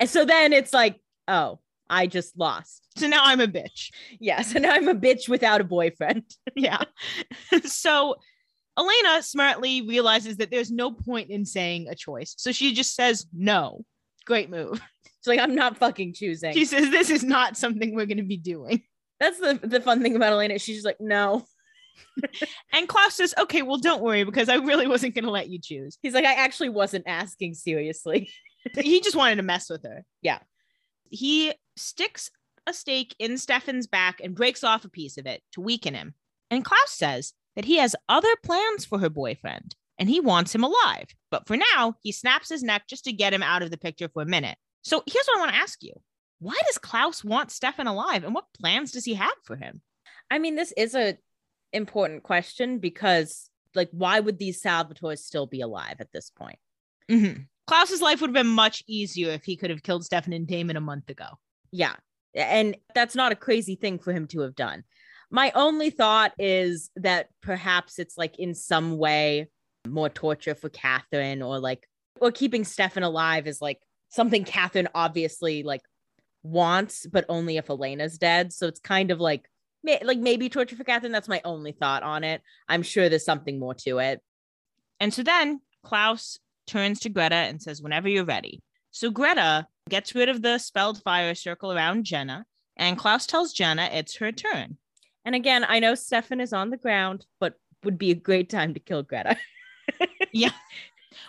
[0.00, 0.98] and so then it's like,
[1.28, 1.60] oh,
[1.94, 2.88] I just lost.
[2.96, 3.90] So now I'm a bitch.
[4.18, 4.42] Yeah.
[4.42, 6.24] So now I'm a bitch without a boyfriend.
[6.56, 6.82] Yeah.
[7.64, 8.16] so
[8.78, 12.34] Elena smartly realizes that there's no point in saying a choice.
[12.36, 13.84] So she just says no.
[14.24, 14.80] Great move.
[15.04, 16.52] She's like, I'm not fucking choosing.
[16.52, 18.82] She says, this is not something we're going to be doing.
[19.20, 20.58] That's the, the fun thing about Elena.
[20.58, 21.44] She's just like, no.
[22.72, 25.60] And Klaus says, okay, well, don't worry because I really wasn't going to let you
[25.60, 25.96] choose.
[26.02, 28.30] He's like, I actually wasn't asking seriously.
[28.78, 30.04] he just wanted to mess with her.
[30.20, 30.38] Yeah.
[31.08, 32.30] He sticks
[32.66, 36.14] a stake in Stefan's back and breaks off a piece of it to weaken him.
[36.50, 40.64] And Klaus says that he has other plans for her boyfriend and he wants him
[40.64, 41.08] alive.
[41.30, 44.08] But for now, he snaps his neck just to get him out of the picture
[44.08, 44.58] for a minute.
[44.82, 45.92] So here's what I want to ask you
[46.38, 49.82] Why does Klaus want Stefan alive and what plans does he have for him?
[50.30, 51.16] I mean, this is a
[51.72, 56.58] important question because like why would these Salvatores still be alive at this point?
[57.10, 57.46] Mhm.
[57.66, 60.76] Klaus's life would have been much easier if he could have killed Stefan and Damon
[60.76, 61.38] a month ago.
[61.74, 61.96] Yeah.
[62.36, 64.84] And that's not a crazy thing for him to have done.
[65.30, 69.48] My only thought is that perhaps it's like in some way
[69.86, 71.88] more torture for Katherine or like
[72.20, 75.82] or keeping Stefan alive is like something Katherine obviously like
[76.44, 78.52] wants, but only if Elena's dead.
[78.52, 79.48] So it's kind of like
[79.82, 81.12] like maybe torture for Catherine.
[81.12, 82.40] That's my only thought on it.
[82.68, 84.20] I'm sure there's something more to it.
[85.00, 88.62] And so then Klaus turns to Greta and says, Whenever you're ready.
[88.92, 93.88] So Greta gets rid of the spelled fire circle around Jenna, and Klaus tells Jenna
[93.92, 94.78] it's her turn.
[95.24, 98.74] And again, I know Stefan is on the ground, but would be a great time
[98.74, 99.36] to kill Greta.
[100.32, 100.50] Yeah.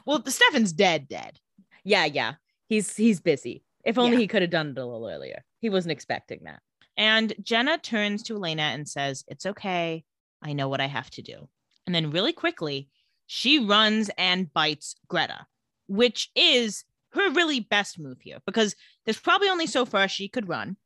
[0.07, 1.37] Well, Stefan's dead, dead.
[1.83, 2.35] yeah, yeah.
[2.69, 3.63] He's he's busy.
[3.83, 4.19] If only Yeah.
[4.21, 5.43] he could have done it a little earlier.
[5.59, 6.59] He wasn't expecting that.
[6.97, 10.03] And Jenna turns to Elena and says, It's okay.
[10.41, 11.47] I know what I have to do.
[11.85, 12.89] And then, really quickly,
[13.27, 15.45] she runs and bites Greta,
[15.87, 16.83] which is
[17.15, 20.77] her really best move here because there's probably only so far she could run.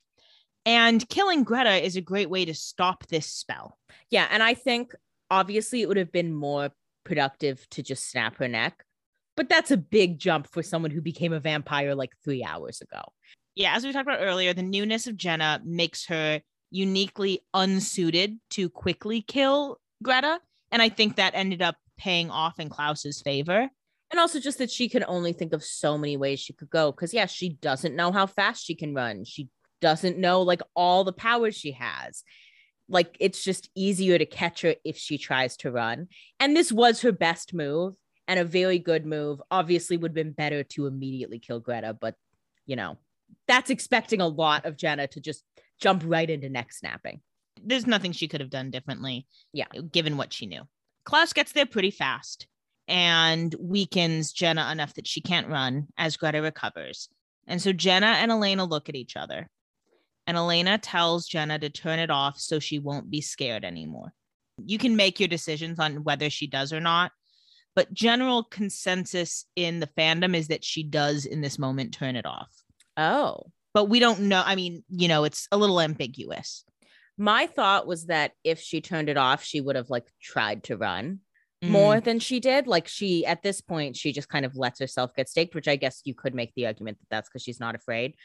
[0.65, 3.77] And killing Greta is a great way to stop this spell.
[4.09, 4.93] Yeah, and I think
[5.31, 6.69] obviously it would have been more
[7.05, 8.83] productive to just snap her neck.
[9.35, 13.01] But that's a big jump for someone who became a vampire like three hours ago.
[13.55, 18.69] yeah, as we talked about earlier, the newness of Jenna makes her uniquely unsuited to
[18.69, 20.39] quickly kill Greta.
[20.71, 23.69] And I think that ended up paying off in Klaus's favor.
[24.11, 26.91] And also just that she can only think of so many ways she could go.
[26.91, 29.23] Cause yeah, she doesn't know how fast she can run.
[29.23, 29.49] She
[29.81, 32.23] doesn't know like all the powers she has.
[32.87, 36.07] Like it's just easier to catch her if she tries to run.
[36.39, 37.93] And this was her best move
[38.27, 39.41] and a very good move.
[39.51, 42.15] Obviously, would have been better to immediately kill Greta, but
[42.65, 42.97] you know,
[43.47, 45.43] that's expecting a lot of Jenna to just
[45.79, 47.21] jump right into neck snapping.
[47.63, 49.27] There's nothing she could have done differently.
[49.53, 49.67] Yeah.
[49.91, 50.63] Given what she knew.
[51.03, 52.47] Klaus gets there pretty fast
[52.89, 57.07] and weakens Jenna enough that she can't run as Greta recovers.
[57.47, 59.47] And so Jenna and Elena look at each other.
[60.25, 64.13] And Elena tells Jenna to turn it off so she won't be scared anymore.
[64.65, 67.11] You can make your decisions on whether she does or not.
[67.75, 72.25] But general consensus in the fandom is that she does in this moment turn it
[72.25, 72.49] off.
[72.97, 73.51] Oh.
[73.73, 74.43] But we don't know.
[74.43, 76.65] I mean, you know, it's a little ambiguous.
[77.17, 80.77] My thought was that if she turned it off, she would have like tried to
[80.77, 81.19] run
[81.63, 81.69] Mm.
[81.71, 82.67] more than she did.
[82.67, 85.75] Like she, at this point, she just kind of lets herself get staked, which I
[85.75, 88.15] guess you could make the argument that that's because she's not afraid.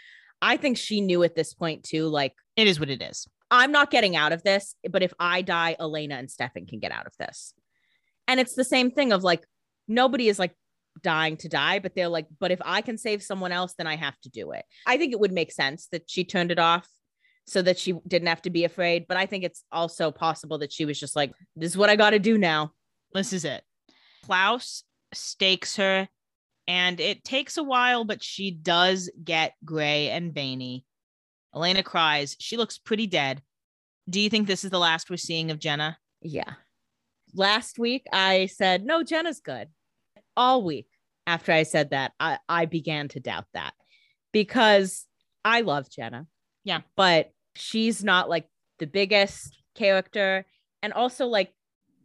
[0.41, 3.27] I think she knew at this point too, like, It is what it is.
[3.51, 6.93] I'm not getting out of this, but if I die, Elena and Stefan can get
[6.93, 7.55] out of this.
[8.29, 9.45] And it's the same thing of like,
[9.89, 10.55] nobody is like
[11.03, 13.97] dying to die, but they're like, but if I can save someone else, then I
[13.97, 14.65] have to do it.
[14.87, 16.89] I think it would make sense that she turned it off
[17.47, 19.07] so that she didn't have to be afraid.
[19.09, 21.97] But I think it's also possible that she was just like, this is what I
[21.97, 22.73] got to do now.
[23.15, 23.63] This is it.
[24.25, 26.09] Klaus stakes her,
[26.67, 30.85] and it takes a while, but she does get gray and veiny.
[31.55, 32.37] Elena cries.
[32.41, 33.43] She looks pretty dead.
[34.11, 35.99] Do you think this is the last we're seeing of Jenna?
[36.21, 36.55] Yeah.
[37.33, 39.69] Last week, I said, no, Jenna's good.
[40.37, 40.89] All week
[41.27, 43.75] after I said that, I, I began to doubt that
[44.33, 45.07] because
[45.45, 46.27] I love Jenna.
[46.65, 46.81] Yeah.
[46.97, 48.49] But she's not like
[48.79, 50.45] the biggest character.
[50.83, 51.53] And also, like,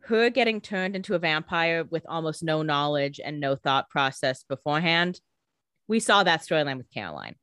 [0.10, 5.22] her getting turned into a vampire with almost no knowledge and no thought process beforehand.
[5.88, 7.36] We saw that storyline with Caroline.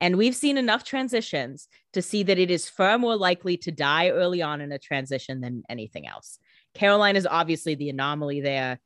[0.00, 4.10] And we've seen enough transitions to see that it is far more likely to die
[4.10, 6.38] early on in a transition than anything else.
[6.74, 8.80] Caroline is obviously the anomaly there,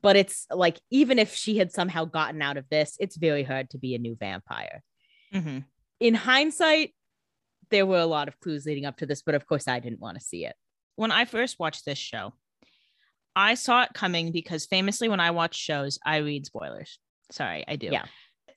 [0.00, 3.68] but it's like even if she had somehow gotten out of this, it's very hard
[3.70, 4.82] to be a new vampire.
[5.32, 5.64] Mhm.
[6.00, 6.94] In hindsight,
[7.70, 10.00] there were a lot of clues leading up to this, but of course I didn't
[10.00, 10.56] want to see it.
[10.96, 12.34] When I first watched this show,
[13.34, 16.98] I saw it coming because famously, when I watch shows, I read spoilers.
[17.30, 17.88] Sorry, I do.
[17.90, 18.04] Yeah.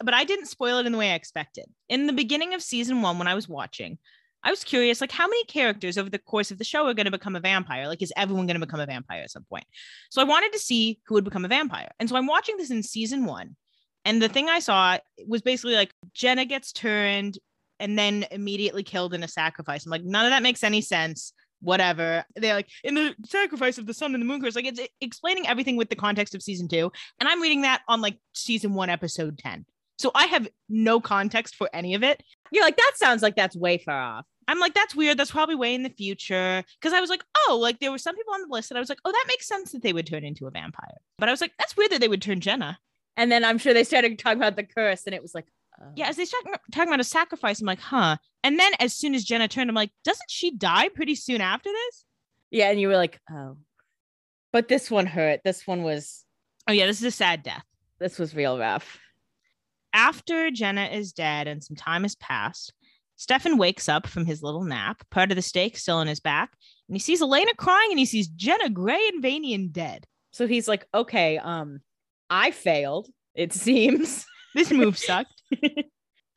[0.03, 1.65] But I didn't spoil it in the way I expected.
[1.87, 3.97] In the beginning of season one, when I was watching,
[4.43, 7.05] I was curious, like, how many characters over the course of the show are going
[7.05, 7.87] to become a vampire?
[7.87, 9.63] Like, is everyone going to become a vampire at some point?
[10.11, 11.89] So I wanted to see who would become a vampire.
[11.99, 13.55] And so I'm watching this in season one.
[14.03, 17.39] And the thing I saw was basically like Jenna gets turned
[17.79, 19.85] and then immediately killed in a sacrifice.
[19.85, 21.33] I'm like, none of that makes any sense.
[21.61, 22.23] Whatever.
[22.35, 25.47] They're like, in the sacrifice of the sun and the moon curse, like it's explaining
[25.47, 26.91] everything with the context of season two.
[27.19, 29.65] And I'm reading that on like season one, episode 10.
[29.97, 32.21] So I have no context for any of it.
[32.51, 34.25] You're like, that sounds like that's way far off.
[34.47, 35.17] I'm like, that's weird.
[35.17, 36.63] That's probably way in the future.
[36.81, 38.79] Cause I was like, oh, like there were some people on the list that I
[38.79, 40.97] was like, oh, that makes sense that they would turn into a vampire.
[41.17, 42.77] But I was like, that's weird that they would turn Jenna.
[43.17, 45.45] And then I'm sure they started talking about the curse, and it was like,
[45.81, 45.87] oh.
[45.95, 48.17] Yeah, as they start talking about a sacrifice, I'm like, huh.
[48.45, 51.69] And then as soon as Jenna turned, I'm like, doesn't she die pretty soon after
[51.71, 52.05] this?
[52.51, 52.69] yeah.
[52.69, 53.57] And you were like, oh.
[54.53, 55.41] But this one hurt.
[55.43, 56.23] This one was,
[56.67, 57.63] Oh, yeah, this is a sad death.
[57.99, 58.99] this was real rough.
[59.93, 62.71] After Jenna is dead and some time has passed,
[63.15, 66.51] Stefan wakes up from his little nap, part of the stake still in his back,
[66.87, 70.05] and he sees Elena crying and he sees Jenna Gray and Vanian dead.
[70.31, 71.79] So he's like, okay, um,
[72.29, 74.25] I failed, it seems.
[74.53, 75.41] This move sucked.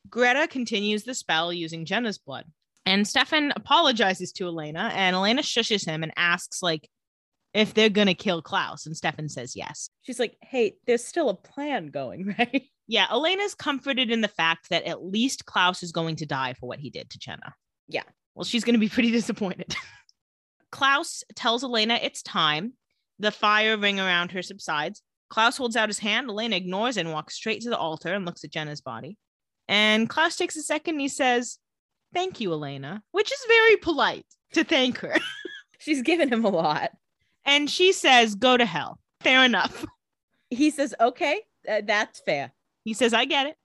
[0.09, 2.44] Greta continues the spell using Jenna's blood.
[2.86, 6.88] And Stefan apologizes to Elena, and Elena shushes him and asks, like,
[7.52, 8.86] if they're gonna kill Klaus.
[8.86, 9.90] And Stefan says yes.
[10.02, 12.62] She's like, hey, there's still a plan going, right?
[12.86, 16.66] Yeah, Elena's comforted in the fact that at least Klaus is going to die for
[16.66, 17.54] what he did to Jenna.
[17.88, 18.04] Yeah.
[18.34, 19.74] Well, she's gonna be pretty disappointed.
[20.70, 22.74] Klaus tells Elena it's time.
[23.18, 25.02] The fire ring around her subsides.
[25.28, 26.30] Klaus holds out his hand.
[26.30, 29.18] Elena ignores and walks straight to the altar and looks at Jenna's body.
[29.68, 31.58] And Klaus takes a second and he says,
[32.14, 35.16] Thank you, Elena, which is very polite to thank her.
[35.78, 36.90] She's given him a lot.
[37.44, 38.98] And she says, Go to hell.
[39.20, 39.84] Fair enough.
[40.50, 42.52] He says, okay, uh, that's fair.
[42.84, 43.56] He says, I get it.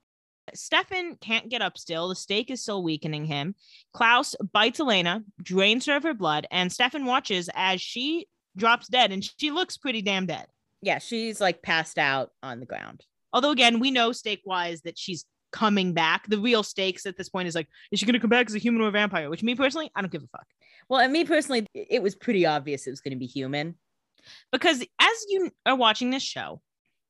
[0.54, 2.08] Stefan can't get up still.
[2.08, 3.54] The stake is still weakening him.
[3.94, 9.12] Klaus bites Elena, drains her of her blood, and Stefan watches as she drops dead,
[9.12, 10.46] and she looks pretty damn dead.
[10.82, 13.00] Yeah, she's like passed out on the ground.
[13.32, 15.24] Although, again, we know stake wise that she's
[15.54, 16.28] coming back.
[16.28, 18.56] The real stakes at this point is like, is she going to come back as
[18.56, 19.30] a human or a vampire?
[19.30, 20.46] Which, me personally, I don't give a fuck.
[20.88, 23.76] Well, and me personally, it was pretty obvious it was going to be human.
[24.50, 26.60] Because as you are watching this show,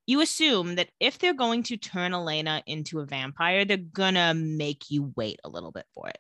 [0.07, 4.91] you assume that if they're going to turn Elena into a vampire, they're gonna make
[4.91, 6.19] you wait a little bit for it.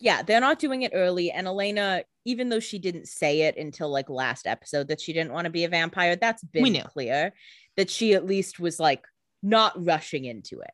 [0.00, 1.30] Yeah, they're not doing it early.
[1.30, 5.32] And Elena, even though she didn't say it until like last episode that she didn't
[5.32, 7.32] want to be a vampire, that's been clear
[7.76, 9.04] that she at least was like
[9.42, 10.70] not rushing into it.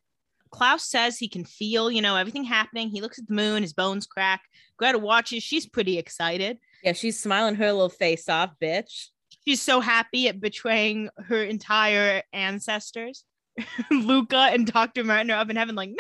[0.53, 2.90] Klaus says he can feel, you know, everything happening.
[2.90, 4.42] He looks at the moon, his bones crack.
[4.76, 5.42] Greta watches.
[5.42, 6.59] She's pretty excited.
[6.84, 9.09] Yeah, she's smiling her little face off, bitch.
[9.46, 13.24] She's so happy at betraying her entire ancestors.
[13.90, 15.05] Luca and Dr.
[15.05, 15.96] Martin are up in heaven, like, man.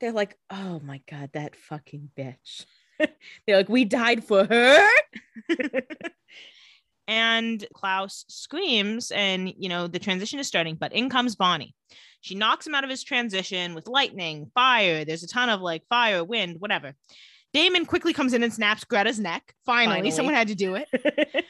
[0.00, 2.64] They're like, oh my God, that fucking bitch.
[2.98, 4.88] they're like, we died for her.
[7.10, 11.74] And Klaus screams, and you know, the transition is starting, but in comes Bonnie.
[12.20, 15.04] She knocks him out of his transition with lightning, fire.
[15.04, 16.94] There's a ton of like fire, wind, whatever.
[17.52, 19.54] Damon quickly comes in and snaps Greta's neck.
[19.66, 20.10] Finally, Finally.
[20.12, 20.88] someone had to do it.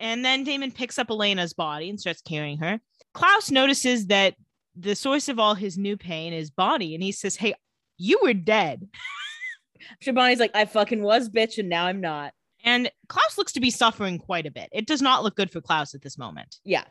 [0.00, 2.80] And then Damon picks up Elena's body and starts carrying her.
[3.14, 4.34] Klaus notices that
[4.74, 7.54] the source of all his new pain is Bonnie, and he says, Hey,
[7.96, 8.88] you were dead.
[10.04, 12.32] Shabani's like, I fucking was, bitch, and now I'm not.
[12.64, 14.68] And Klaus looks to be suffering quite a bit.
[14.72, 16.56] It does not look good for Klaus at this moment.
[16.64, 16.84] Yeah.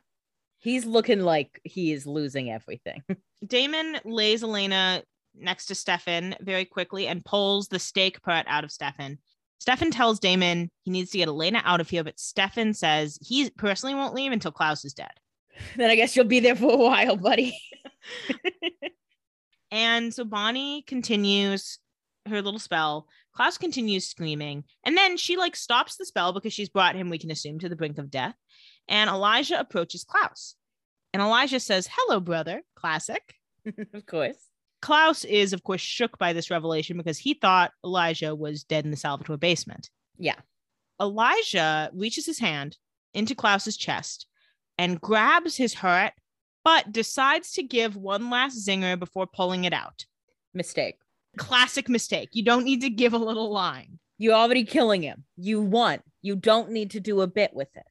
[0.65, 3.03] He's looking like he is losing everything.
[3.47, 5.03] Damon lays Elena
[5.35, 9.19] next to Stefan very quickly and pulls the stake part out of Stefan.
[9.59, 13.49] Stefan tells Damon he needs to get Elena out of here, but Stefan says he
[13.51, 15.13] personally won't leave until Klaus is dead.
[15.77, 17.57] then I guess you'll be there for a while, buddy.
[19.71, 21.79] And so Bonnie continues
[22.27, 23.07] her little spell.
[23.33, 24.63] Klaus continues screaming.
[24.85, 27.67] And then she like stops the spell because she's brought him, we can assume, to
[27.67, 28.35] the brink of death.
[28.87, 30.55] And Elijah approaches Klaus.
[31.13, 32.61] And Elijah says, Hello, brother.
[32.75, 33.23] Classic.
[33.93, 34.37] of course.
[34.81, 38.91] Klaus is, of course, shook by this revelation because he thought Elijah was dead in
[38.91, 39.89] the Salvatore basement.
[40.17, 40.35] Yeah.
[41.01, 42.77] Elijah reaches his hand
[43.13, 44.27] into Klaus's chest
[44.77, 46.13] and grabs his hurt,
[46.63, 50.05] but decides to give one last zinger before pulling it out.
[50.53, 50.97] Mistake.
[51.37, 52.29] Classic mistake.
[52.33, 53.99] You don't need to give a little line.
[54.17, 55.23] You're already killing him.
[55.35, 55.99] You won.
[56.21, 57.85] You don't need to do a bit with it.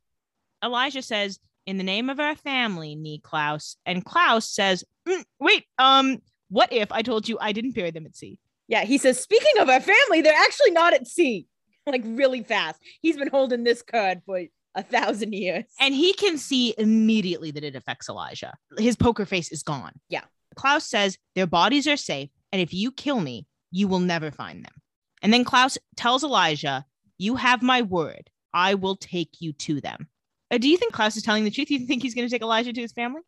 [0.64, 6.22] Elijah says, "In the name of our family, Niklaus." And Klaus says, "Mm, "Wait, um,
[6.48, 8.38] what if I told you I didn't bury them at sea?"
[8.68, 11.46] Yeah, he says, speaking of our family, they're actually not at sea.
[11.86, 12.80] Like really fast.
[13.02, 14.40] He's been holding this card for
[14.74, 15.64] a thousand years.
[15.78, 18.54] And he can see immediately that it affects Elijah.
[18.78, 19.92] His poker face is gone.
[20.08, 20.22] Yeah.
[20.56, 24.64] Klaus says their bodies are safe, and if you kill me, you will never find
[24.64, 24.72] them.
[25.20, 26.86] And then Klaus tells Elijah,
[27.18, 28.30] "You have my word.
[28.54, 30.08] I will take you to them."
[30.54, 31.66] Uh, do you think Klaus is telling the truth?
[31.66, 33.22] Do you think he's going to take Elijah to his family?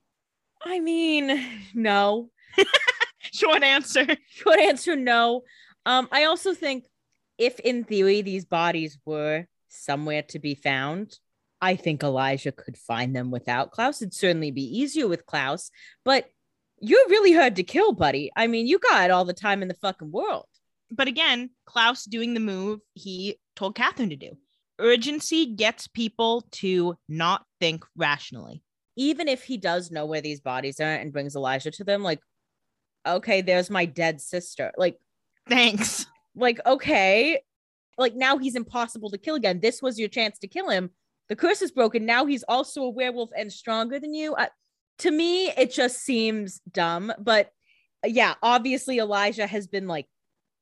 [0.65, 2.31] I mean, no.
[3.33, 4.07] Short answer.
[4.29, 5.43] Short answer, no.
[5.85, 6.85] Um, I also think
[7.37, 11.19] if in theory these bodies were somewhere to be found,
[11.61, 14.01] I think Elijah could find them without Klaus.
[14.01, 15.73] It'd certainly be easier with Klaus,
[16.05, 16.27] but
[16.79, 18.31] you're really hard to kill, buddy.
[18.37, 20.47] I mean, you got all the time in the fucking world.
[20.93, 24.39] But again, Klaus doing the move he told Katherine to do.
[24.79, 28.63] Urgency gets people to not think rationally.
[28.97, 32.21] Even if he does know where these bodies are and brings Elijah to them, like,
[33.07, 34.73] okay, there's my dead sister.
[34.77, 34.99] Like,
[35.49, 36.07] Thanks.
[36.37, 37.41] like okay
[37.99, 40.91] like now he's impossible to kill again this was your chance to kill him
[41.29, 44.49] the curse is broken now he's also a werewolf and stronger than you I,
[44.99, 47.51] to me it just seems dumb but
[48.05, 50.07] yeah obviously elijah has been like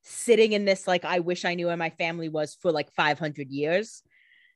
[0.04, 3.48] sitting in this like i wish i knew where my family was for like 500
[3.50, 4.02] years.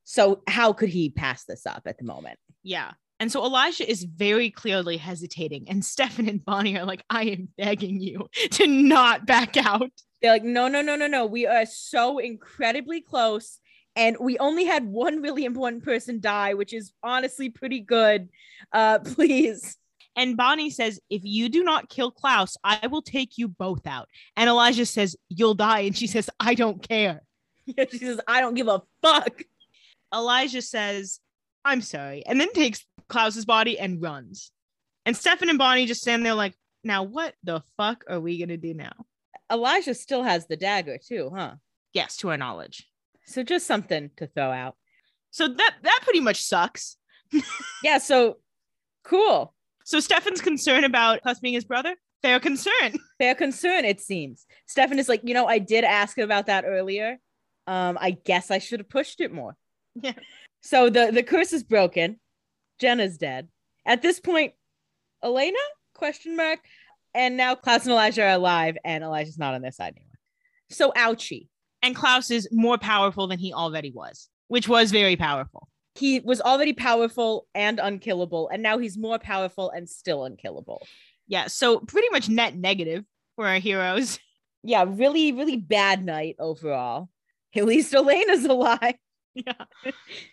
[0.05, 2.39] So how could he pass this up at the moment?
[2.63, 2.93] Yeah.
[3.21, 7.49] And so Elijah is very clearly hesitating, and Stefan and Bonnie are like, I am
[7.59, 9.91] begging you to not back out.
[10.23, 11.27] they're like no no no no no.
[11.27, 13.59] We are so incredibly close
[13.97, 18.29] and we only had one really important person die which is honestly pretty good.
[18.73, 19.77] Uh please
[20.19, 24.09] And Bonnie says, If you do not kill Klaus, I will take you both out.
[24.37, 25.81] And Elijah says, You'll die.
[25.81, 27.23] And she says, I don't care.
[27.77, 29.43] Yeah, she says i don't give a fuck
[30.14, 31.21] Elijah says,
[31.66, 32.25] I'm sorry.
[32.25, 34.53] And then takes Klaus's body and runs.
[35.05, 38.49] And Stefan and Bonnie just stand there like, Now what the fuck are we going
[38.49, 38.93] to do now?
[39.51, 41.55] elijah still has the dagger too huh
[41.95, 42.87] Yes, to our knowledge.
[43.27, 44.75] so just something to throw out
[45.31, 46.97] So that that pretty much sucks.
[47.83, 48.39] yeah so
[49.05, 49.55] cool
[49.89, 52.93] So Stefan's concern about Klaus being his brother, fair concern.
[53.18, 54.45] fair concern it seems.
[54.66, 57.16] Stefan is like you know i did ask about that earlier.
[57.66, 59.57] Um i guess i should have pushed it more.
[59.95, 60.12] Yeah.
[60.61, 62.20] so the the curse is broken.
[62.78, 63.49] Jenna's dead.
[63.86, 64.53] At this point
[65.22, 65.57] elena?
[65.95, 66.59] Question mark.
[67.14, 70.18] And now klaus and elijah are alive and elijah's not on their side anymore.
[70.68, 71.49] So ouchie.
[71.80, 75.68] And Klaus is more powerful than he already was, which was very powerful.
[75.99, 80.87] He was already powerful and unkillable and now he's more powerful and still unkillable
[81.27, 81.47] Yeah.
[81.49, 83.05] So pretty much net negative
[83.37, 84.19] for our heroes.
[84.65, 87.09] yeah really really bad night overall
[87.57, 88.95] at least elena's alive
[89.35, 89.65] Yeah.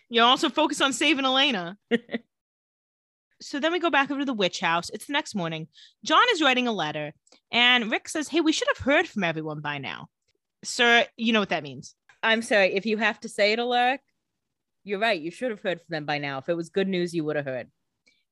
[0.08, 1.76] You also focus on saving Elena.
[3.40, 4.90] so then we go back over to the witch house.
[4.90, 5.68] It's the next morning.
[6.04, 7.12] John is writing a letter,
[7.52, 10.08] and Rick says, Hey, we should have heard from everyone by now.
[10.64, 11.94] Sir, you know what that means.
[12.22, 14.00] I'm sorry, if you have to say it, Alaric,
[14.86, 15.20] you're right.
[15.20, 16.38] You should have heard from them by now.
[16.38, 17.68] If it was good news, you would have heard.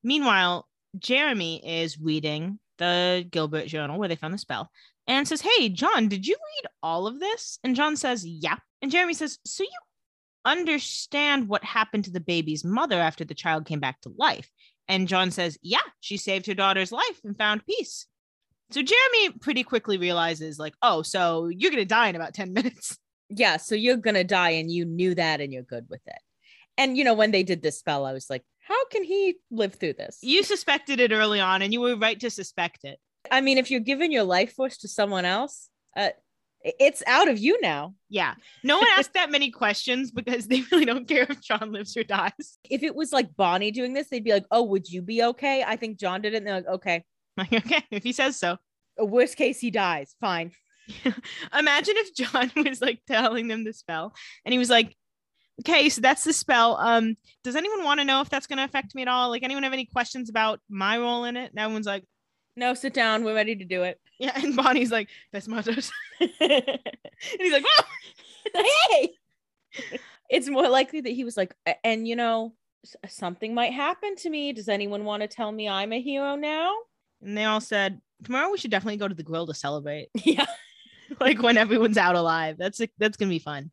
[0.03, 4.71] Meanwhile, Jeremy is reading the Gilbert journal where they found the spell
[5.07, 7.59] and says, Hey, John, did you read all of this?
[7.65, 8.57] And John says, Yeah.
[8.81, 9.71] And Jeremy says, So you
[10.45, 14.49] understand what happened to the baby's mother after the child came back to life?
[14.87, 18.07] And John says, Yeah, she saved her daughter's life and found peace.
[18.71, 22.53] So Jeremy pretty quickly realizes, like, oh, so you're going to die in about 10
[22.53, 22.97] minutes.
[23.31, 26.19] Yeah, so you're going to die and you knew that and you're good with it.
[26.77, 29.75] And, you know, when they did this spell, I was like, how can he live
[29.75, 30.19] through this?
[30.23, 32.99] You suspected it early on, and you were right to suspect it.
[33.31, 36.11] I mean, if you're giving your life force to someone else, uh,
[36.65, 37.95] it's out of you now.
[38.09, 38.35] Yeah.
[38.63, 42.05] No one asked that many questions because they really don't care if John lives or
[42.05, 42.59] dies.
[42.69, 45.63] If it was like Bonnie doing this, they'd be like, oh, would you be okay?
[45.67, 46.39] I think John did it.
[46.39, 47.05] And they're like, okay.
[47.37, 48.59] Like, okay, if he says so.
[49.01, 50.15] Uh, Worst case, he dies.
[50.21, 50.53] Fine.
[51.59, 54.15] Imagine if John was like telling them the spell
[54.45, 54.97] and he was like,
[55.61, 56.77] okay, so that's the spell.
[56.77, 59.31] Um, does anyone want to know if that's going to affect me at all?
[59.31, 61.51] Like, anyone have any questions about my role in it?
[61.51, 62.05] And everyone's like,
[62.57, 63.25] No, sit down.
[63.25, 64.01] We're ready to do it.
[64.19, 64.33] yeah.
[64.35, 66.79] And Bonnie's like, that's my and
[67.39, 67.65] he's like,
[68.55, 69.11] hey
[70.31, 72.55] it's more likely that he was like and you know
[73.09, 76.73] something might happen to me does anyone want to tell me i'm a hero now
[77.25, 80.11] and they all said, tomorrow we should definitely go to the grill to celebrate.
[80.15, 80.47] yeah
[81.21, 82.57] like when everyone's out alive.
[82.59, 83.71] That's that's gonna be fun.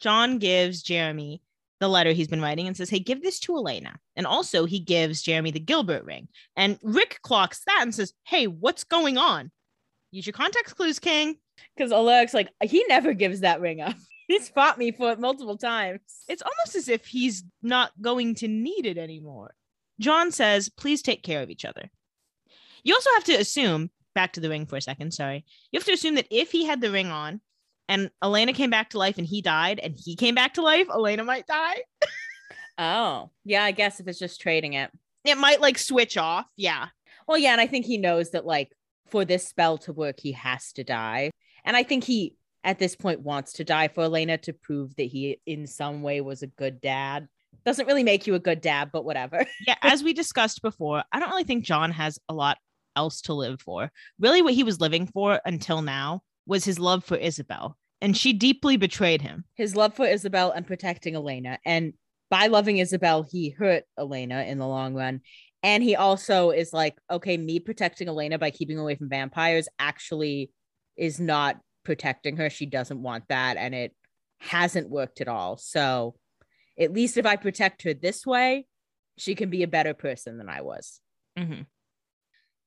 [0.00, 1.42] John gives Jeremy
[1.78, 3.98] the letter he's been writing and says, Hey, give this to Elena.
[4.16, 6.28] And also he gives Jeremy the Gilbert ring.
[6.56, 9.50] And Rick clocks that and says, Hey, what's going on?
[10.10, 11.36] Use your context clues, King.
[11.76, 13.94] because Alaric's like he never gives that ring up
[14.30, 15.98] He's fought me for it multiple times.
[16.28, 19.56] It's almost as if he's not going to need it anymore.
[19.98, 21.90] John says, please take care of each other.
[22.84, 25.44] You also have to assume, back to the ring for a second, sorry.
[25.72, 27.40] You have to assume that if he had the ring on
[27.90, 30.86] and Elena came back to life and he died and he came back to life,
[30.88, 31.82] Elena might die.
[32.82, 34.90] Oh, yeah, I guess if it's just trading it.
[35.26, 36.46] It might like switch off.
[36.56, 36.86] Yeah.
[37.28, 38.72] Well, yeah, and I think he knows that like
[39.10, 41.30] for this spell to work, he has to die.
[41.62, 45.02] And I think he at this point wants to die for Elena to prove that
[45.02, 47.28] he in some way was a good dad.
[47.66, 49.44] Doesn't really make you a good dad, but whatever.
[49.66, 49.74] Yeah.
[49.82, 52.56] As we discussed before, I don't really think John has a lot
[52.96, 53.92] else to live for.
[54.18, 57.76] Really, what he was living for until now was his love for Isabel.
[58.02, 59.44] And she deeply betrayed him.
[59.54, 61.58] His love for Isabel and protecting Elena.
[61.64, 61.92] And
[62.30, 65.20] by loving Isabel, he hurt Elena in the long run.
[65.62, 70.50] And he also is like, okay, me protecting Elena by keeping away from vampires actually
[70.96, 72.48] is not protecting her.
[72.48, 73.56] She doesn't want that.
[73.58, 73.94] And it
[74.38, 75.58] hasn't worked at all.
[75.58, 76.16] So
[76.78, 78.66] at least if I protect her this way,
[79.18, 81.00] she can be a better person than I was.
[81.38, 81.66] Mhm.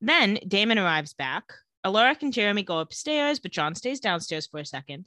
[0.01, 1.45] Then Damon arrives back.
[1.85, 5.05] Alaric and Jeremy go upstairs, but John stays downstairs for a second.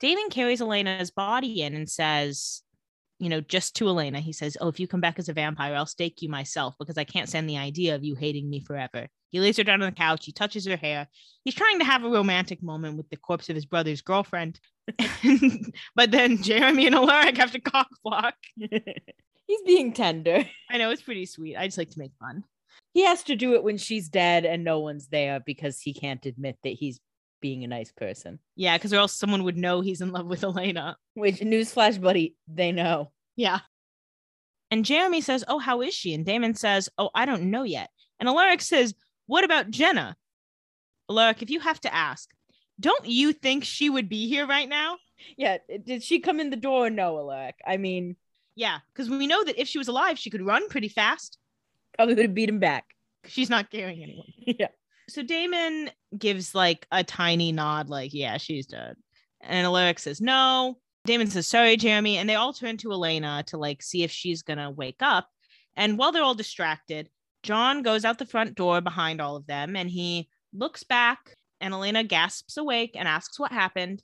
[0.00, 2.62] Damon carries Elena's body in and says,
[3.18, 5.74] you know, just to Elena, he says, Oh, if you come back as a vampire,
[5.74, 9.08] I'll stake you myself because I can't stand the idea of you hating me forever.
[9.30, 10.24] He lays her down on the couch.
[10.24, 11.08] He touches her hair.
[11.44, 14.60] He's trying to have a romantic moment with the corpse of his brother's girlfriend.
[15.94, 18.34] but then Jeremy and Alaric have to cock block.
[18.56, 20.44] He's being tender.
[20.70, 21.56] I know it's pretty sweet.
[21.56, 22.44] I just like to make fun.
[22.92, 26.24] He has to do it when she's dead and no one's there because he can't
[26.26, 27.00] admit that he's
[27.40, 28.38] being a nice person.
[28.56, 30.96] Yeah, because or else someone would know he's in love with Elena.
[31.14, 33.12] Which newsflash, buddy, they know.
[33.36, 33.60] Yeah.
[34.70, 36.14] And Jeremy says, Oh, how is she?
[36.14, 37.90] And Damon says, Oh, I don't know yet.
[38.20, 38.94] And Alaric says,
[39.26, 40.16] What about Jenna?
[41.10, 42.28] Alaric, if you have to ask,
[42.80, 44.98] don't you think she would be here right now?
[45.36, 47.56] Yeah, did she come in the door no, Alaric?
[47.66, 48.16] I mean,
[48.54, 51.38] Yeah, because we know that if she was alive, she could run pretty fast.
[51.98, 52.84] Probably would have beat him back.
[53.26, 54.26] She's not carrying anyone.
[54.38, 54.68] yeah.
[55.08, 58.96] So Damon gives like a tiny nod, like, Yeah, she's dead.
[59.40, 60.78] And Alaric says, No.
[61.04, 62.18] Damon says, Sorry, Jeremy.
[62.18, 65.28] And they all turn to Elena to like see if she's going to wake up.
[65.76, 67.08] And while they're all distracted,
[67.42, 71.72] John goes out the front door behind all of them and he looks back and
[71.74, 74.02] Elena gasps awake and asks what happened.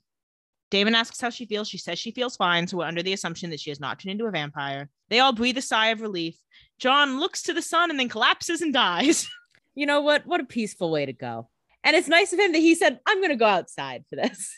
[0.71, 1.69] Damon asks how she feels.
[1.69, 2.67] She says she feels fine.
[2.67, 4.89] So we're under the assumption that she has not turned into a vampire.
[5.09, 6.37] They all breathe a sigh of relief.
[6.79, 9.27] John looks to the sun and then collapses and dies.
[9.77, 10.25] You know what?
[10.25, 11.49] What a peaceful way to go.
[11.83, 14.57] And it's nice of him that he said, I'm going to go outside for this.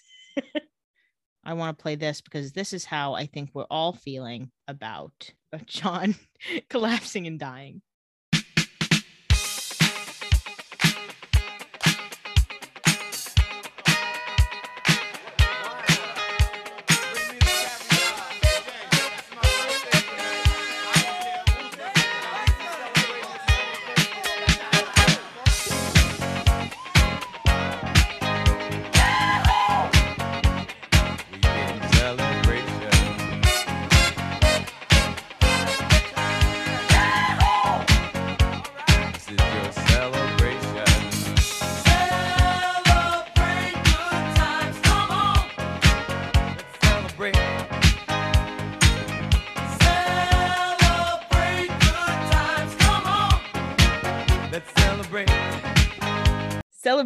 [1.44, 5.32] I want to play this because this is how I think we're all feeling about
[5.66, 6.14] John
[6.70, 7.82] collapsing and dying.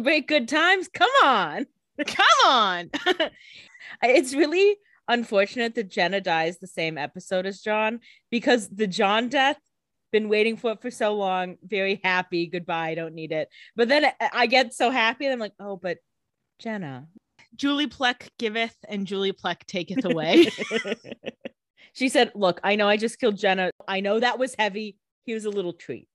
[0.02, 0.88] Celebrate good times.
[0.92, 1.66] Come on.
[2.06, 2.90] Come on.
[4.02, 4.76] It's really
[5.06, 8.00] unfortunate that Jenna dies the same episode as John
[8.30, 9.58] because the John death,
[10.10, 11.56] been waiting for it for so long.
[11.62, 12.46] Very happy.
[12.46, 12.90] Goodbye.
[12.90, 13.48] I Don't need it.
[13.76, 15.98] But then I, get so happy and I'm like, oh, but
[16.58, 17.06] Jenna.
[17.54, 20.48] Julie Plec giveth and Julie Plec taketh away.
[21.92, 23.70] she said, Look, I know I just killed Jenna.
[23.86, 24.96] I know that was heavy.
[25.26, 26.08] Here's a little treat.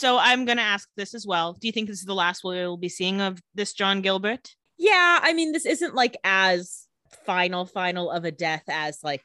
[0.00, 1.52] So I'm going to ask this as well.
[1.52, 4.54] Do you think this is the last we'll be seeing of this John Gilbert?
[4.80, 6.86] yeah, I mean, this isn't like as
[7.26, 9.22] final, final of a death as like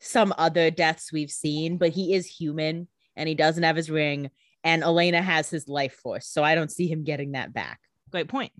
[0.00, 4.30] some other deaths we've seen, but he is human and he doesn't have his ring.
[4.62, 6.28] And Elena has his life force.
[6.28, 7.80] So I don't see him getting that back.
[8.12, 8.52] Great point.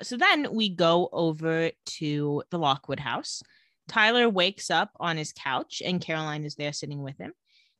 [0.00, 3.42] So then we go over to the Lockwood house.
[3.88, 7.32] Tyler wakes up on his couch and Caroline is there sitting with him.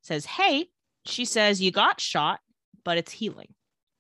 [0.02, 0.66] Says, Hey,
[1.06, 2.40] she says, You got shot,
[2.84, 3.54] but it's healing.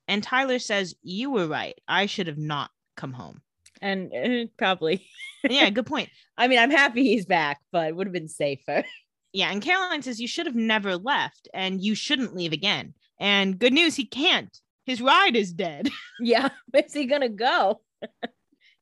[0.08, 1.78] And Tyler says, You were right.
[1.88, 3.40] I should have not come home.
[3.80, 5.06] And uh, probably,
[5.44, 6.10] yeah, good point.
[6.36, 8.84] I mean, I'm happy he's back, but it would have been safer.
[9.34, 9.50] Yeah.
[9.50, 12.92] And Caroline says, You should have never left and you shouldn't leave again.
[13.18, 14.54] And good news, he can't.
[14.84, 15.88] His ride is dead.
[16.20, 16.50] yeah.
[16.70, 17.80] Where's he going to go?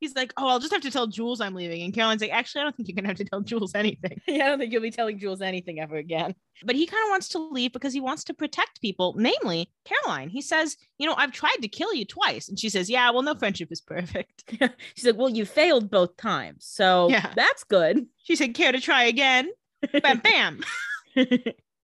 [0.01, 1.83] He's like, oh, I'll just have to tell Jules I'm leaving.
[1.83, 4.21] And Caroline's like, actually, I don't think you're gonna have to tell Jules anything.
[4.27, 6.35] Yeah, I don't think you'll be telling Jules anything ever again.
[6.65, 10.29] But he kind of wants to leave because he wants to protect people, namely Caroline.
[10.31, 12.49] He says, you know, I've tried to kill you twice.
[12.49, 14.45] And she says, yeah, well, no friendship is perfect.
[14.95, 16.65] She's like, well, you failed both times.
[16.67, 17.33] So Yeah.
[17.37, 18.07] that's good.
[18.23, 19.51] She said, care to try again?
[20.03, 20.61] Bam, bam.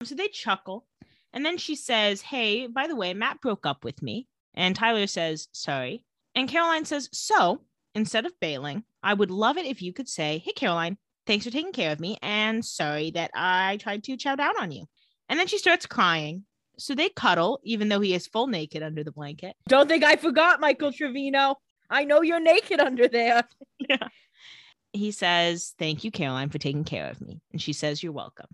[0.04, 0.86] So they chuckle.
[1.34, 4.28] And then she says, Hey, by the way, Matt broke up with me.
[4.56, 6.04] And Tyler says, Sorry.
[6.36, 7.62] And Caroline says, So
[7.96, 11.52] instead of bailing, I would love it if you could say, Hey, Caroline, thanks for
[11.52, 12.18] taking care of me.
[12.22, 14.86] And sorry that I tried to chow down on you.
[15.30, 16.46] And then she starts crying.
[16.78, 19.56] So they cuddle, even though he is full naked under the blanket.
[19.68, 21.56] Don't think I forgot, Michael Trevino.
[21.90, 23.44] I know you're naked under there.
[23.90, 24.08] yeah.
[24.94, 27.42] he says, Thank you, Caroline, for taking care of me.
[27.52, 28.48] And she says, You're welcome.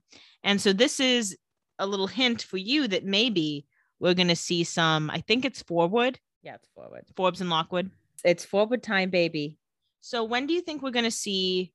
[0.43, 1.37] And so this is
[1.77, 3.65] a little hint for you that maybe
[3.99, 7.03] we're going to see some, I think it's Forwood, Yeah, it's Forwood.
[7.15, 7.91] Forbes and Lockwood.
[8.25, 9.57] It's Forwood time, baby.
[10.01, 11.71] So when do you think we're going to see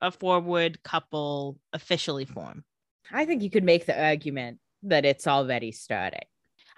[0.00, 2.64] a Forwood couple officially form?
[3.10, 6.26] I think you could make the argument that it's already starting.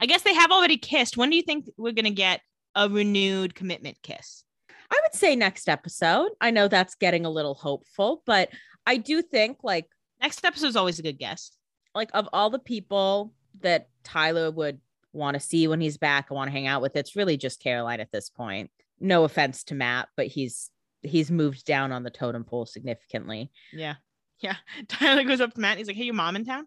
[0.00, 1.16] I guess they have already kissed.
[1.16, 2.40] When do you think we're going to get
[2.74, 4.44] a renewed commitment kiss?
[4.90, 6.30] I would say next episode.
[6.40, 8.50] I know that's getting a little hopeful, but
[8.86, 9.86] I do think like
[10.20, 11.52] Next episode is always a good guess.
[11.94, 14.78] like of all the people that Tyler would
[15.12, 17.60] want to see when he's back and want to hang out with, it's really just
[17.62, 18.70] Caroline at this point.
[19.00, 20.70] No offense to Matt, but he's
[21.02, 23.50] he's moved down on the totem pole significantly.
[23.72, 23.94] Yeah.
[24.40, 24.56] Yeah.
[24.88, 25.72] Tyler goes up to Matt.
[25.72, 26.66] And he's like, Hey, your mom in town?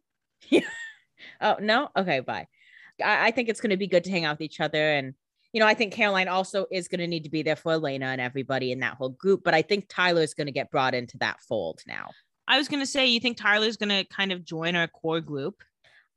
[0.49, 0.61] Yeah.
[1.39, 2.47] Oh no, okay, bye.
[2.99, 5.13] I, I think it's going to be good to hang out with each other, and
[5.53, 8.07] you know, I think Caroline also is going to need to be there for Elena
[8.07, 9.43] and everybody in that whole group.
[9.43, 12.09] But I think Tyler's going to get brought into that fold now.
[12.47, 15.21] I was going to say, you think Tyler's going to kind of join our core
[15.21, 15.61] group?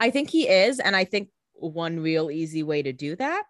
[0.01, 0.78] I think he is.
[0.78, 3.45] And I think one real easy way to do that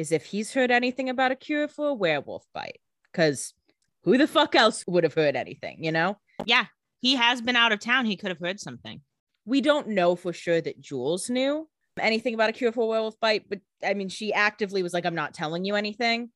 [0.00, 2.80] is if he's heard anything about a cure for a werewolf bite.
[3.12, 3.54] Because
[4.02, 6.16] who the fuck else would have heard anything, you know?
[6.46, 6.66] Yeah.
[7.00, 8.06] He has been out of town.
[8.06, 9.00] He could have heard something.
[9.44, 11.68] We don't know for sure that Jules knew
[11.98, 15.04] anything about a cure for a werewolf bite, but I mean, she actively was like,
[15.04, 16.30] I'm not telling you anything.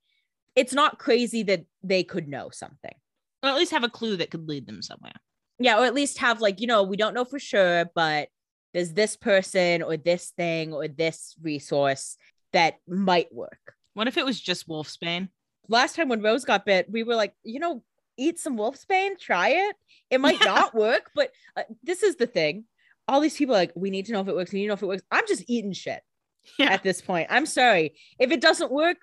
[0.55, 2.95] It's not crazy that they could know something.
[3.43, 5.12] Or at least have a clue that could lead them somewhere.
[5.59, 8.28] Yeah, or at least have like, you know, we don't know for sure, but
[8.73, 12.16] there's this person or this thing or this resource
[12.55, 13.74] that might work.
[13.93, 15.28] What if it was just Wolfsbane?
[15.68, 17.82] last time when Rose got bit, we were like, you know,
[18.18, 19.76] eat some wolfsbane, try it.
[20.10, 20.47] It might Yeah.
[20.52, 22.64] not work, but uh, this is the thing.
[23.09, 24.52] All these people are like, we need to know if it works.
[24.52, 25.02] We need to know if it works.
[25.10, 26.02] I'm just eating shit
[26.59, 26.70] Yeah.
[26.72, 27.28] at this point.
[27.31, 27.94] I'm sorry.
[28.18, 28.98] If it doesn't work,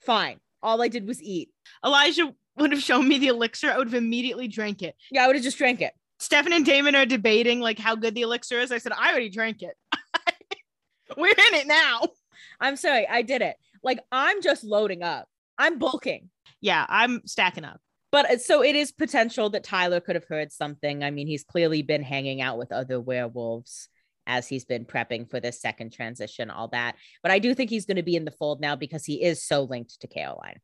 [0.00, 0.38] fine.
[0.62, 1.50] All I did was eat.
[1.84, 3.70] Elijah would have shown me the elixir.
[3.72, 4.94] I would have immediately drank it.
[5.10, 5.92] Yeah, I would have just drank it.
[6.20, 8.70] Stefan and Damon are debating like how good the elixir is.
[8.72, 9.76] I said, I already drank it.
[11.16, 12.02] We're in it now.
[12.60, 13.06] I'm sorry.
[13.08, 13.56] I did it.
[13.82, 15.28] Like, I'm just loading up.
[15.58, 16.30] I'm bulking.
[16.60, 17.80] Yeah, I'm stacking up.
[18.12, 21.04] But uh, so it is potential that Tyler could have heard something.
[21.04, 23.88] I mean, he's clearly been hanging out with other werewolves
[24.26, 26.96] as he's been prepping for this second transition, all that.
[27.22, 29.44] But I do think he's going to be in the fold now because he is
[29.44, 30.60] so linked to Caroline.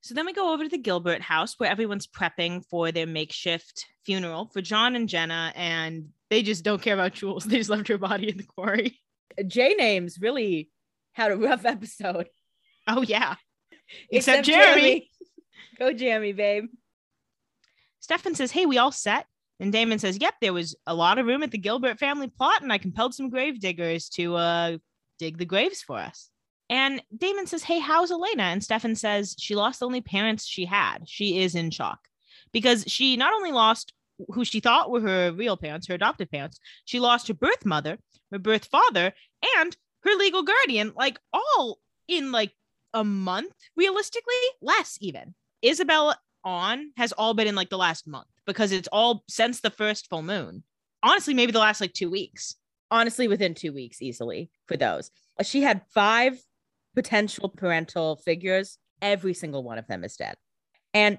[0.00, 3.86] So then we go over to the Gilbert house where everyone's prepping for their makeshift
[4.04, 7.46] funeral for John and Jenna, and they just don't care about Jules.
[7.46, 9.00] They just left her body in the quarry.
[9.46, 10.70] J names really
[11.14, 12.28] had a rough episode.
[12.86, 13.36] Oh, yeah.
[14.10, 15.10] Except, Jeremy.
[15.78, 16.66] Go, Jeremy, babe.
[18.00, 19.26] Stefan says, Hey, we all set?
[19.60, 22.62] And Damon says, Yep, there was a lot of room at the Gilbert family plot,
[22.62, 24.76] and I compelled some grave diggers to uh,
[25.18, 26.30] dig the graves for us.
[26.68, 28.44] And Damon says, Hey, how's Elena?
[28.44, 31.08] And Stefan says, She lost the only parents she had.
[31.08, 32.00] She is in shock
[32.52, 33.92] because she not only lost
[34.28, 37.98] who she thought were her real parents, her adopted parents, she lost her birth mother,
[38.30, 39.12] her birth father,
[39.58, 41.78] and her legal guardian, like all
[42.08, 42.52] in like
[42.92, 45.34] a month, realistically, less even.
[45.62, 46.14] Isabel
[46.44, 50.08] on has all been in like the last month because it's all since the first
[50.08, 50.62] full moon.
[51.02, 52.56] Honestly, maybe the last like two weeks.
[52.90, 55.10] Honestly, within two weeks, easily for those.
[55.42, 56.38] She had five
[56.94, 58.78] potential parental figures.
[59.02, 60.36] Every single one of them is dead.
[60.92, 61.18] And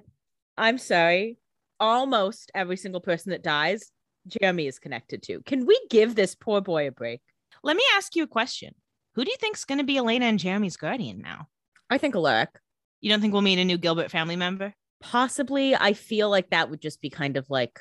[0.57, 1.37] I'm sorry,
[1.79, 3.91] almost every single person that dies,
[4.27, 5.41] Jeremy is connected to.
[5.41, 7.21] Can we give this poor boy a break?
[7.65, 8.75] Let me ask you a question.
[9.15, 11.47] Who do you think's going to be Elena and Jeremy's guardian now?
[11.89, 12.51] I think Alaric.
[13.01, 14.75] You don't think we'll meet a new Gilbert family member?
[15.01, 17.79] Possibly, I feel like that would just be kind of like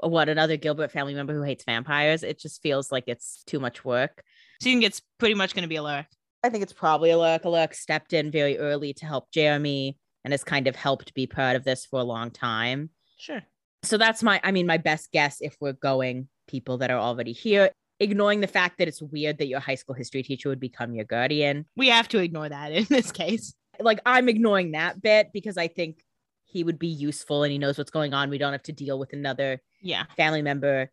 [0.00, 2.22] what another Gilbert family member who hates vampires.
[2.22, 4.22] It just feels like it's too much work.
[4.60, 6.08] So you think it's pretty much going to be Alaric.
[6.44, 7.46] I think it's probably Alaric.
[7.46, 9.96] Alaric stepped in very early to help Jeremy
[10.26, 12.90] and has kind of helped be part of this for a long time.
[13.16, 13.40] Sure.
[13.82, 17.32] So that's my, I mean, my best guess if we're going people that are already
[17.32, 17.70] here,
[18.02, 21.04] ignoring the fact that it's weird that your high school history teacher would become your
[21.04, 21.66] guardian.
[21.76, 23.54] We have to ignore that in this case.
[23.80, 26.02] Like I'm ignoring that bit because I think
[26.44, 28.28] he would be useful and he knows what's going on.
[28.28, 30.04] We don't have to deal with another Yeah.
[30.16, 30.90] family member.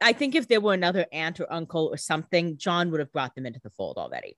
[0.00, 3.34] I think if there were another aunt or uncle or something, John would have brought
[3.34, 4.36] them into the fold already.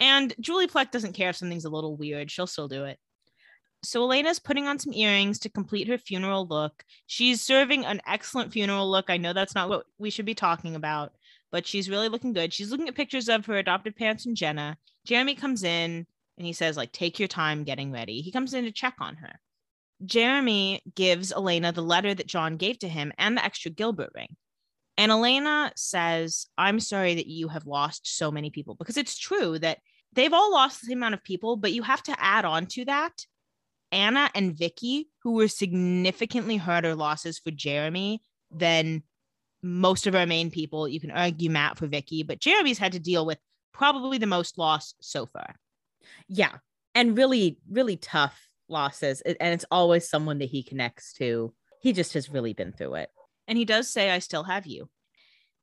[0.00, 2.30] And Julie Plec doesn't care if something's a little weird.
[2.30, 2.98] She'll still do it.
[3.84, 6.82] So Elena's putting on some earrings to complete her funeral look.
[7.06, 9.10] She's serving an excellent funeral look.
[9.10, 11.12] I know that's not what we should be talking about,
[11.54, 12.52] but she's really looking good.
[12.52, 14.76] She's looking at pictures of her adopted parents and Jenna.
[15.06, 16.04] Jeremy comes in
[16.36, 18.22] and he says, like, take your time getting ready.
[18.22, 19.38] He comes in to check on her.
[20.04, 24.34] Jeremy gives Elena the letter that John gave to him and the extra Gilbert ring.
[24.98, 29.56] And Elena says, I'm sorry that you have lost so many people because it's true
[29.60, 29.78] that
[30.12, 32.84] they've all lost the same amount of people, but you have to add on to
[32.86, 33.12] that
[33.92, 39.04] Anna and Vicki, who were significantly harder losses for Jeremy than
[39.64, 40.86] most of our main people.
[40.86, 43.38] You can argue Matt for Vicki, but Jeremy's had to deal with
[43.72, 45.56] probably the most loss so far.
[46.28, 46.52] Yeah.
[46.94, 48.38] And really, really tough
[48.68, 49.20] losses.
[49.22, 51.54] And it's always someone that he connects to.
[51.80, 53.08] He just has really been through it.
[53.48, 54.88] And he does say, I still have you.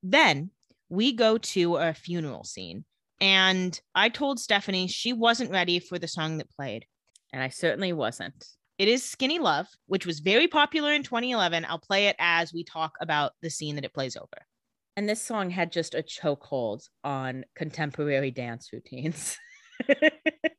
[0.04, 0.50] Then
[0.90, 2.86] we go to a funeral scene.
[3.20, 6.86] And I told Stephanie she wasn't ready for the song that played.
[7.32, 8.46] And I certainly wasn't.
[8.82, 11.68] It is Skinny Love, which was very popular in 2011.
[11.70, 14.48] I'll play it as we talk about the scene that it plays over.
[14.98, 19.38] And this song had just a chokehold on contemporary dance routines.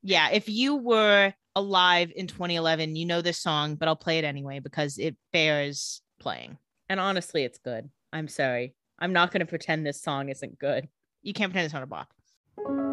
[0.04, 4.24] Yeah, if you were alive in 2011, you know this song, but I'll play it
[4.24, 6.58] anyway because it bears playing.
[6.88, 7.88] and honestly, it's good.
[8.12, 8.74] I'm sorry.
[8.98, 10.88] I'm not going to pretend this song isn't good.
[11.22, 12.91] You can't pretend it's not a bop.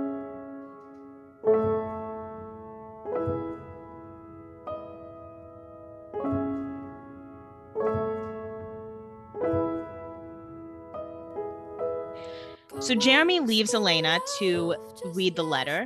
[12.90, 14.76] So Jeremy leaves Elena to
[15.14, 15.86] read the letter,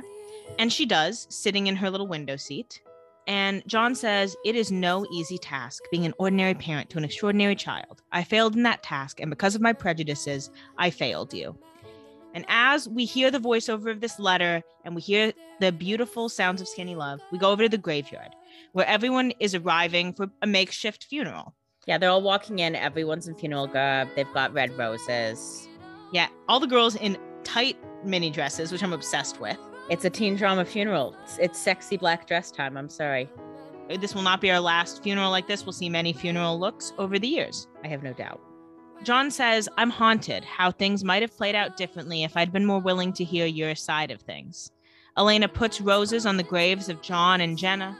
[0.58, 2.80] and she does, sitting in her little window seat.
[3.26, 7.56] And John says, It is no easy task being an ordinary parent to an extraordinary
[7.56, 8.00] child.
[8.10, 11.58] I failed in that task, and because of my prejudices, I failed you.
[12.32, 16.62] And as we hear the voiceover of this letter and we hear the beautiful sounds
[16.62, 18.34] of Skinny Love, we go over to the graveyard
[18.72, 21.54] where everyone is arriving for a makeshift funeral.
[21.86, 22.74] Yeah, they're all walking in.
[22.74, 24.08] Everyone's in funeral garb.
[24.16, 25.68] They've got red roses.
[26.14, 29.58] Yeah, all the girls in tight mini dresses, which I'm obsessed with.
[29.90, 31.16] It's a teen drama funeral.
[31.24, 32.76] It's, it's sexy black dress time.
[32.76, 33.28] I'm sorry.
[33.98, 35.66] This will not be our last funeral like this.
[35.66, 37.66] We'll see many funeral looks over the years.
[37.82, 38.40] I have no doubt.
[39.02, 42.80] John says, I'm haunted how things might have played out differently if I'd been more
[42.80, 44.70] willing to hear your side of things.
[45.18, 47.98] Elena puts roses on the graves of John and Jenna.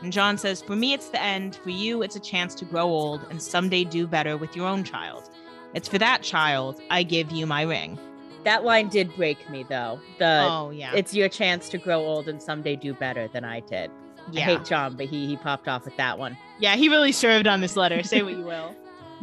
[0.00, 1.56] And John says, For me, it's the end.
[1.56, 4.82] For you, it's a chance to grow old and someday do better with your own
[4.82, 5.28] child.
[5.74, 7.98] It's for that child I give you my ring.
[8.44, 10.00] That line did break me though.
[10.18, 10.92] The oh, yeah.
[10.94, 13.90] it's your chance to grow old and someday do better than I did.
[14.32, 14.40] yeah.
[14.40, 16.36] I hate John, but he he popped off with that one.
[16.58, 18.02] yeah, he really served on this letter.
[18.02, 18.74] Say what you will.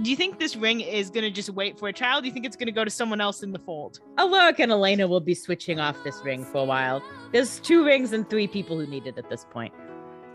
[0.03, 2.21] Do you think this ring is going to just wait for a child?
[2.23, 3.99] Do you think it's going to go to someone else in the fold?
[4.19, 7.01] Alaric and Elena will be switching off this ring for a while.
[7.31, 9.73] There's two rings and three people who need it at this point.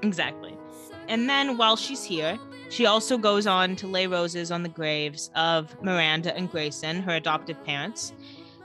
[0.02, 0.58] Exactly.
[1.06, 2.40] And then while she's here,
[2.72, 7.16] she also goes on to lay roses on the graves of Miranda and Grayson, her
[7.16, 8.14] adoptive parents.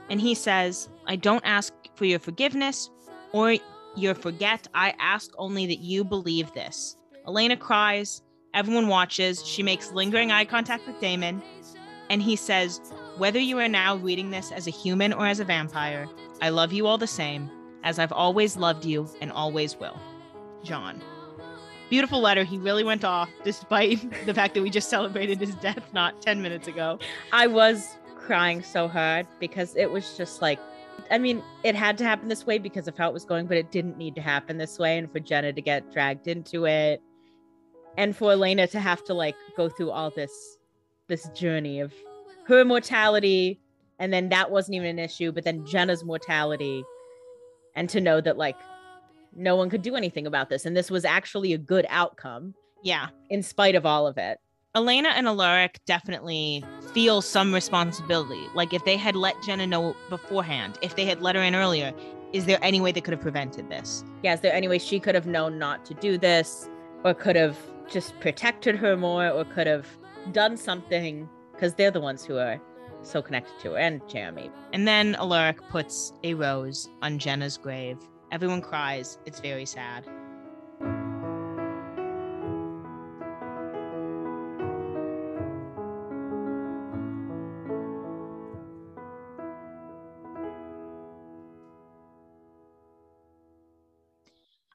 [0.08, 2.88] And he says, I don't ask for your forgiveness
[3.32, 3.56] or
[3.96, 4.66] your forget.
[4.72, 6.96] I ask only that you believe this.
[7.26, 8.22] Elena cries.
[8.54, 9.44] Everyone watches.
[9.44, 11.42] She makes lingering eye contact with Damon.
[12.08, 12.80] And he says,
[13.18, 16.08] Whether you are now reading this as a human or as a vampire,
[16.40, 17.50] I love you all the same,
[17.84, 20.00] as I've always loved you and always will.
[20.62, 21.02] John.
[21.90, 22.44] Beautiful letter.
[22.44, 26.42] He really went off, despite the fact that we just celebrated his death not 10
[26.42, 26.98] minutes ago.
[27.32, 30.58] I was crying so hard because it was just like
[31.10, 33.56] I mean, it had to happen this way because of how it was going, but
[33.56, 34.98] it didn't need to happen this way.
[34.98, 37.00] And for Jenna to get dragged into it,
[37.96, 40.58] and for Elena to have to like go through all this
[41.08, 41.92] this journey of
[42.46, 43.60] her mortality,
[43.98, 46.84] and then that wasn't even an issue, but then Jenna's mortality,
[47.74, 48.56] and to know that like
[49.38, 53.08] no one could do anything about this, and this was actually a good outcome Yeah.
[53.30, 54.38] in spite of all of it.
[54.74, 58.44] Elena and Alaric definitely feel some responsibility.
[58.54, 61.92] Like if they had let Jenna know beforehand, if they had let her in earlier,
[62.32, 64.04] is there any way they could have prevented this?
[64.22, 66.68] yeah, is there any way she could have known not to do this
[67.04, 67.56] or could have
[67.88, 69.86] just protected her more or could have
[70.32, 72.60] done something because they're the ones who are
[73.02, 74.50] so connected to her and Jeremy.
[74.74, 77.96] And then Alaric puts a rose on Jenna's grave.
[78.30, 79.18] Everyone cries.
[79.24, 80.04] It's very sad.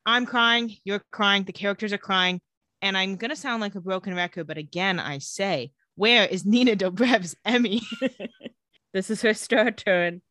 [0.05, 2.41] I'm crying, you're crying, the characters are crying,
[2.81, 6.45] And I'm going to sound like a broken record, but again, I say, where is
[6.45, 7.81] Nina Dobrev's Emmy?
[8.93, 10.21] This is her star turn.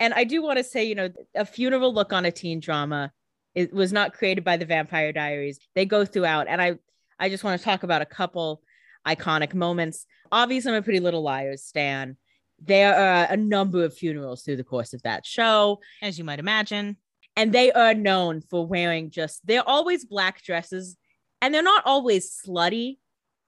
[0.00, 3.12] And I do want to say, you know, a funeral look on a teen drama
[3.54, 5.60] it was not created by the Vampire Diaries.
[5.76, 6.74] They go throughout, and I
[7.20, 8.62] I just want to talk about a couple
[9.06, 10.06] iconic moments.
[10.32, 12.16] Obviously, I'm a Pretty Little Liars stan.
[12.60, 16.40] There are a number of funerals through the course of that show, As you might
[16.40, 16.96] imagine.
[17.36, 20.96] and they are known for wearing just they're always black dresses,
[21.40, 22.98] and they're not always slutty,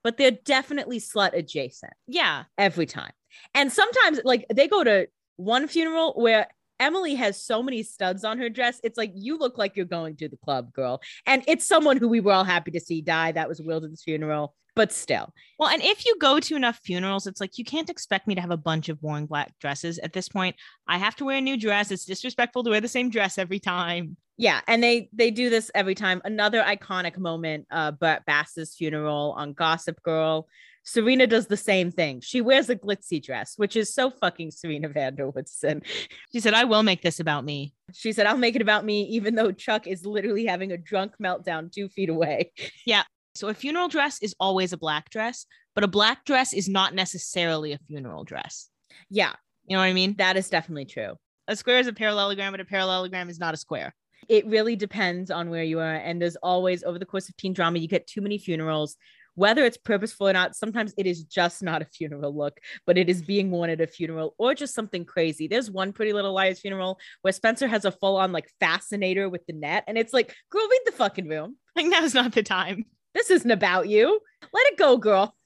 [0.05, 2.45] but they're definitely slut adjacent Yeah.
[2.57, 3.13] every time.
[3.55, 6.49] And sometimes, like, they go to one funeral where
[6.79, 8.81] Emily has so many studs on her dress.
[8.85, 11.01] It's like you look like you're going to the club, girl.
[11.25, 13.33] And it's someone who we were all happy to see die.
[13.33, 17.41] That was Wilden's funeral, but still, Well, and if you go to enough funerals, it's
[17.41, 19.99] like you can't expect me to have a bunch of boring black dresses.
[19.99, 20.55] At this point,
[20.87, 21.91] I have to wear a new dress.
[21.91, 24.19] It's disrespectful to wear the same dress every time.
[24.37, 24.61] yeah.
[24.69, 26.21] And they they do this every time.
[26.27, 30.47] Another iconic moment, uh, Bart Bass's funeral on Gossip Girl.
[30.87, 32.21] Serena does the same thing.
[32.21, 35.83] She wears a glitzy dress, which is so fucking Serena van der Woodsen.
[36.33, 37.75] She said, I will make this about me.
[37.93, 41.15] She said, I'll make it about me, even though Chuck is literally having a drunk
[41.21, 42.53] meltdown two feet away.
[42.87, 43.03] Yeah.
[43.35, 45.45] So a funeral dress is always a black dress,
[45.75, 48.71] but a black dress is not necessarily a funeral dress.
[49.11, 49.35] Yeah,
[49.67, 50.15] You know what I mean?
[50.19, 51.17] that is definitely true.
[51.49, 53.95] A square is a parallelogram, but a parallelogram is not a square.
[54.29, 55.95] It really depends on where you are.
[55.97, 58.97] And there's always, over the course of teen drama, you get too many funerals,
[59.37, 60.57] whether it's purposeful or not.
[60.57, 63.87] Sometimes it is just not a funeral look, but it is being worn at a
[63.87, 65.47] funeral or just something crazy.
[65.47, 69.47] There's one Pretty Little Liars funeral where Spencer has a full on like fascinator with
[69.47, 69.85] the net.
[69.87, 71.57] And it's like, girl, read the fucking room.
[71.77, 72.87] Like now's not the time.
[73.15, 74.19] This isn't about you.
[74.53, 75.37] Let it go, girl.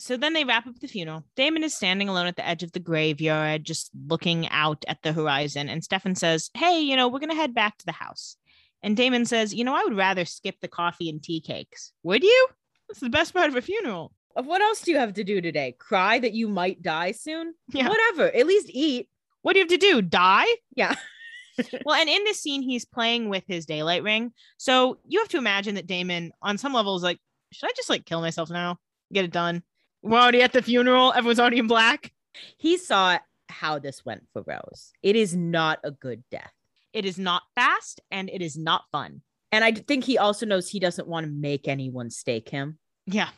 [0.00, 1.24] So then they wrap up the funeral.
[1.36, 5.12] Damon is standing alone at the edge of the graveyard, just looking out at the
[5.12, 5.68] horizon.
[5.68, 8.36] And Stefan says, Hey, you know, we're going to head back to the house.
[8.82, 11.92] And Damon says, You know, I would rather skip the coffee and tea cakes.
[12.02, 12.48] Would you?
[12.90, 14.12] That's the best part of a funeral.
[14.36, 15.76] Uh, What else do you have to do today?
[15.78, 17.54] Cry that you might die soon?
[17.72, 17.88] Yeah.
[17.88, 18.26] Whatever.
[18.36, 19.08] At least eat.
[19.42, 20.02] What do you have to do?
[20.02, 20.46] Die?
[20.74, 20.96] Yeah.
[21.84, 24.32] well, and in this scene, he's playing with his daylight ring.
[24.56, 27.20] So you have to imagine that Damon, on some level, is like,
[27.52, 28.78] Should I just like kill myself now?
[29.12, 29.62] Get it done.
[30.02, 31.12] We're already at the funeral.
[31.12, 32.12] Everyone's already in black.
[32.58, 33.18] He saw
[33.48, 34.90] how this went for Rose.
[35.02, 36.52] It is not a good death.
[36.92, 39.22] It is not fast and it is not fun.
[39.52, 42.78] And I think he also knows he doesn't want to make anyone stake him.
[43.06, 43.30] Yeah.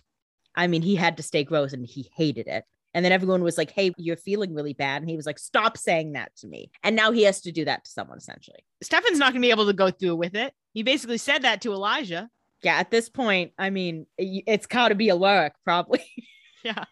[0.54, 2.64] I mean, he had to stake Rose and he hated it.
[2.94, 5.00] And then everyone was like, hey, you're feeling really bad.
[5.00, 6.70] And he was like, stop saying that to me.
[6.82, 8.58] And now he has to do that to someone essentially.
[8.82, 10.52] Stefan's not going to be able to go through with it.
[10.74, 12.28] He basically said that to Elijah.
[12.62, 16.04] Yeah, at this point, I mean, it- it's got to be Alaric, probably.
[16.64, 16.84] Yeah.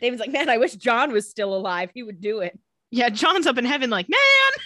[0.00, 1.90] David's like, man, I wish John was still alive.
[1.92, 2.56] He would do it.
[2.92, 3.08] Yeah.
[3.08, 4.14] John's up in heaven, like, man.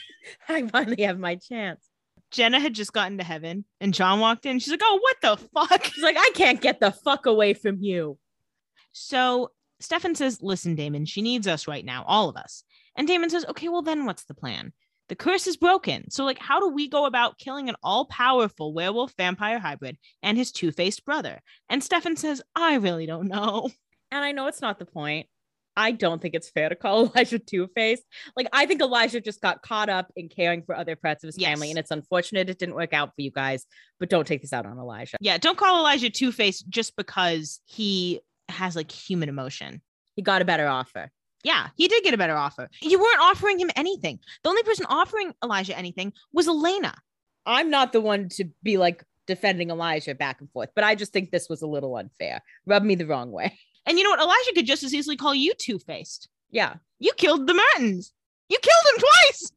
[0.51, 1.83] I finally have my chance.
[2.31, 4.59] Jenna had just gotten to heaven and John walked in.
[4.59, 5.85] She's like, oh, what the fuck?
[5.87, 8.19] He's like, I can't get the fuck away from you.
[8.93, 9.51] So
[9.81, 12.65] Stefan says, listen, Damon, she needs us right now, all of us.
[12.97, 14.73] And Damon says, okay, well, then what's the plan?
[15.09, 16.09] The curse is broken.
[16.11, 20.39] So, like, how do we go about killing an all powerful werewolf vampire hybrid and
[20.39, 21.41] his two faced brother?
[21.69, 23.71] And Stefan says, I really don't know.
[24.13, 25.27] And I know it's not the point.
[25.77, 28.05] I don't think it's fair to call Elijah Two Faced.
[28.37, 31.37] Like, I think Elijah just got caught up in caring for other parts of his
[31.37, 33.67] family, and it's unfortunate it didn't work out for you guys.
[33.99, 35.17] But don't take this out on Elijah.
[35.21, 39.83] Yeah, don't call Elijah two faced just because he has like human emotion.
[40.17, 41.11] He got a better offer.
[41.43, 42.69] Yeah, he did get a better offer.
[42.83, 44.19] You weren't offering him anything.
[44.43, 46.95] The only person offering Elijah anything was Elena.
[47.47, 51.13] I'm not the one to be like defending Elijah back and forth, but I just
[51.13, 52.43] think this was a little unfair.
[52.67, 53.59] Rub me the wrong way.
[53.87, 54.21] And you know what?
[54.21, 56.29] Elijah could just as easily call you two faced.
[56.51, 56.75] Yeah.
[56.99, 58.13] You killed the Mertens.
[58.49, 59.53] You killed him twice.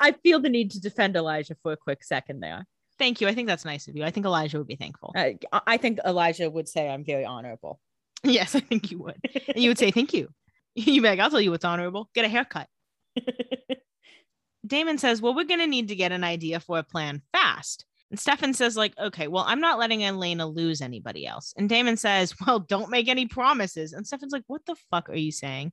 [0.00, 2.66] I feel the need to defend Elijah for a quick second there.
[2.98, 3.28] Thank you.
[3.28, 4.04] I think that's nice of you.
[4.04, 5.12] I think Elijah would be thankful.
[5.16, 7.80] I, I think Elijah would say I'm very honorable.
[8.22, 9.18] yes, I think you would.
[9.48, 10.28] And you would say, thank you.
[10.74, 12.08] You beg, I'll tell you what's honorable.
[12.14, 12.68] Get a haircut.
[14.66, 17.84] Damon says, Well, we're going to need to get an idea for a plan fast.
[18.12, 21.54] And Stefan says, like, okay, well, I'm not letting Elena lose anybody else.
[21.56, 23.94] And Damon says, Well, don't make any promises.
[23.94, 25.72] And Stefan's like, What the fuck are you saying?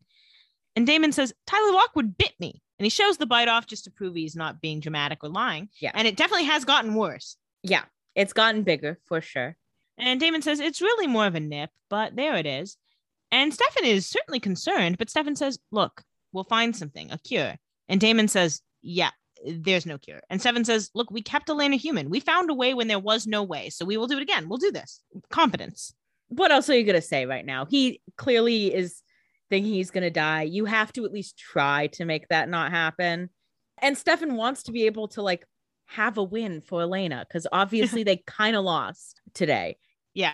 [0.73, 2.61] And Damon says, Tyler Lockwood bit me.
[2.79, 5.67] And he shows the bite off just to prove he's not being dramatic or lying.
[5.81, 5.91] Yeah.
[5.93, 7.35] And it definitely has gotten worse.
[7.61, 7.83] yeah,
[8.15, 9.57] it's gotten bigger for sure.
[9.97, 12.77] And Damon says, It's really more of a nip, but there it is.
[13.31, 17.57] And Stefan is certainly concerned, but Stefan says, Look, we'll find something, a cure.
[17.89, 19.11] And Damon says, Yeah,
[19.45, 20.21] there's no cure.
[20.29, 22.09] And Stefan says, Look, we kept Elena human.
[22.09, 23.69] We found a way when there was no way.
[23.69, 24.49] So we will do it again.
[24.49, 25.01] We'll do this.
[25.29, 25.93] Confidence.
[26.29, 27.65] What else are you going to say right now?
[27.65, 29.01] He clearly is
[29.49, 30.43] thinking he's going to die.
[30.43, 33.29] You have to at least try to make that not happen.
[33.81, 35.45] And Stefan wants to be able to like
[35.87, 39.77] have a win for Elena because obviously they kind of lost today.
[40.13, 40.33] Yeah.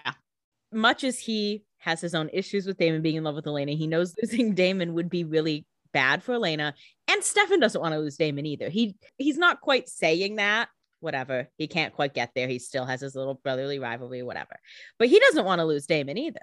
[0.71, 3.87] much as he has his own issues with Damon being in love with Elena, he
[3.87, 5.65] knows losing Damon would be really
[5.95, 6.75] bad for Elena.
[7.07, 8.69] And Stefan doesn't want to lose Damon either.
[8.69, 10.67] He he's not quite saying that.
[10.99, 11.49] Whatever.
[11.57, 12.47] He can't quite get there.
[12.47, 14.59] He still has his little brotherly rivalry, whatever.
[14.99, 16.41] But he doesn't want to lose Damon either.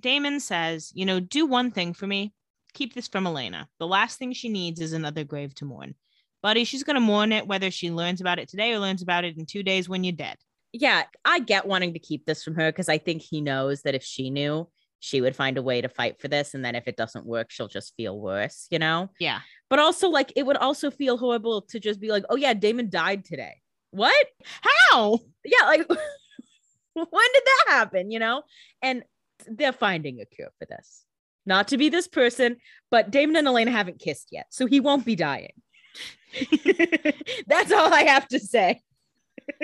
[0.00, 2.32] Damon says, you know, do one thing for me.
[2.74, 3.68] Keep this from Elena.
[3.78, 5.94] The last thing she needs is another grave to mourn.
[6.42, 9.24] Buddy, she's going to mourn it whether she learns about it today or learns about
[9.24, 10.38] it in two days when you're dead.
[10.72, 13.94] Yeah, I get wanting to keep this from her because I think he knows that
[13.94, 14.68] if she knew,
[15.04, 16.54] she would find a way to fight for this.
[16.54, 19.10] And then if it doesn't work, she'll just feel worse, you know?
[19.18, 19.40] Yeah.
[19.68, 22.88] But also, like, it would also feel horrible to just be like, oh, yeah, Damon
[22.88, 23.56] died today.
[23.90, 24.26] What?
[24.62, 25.18] How?
[25.44, 25.88] Yeah, like,
[26.94, 28.44] when did that happen, you know?
[28.80, 29.02] And
[29.48, 31.04] they're finding a cure for this.
[31.46, 32.58] Not to be this person,
[32.88, 35.50] but Damon and Elena haven't kissed yet, so he won't be dying.
[37.48, 38.80] That's all I have to say.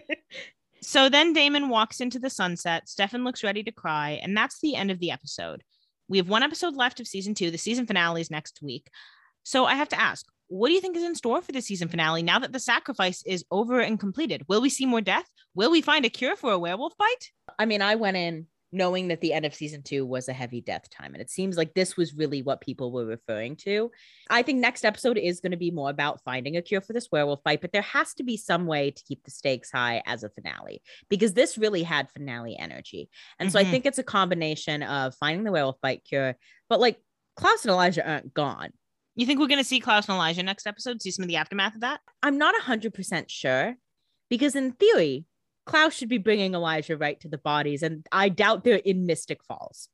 [0.83, 2.89] So then Damon walks into the sunset.
[2.89, 5.63] Stefan looks ready to cry, and that's the end of the episode.
[6.09, 7.51] We have one episode left of season two.
[7.51, 8.89] The season finale is next week.
[9.43, 11.89] So I have to ask, what do you think is in store for the season
[11.89, 14.45] finale now that the sacrifice is over and completed?
[14.49, 15.27] Will we see more death?
[15.55, 17.31] Will we find a cure for a werewolf bite?
[17.59, 20.61] I mean, I went in knowing that the end of season two was a heavy
[20.61, 21.15] death time.
[21.15, 23.91] And it seems like this was really what people were referring to.
[24.29, 27.09] I think next episode is going to be more about finding a cure for this
[27.11, 30.23] werewolf bite, but there has to be some way to keep the stakes high as
[30.23, 33.09] a finale because this really had finale energy.
[33.39, 33.71] And so I Mhm.
[33.71, 36.37] think it's a combination of finding the werewolf bite cure,
[36.69, 37.01] but like
[37.37, 38.73] Klaus and Elijah aren't gone.
[39.15, 41.01] You think we're going to see Klaus and Elijah next episode?
[41.01, 42.01] See some of the aftermath of that?
[42.23, 43.77] I'm not 100% sure
[44.29, 45.25] because, in theory,
[45.69, 47.83] Klaus should be bringing Elijah right to the bodies.
[47.83, 49.89] And I doubt they're in Mystic Falls.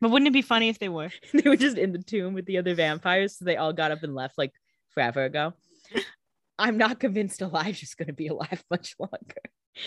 [0.00, 1.10] But wouldn't it be funny if they were?
[1.32, 3.38] they were just in the tomb with the other vampires.
[3.38, 4.52] So they all got up and left like
[4.90, 5.54] forever ago.
[6.58, 9.42] I'm not convinced Elijah's going to be alive much longer.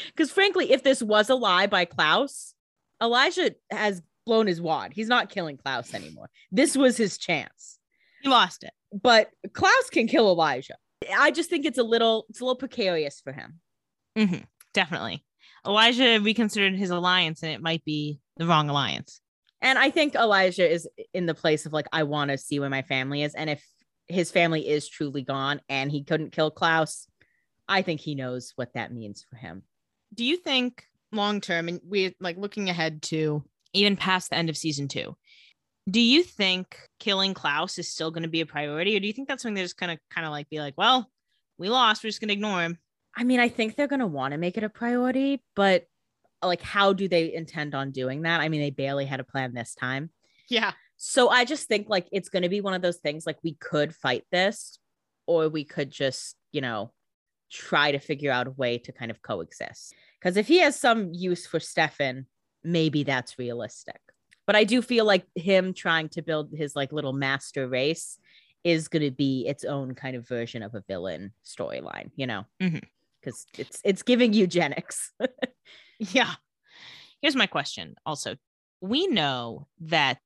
[0.08, 2.56] Because frankly, if this was a lie by Klaus,
[3.04, 4.94] Elijah has blown his wad.
[4.94, 6.30] He's not killing Klaus anymore.
[6.52, 7.78] This was his chance.
[8.22, 8.72] He lost it.
[8.92, 10.76] But Klaus can kill Elijah.
[11.16, 13.60] I just think it's a little it's a little precarious for him.
[14.16, 14.38] hmm
[14.76, 15.26] Definitely.
[15.66, 19.20] Elijah reconsidered his alliance, and it might be the wrong alliance.
[19.62, 22.70] And I think Elijah is in the place of like, I want to see where
[22.70, 23.34] my family is.
[23.34, 23.66] And if
[24.08, 27.08] his family is truly gone and he couldn't kill Klaus,
[27.68, 29.64] I think he knows what that means for him.
[30.14, 33.44] do you think long term and we're like looking ahead to
[33.74, 35.16] even past the end of season two
[35.90, 39.14] do you think killing klaus is still going to be a priority or do you
[39.14, 41.10] think that's something they're just gonna kind of like be like well
[41.58, 42.78] we lost we're just gonna ignore him
[43.16, 45.86] I mean, I think they're going to want to make it a priority, but
[46.44, 48.42] like, how do they intend on doing that?
[48.42, 50.12] I mean, they barely had a plan this time.
[50.50, 53.38] yeah So I just think like it's going to be one of those things like
[53.44, 54.80] we could fight this
[55.28, 56.92] or we could just, you know,
[57.52, 59.94] try to figure out a way to kind of coexist.
[60.20, 62.28] Because if he has some use for Stefan,
[62.64, 64.00] maybe that's realistic.
[64.46, 68.20] But I do feel like him trying to build his like little master race
[68.64, 72.46] is going to be its own kind of version of a villain storyline, you know?
[72.62, 72.82] Mhm.
[73.26, 75.12] Because it's it's giving eugenics.
[76.00, 76.34] yeah
[77.22, 78.36] here's my question also
[78.82, 80.20] we know that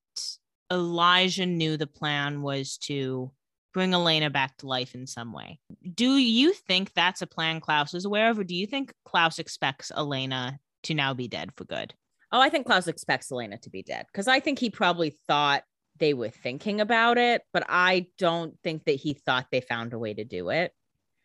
[0.71, 3.31] elijah knew the plan was to
[3.73, 5.59] bring elena back to life in some way
[5.93, 9.38] do you think that's a plan klaus is aware of or do you think klaus
[9.38, 11.93] expects elena to now be dead for good
[12.31, 15.63] Oh, I think Klaus expects Elena to be dead because I think he probably thought
[15.97, 19.99] they were thinking about it, but I don't think that he thought they found a
[19.99, 20.71] way to do it.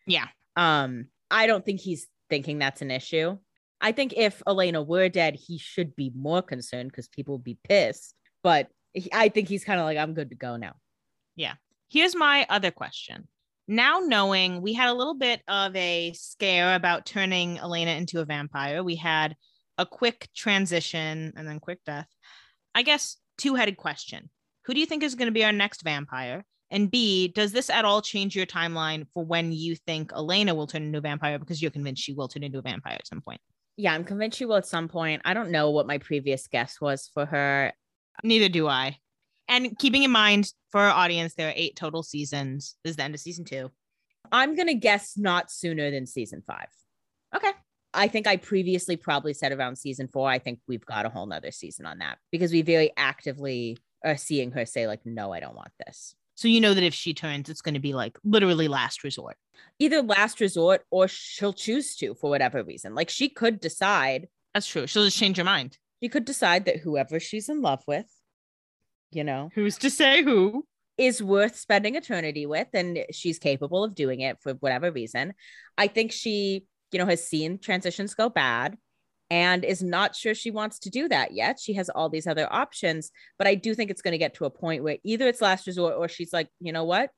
[0.07, 0.27] Yeah.
[0.55, 3.37] Um, I don't think he's thinking that's an issue.
[3.81, 7.59] I think if Elena were dead, he should be more concerned because people would be
[7.61, 8.15] pissed.
[8.41, 10.75] But he- I think he's kind of like, I'm good to go now.
[11.35, 11.55] Yeah.
[11.89, 13.27] Here's my other question.
[13.67, 18.25] Now, knowing we had a little bit of a scare about turning Elena into a
[18.25, 19.35] vampire, we had
[19.77, 22.07] a quick transition and then quick death.
[22.73, 24.29] I guess two headed question
[24.65, 26.45] Who do you think is going to be our next vampire?
[26.71, 30.67] And B, does this at all change your timeline for when you think Elena will
[30.67, 33.21] turn into a vampire because you're convinced she will turn into a vampire at some
[33.21, 33.39] point?
[33.77, 35.21] Yeah, I'm convinced she will at some point.
[35.25, 37.73] I don't know what my previous guess was for her.
[38.23, 38.97] Neither do I.
[39.47, 42.75] And keeping in mind for our audience, there are eight total seasons.
[42.83, 43.69] This is the end of season two.
[44.31, 46.67] I'm going to guess not sooner than season five.
[47.35, 47.51] Okay.
[47.93, 50.29] I think I previously probably said around season four.
[50.29, 54.17] I think we've got a whole nother season on that because we very actively are
[54.17, 56.15] seeing her say, like, no, I don't want this.
[56.35, 59.37] So you know that if she turns, it's going to be like literally last resort.
[59.79, 62.93] Either last resort or she'll choose to for whatever reason.
[62.93, 64.85] Like she could decide, That's true.
[64.87, 65.77] She'll just change her mind.
[66.03, 68.05] she could decide that whoever she's in love with,
[69.11, 70.65] you know, Who's to say who?
[70.97, 75.33] is worth spending eternity with and she's capable of doing it for whatever reason.
[75.77, 78.77] I think she, you know, has seen transitions go bad
[79.29, 81.59] and is not sure she wants to do that yet.
[81.59, 84.45] She has all these other options, but I do think it's going to get to
[84.45, 87.09] a point where either it's last resort or she's like, you know what?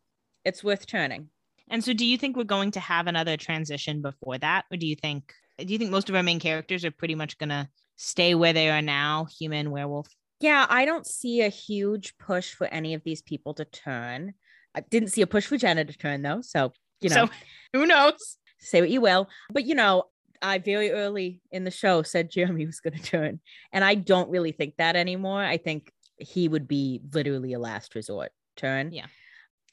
[0.45, 1.29] It's worth turning.
[1.69, 4.65] And so do you think we're going to have another transition before that?
[4.71, 7.37] Or do you think do you think most of our main characters are pretty much
[7.39, 10.07] gonna stay where they are now, human werewolf?
[10.39, 14.35] Yeah, I don't see a huge push for any of these people to turn.
[14.75, 16.41] I didn't see a push for Jenna to turn though.
[16.41, 17.31] So, you know, So
[17.73, 18.37] who knows?
[18.59, 19.27] say what you will.
[19.51, 20.03] But you know,
[20.41, 23.39] I very early in the show said Jeremy was going to turn,
[23.71, 25.43] and I don't really think that anymore.
[25.43, 28.91] I think he would be literally a last resort turn.
[28.91, 29.05] Yeah.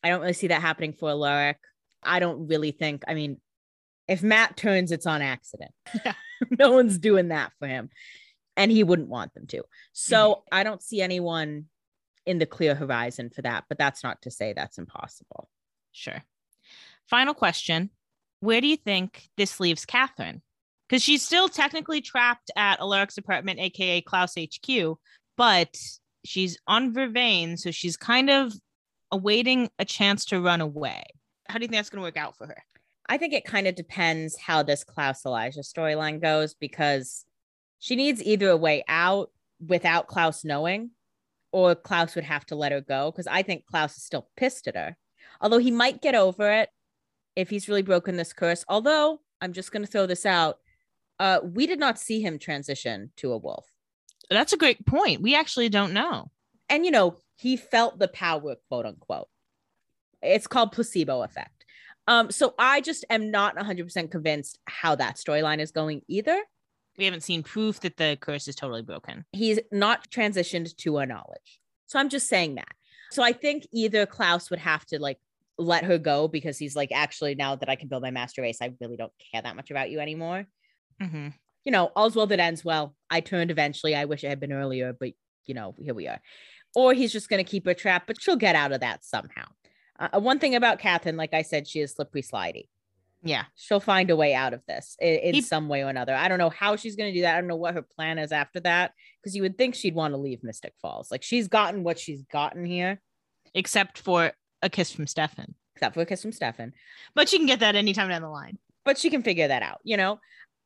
[0.03, 1.59] I don't really see that happening for Alaric.
[2.03, 3.05] I don't really think.
[3.09, 3.39] I mean,
[4.07, 5.73] if Matt turns, it's on accident.
[6.05, 6.15] Yeah.
[6.59, 7.91] no one's doing that for him,
[8.57, 9.62] and he wouldn't want them to.
[9.93, 10.49] So mm-hmm.
[10.53, 11.66] I don't see anyone
[12.27, 13.65] in the clear horizon for that.
[13.69, 15.49] But that's not to say that's impossible.
[15.93, 16.23] Sure.
[17.09, 17.91] Final question.
[18.41, 20.43] Where do you think this leaves Katherine?
[20.89, 24.97] Because she's still technically trapped at Alaric's apartment, aka Klaus HQ,
[25.36, 25.74] but
[26.24, 28.52] she's on Vervain, so she's kind of
[29.11, 31.05] awaiting a chance to run away.
[31.48, 32.62] How do you think that's going to work out for her?
[33.09, 37.24] I think it kind of depends how this Klaus Elijah storyline goes because
[37.78, 39.31] she needs either a way out
[39.65, 40.90] without Klaus knowing,
[41.52, 43.11] or Klaus would have to let her go.
[43.11, 44.97] Because I think Klaus is still pissed at her,
[45.40, 46.70] although he might get over it
[47.36, 48.65] if he's really broken this curse.
[48.69, 50.59] Although I'm just going to throw this out,
[51.19, 53.66] uh, we did not see him transition to a wolf,
[54.31, 55.23] That's a great point.
[55.23, 56.31] We actually don't know.
[56.69, 59.28] and you know he felt the power, quote unquote.
[60.23, 61.65] It's called placebo effect.
[62.07, 66.39] Um, so I just am not 100% convinced how that storyline is going either.
[66.99, 69.24] We haven't seen proof that the curse is totally broken.
[69.32, 71.59] he's not transitioned to our knowledge.
[71.86, 72.69] So I'm just saying that.
[73.11, 75.19] So I think either Klaus would have to like
[75.59, 78.59] let her go because he's like, actually, now that I can build my master race,
[78.62, 80.47] I really don't care that much about you anymore.
[81.01, 81.29] Hmm
[81.65, 82.95] You know, all's well that ends well.
[83.11, 83.95] I turned eventually.
[83.95, 85.12] I wish it had been earlier, but
[85.47, 86.21] you know, here we are.
[86.75, 89.45] Or he's just going to keep her trapped, but she'll get out of that somehow.
[89.99, 92.69] Uh, one thing about Katherine, like I said, she is slippery slidey.
[93.23, 93.45] Yeah.
[93.57, 96.15] She'll find a way out of this in, in He- some way or another.
[96.15, 97.37] I don't know how she's going to do that.
[97.37, 98.93] I don't know what her plan is after that
[99.23, 101.11] because you would think she'd want to leave Mystic Falls.
[101.11, 103.01] Like she's gotten what she's gotten here,
[103.55, 105.55] Except for a kiss from Stefan.
[105.77, 106.73] except for a kiss from Stefan.
[107.15, 108.59] But she can get that anytime down the line.
[108.85, 110.19] But she can figure that out, you know?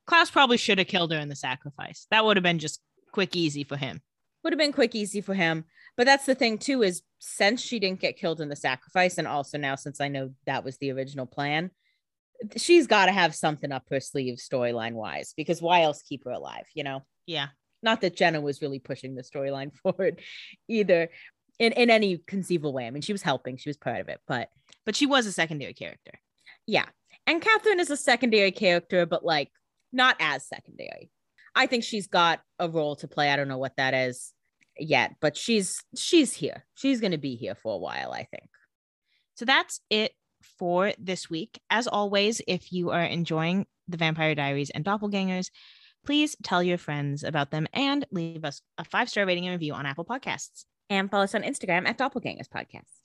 [0.08, 2.06] Klaus probably should have killed her in the sacrifice.
[2.10, 2.80] That would have been just
[3.12, 4.00] quick, easy for him.
[4.42, 5.64] Would have been quick, easy for him.
[5.96, 9.26] But that's the thing, too, is since she didn't get killed in the sacrifice, and
[9.28, 11.70] also now since I know that was the original plan,
[12.56, 16.30] she's got to have something up her sleeve storyline wise because why else keep her
[16.30, 17.02] alive, you know?
[17.26, 17.48] Yeah.
[17.82, 20.20] not that Jenna was really pushing the storyline forward
[20.68, 21.10] either
[21.58, 22.86] in, in any conceivable way.
[22.86, 24.48] I mean, she was helping, she was part of it, but
[24.86, 26.12] But she was a secondary character.
[26.66, 26.86] yeah.
[27.26, 29.50] And Katherine is a secondary character, but like
[29.92, 31.10] not as secondary.
[31.54, 33.30] I think she's got a role to play.
[33.30, 34.32] I don't know what that is
[34.78, 36.64] yet, but she's she's here.
[36.74, 38.48] She's gonna be here for a while, I think.
[39.34, 40.12] So that's it
[40.58, 41.60] for this week.
[41.70, 45.50] As always, if you are enjoying the Vampire Diaries and Doppelgangers,
[46.04, 49.74] please tell your friends about them and leave us a five star rating and review
[49.74, 50.64] on Apple Podcasts.
[50.90, 53.02] And follow us on Instagram at Doppelgangers Podcast.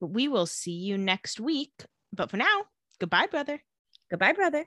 [0.00, 1.72] We will see you next week.
[2.12, 2.64] But for now,
[3.00, 3.60] goodbye, brother.
[4.08, 4.66] Goodbye, brother.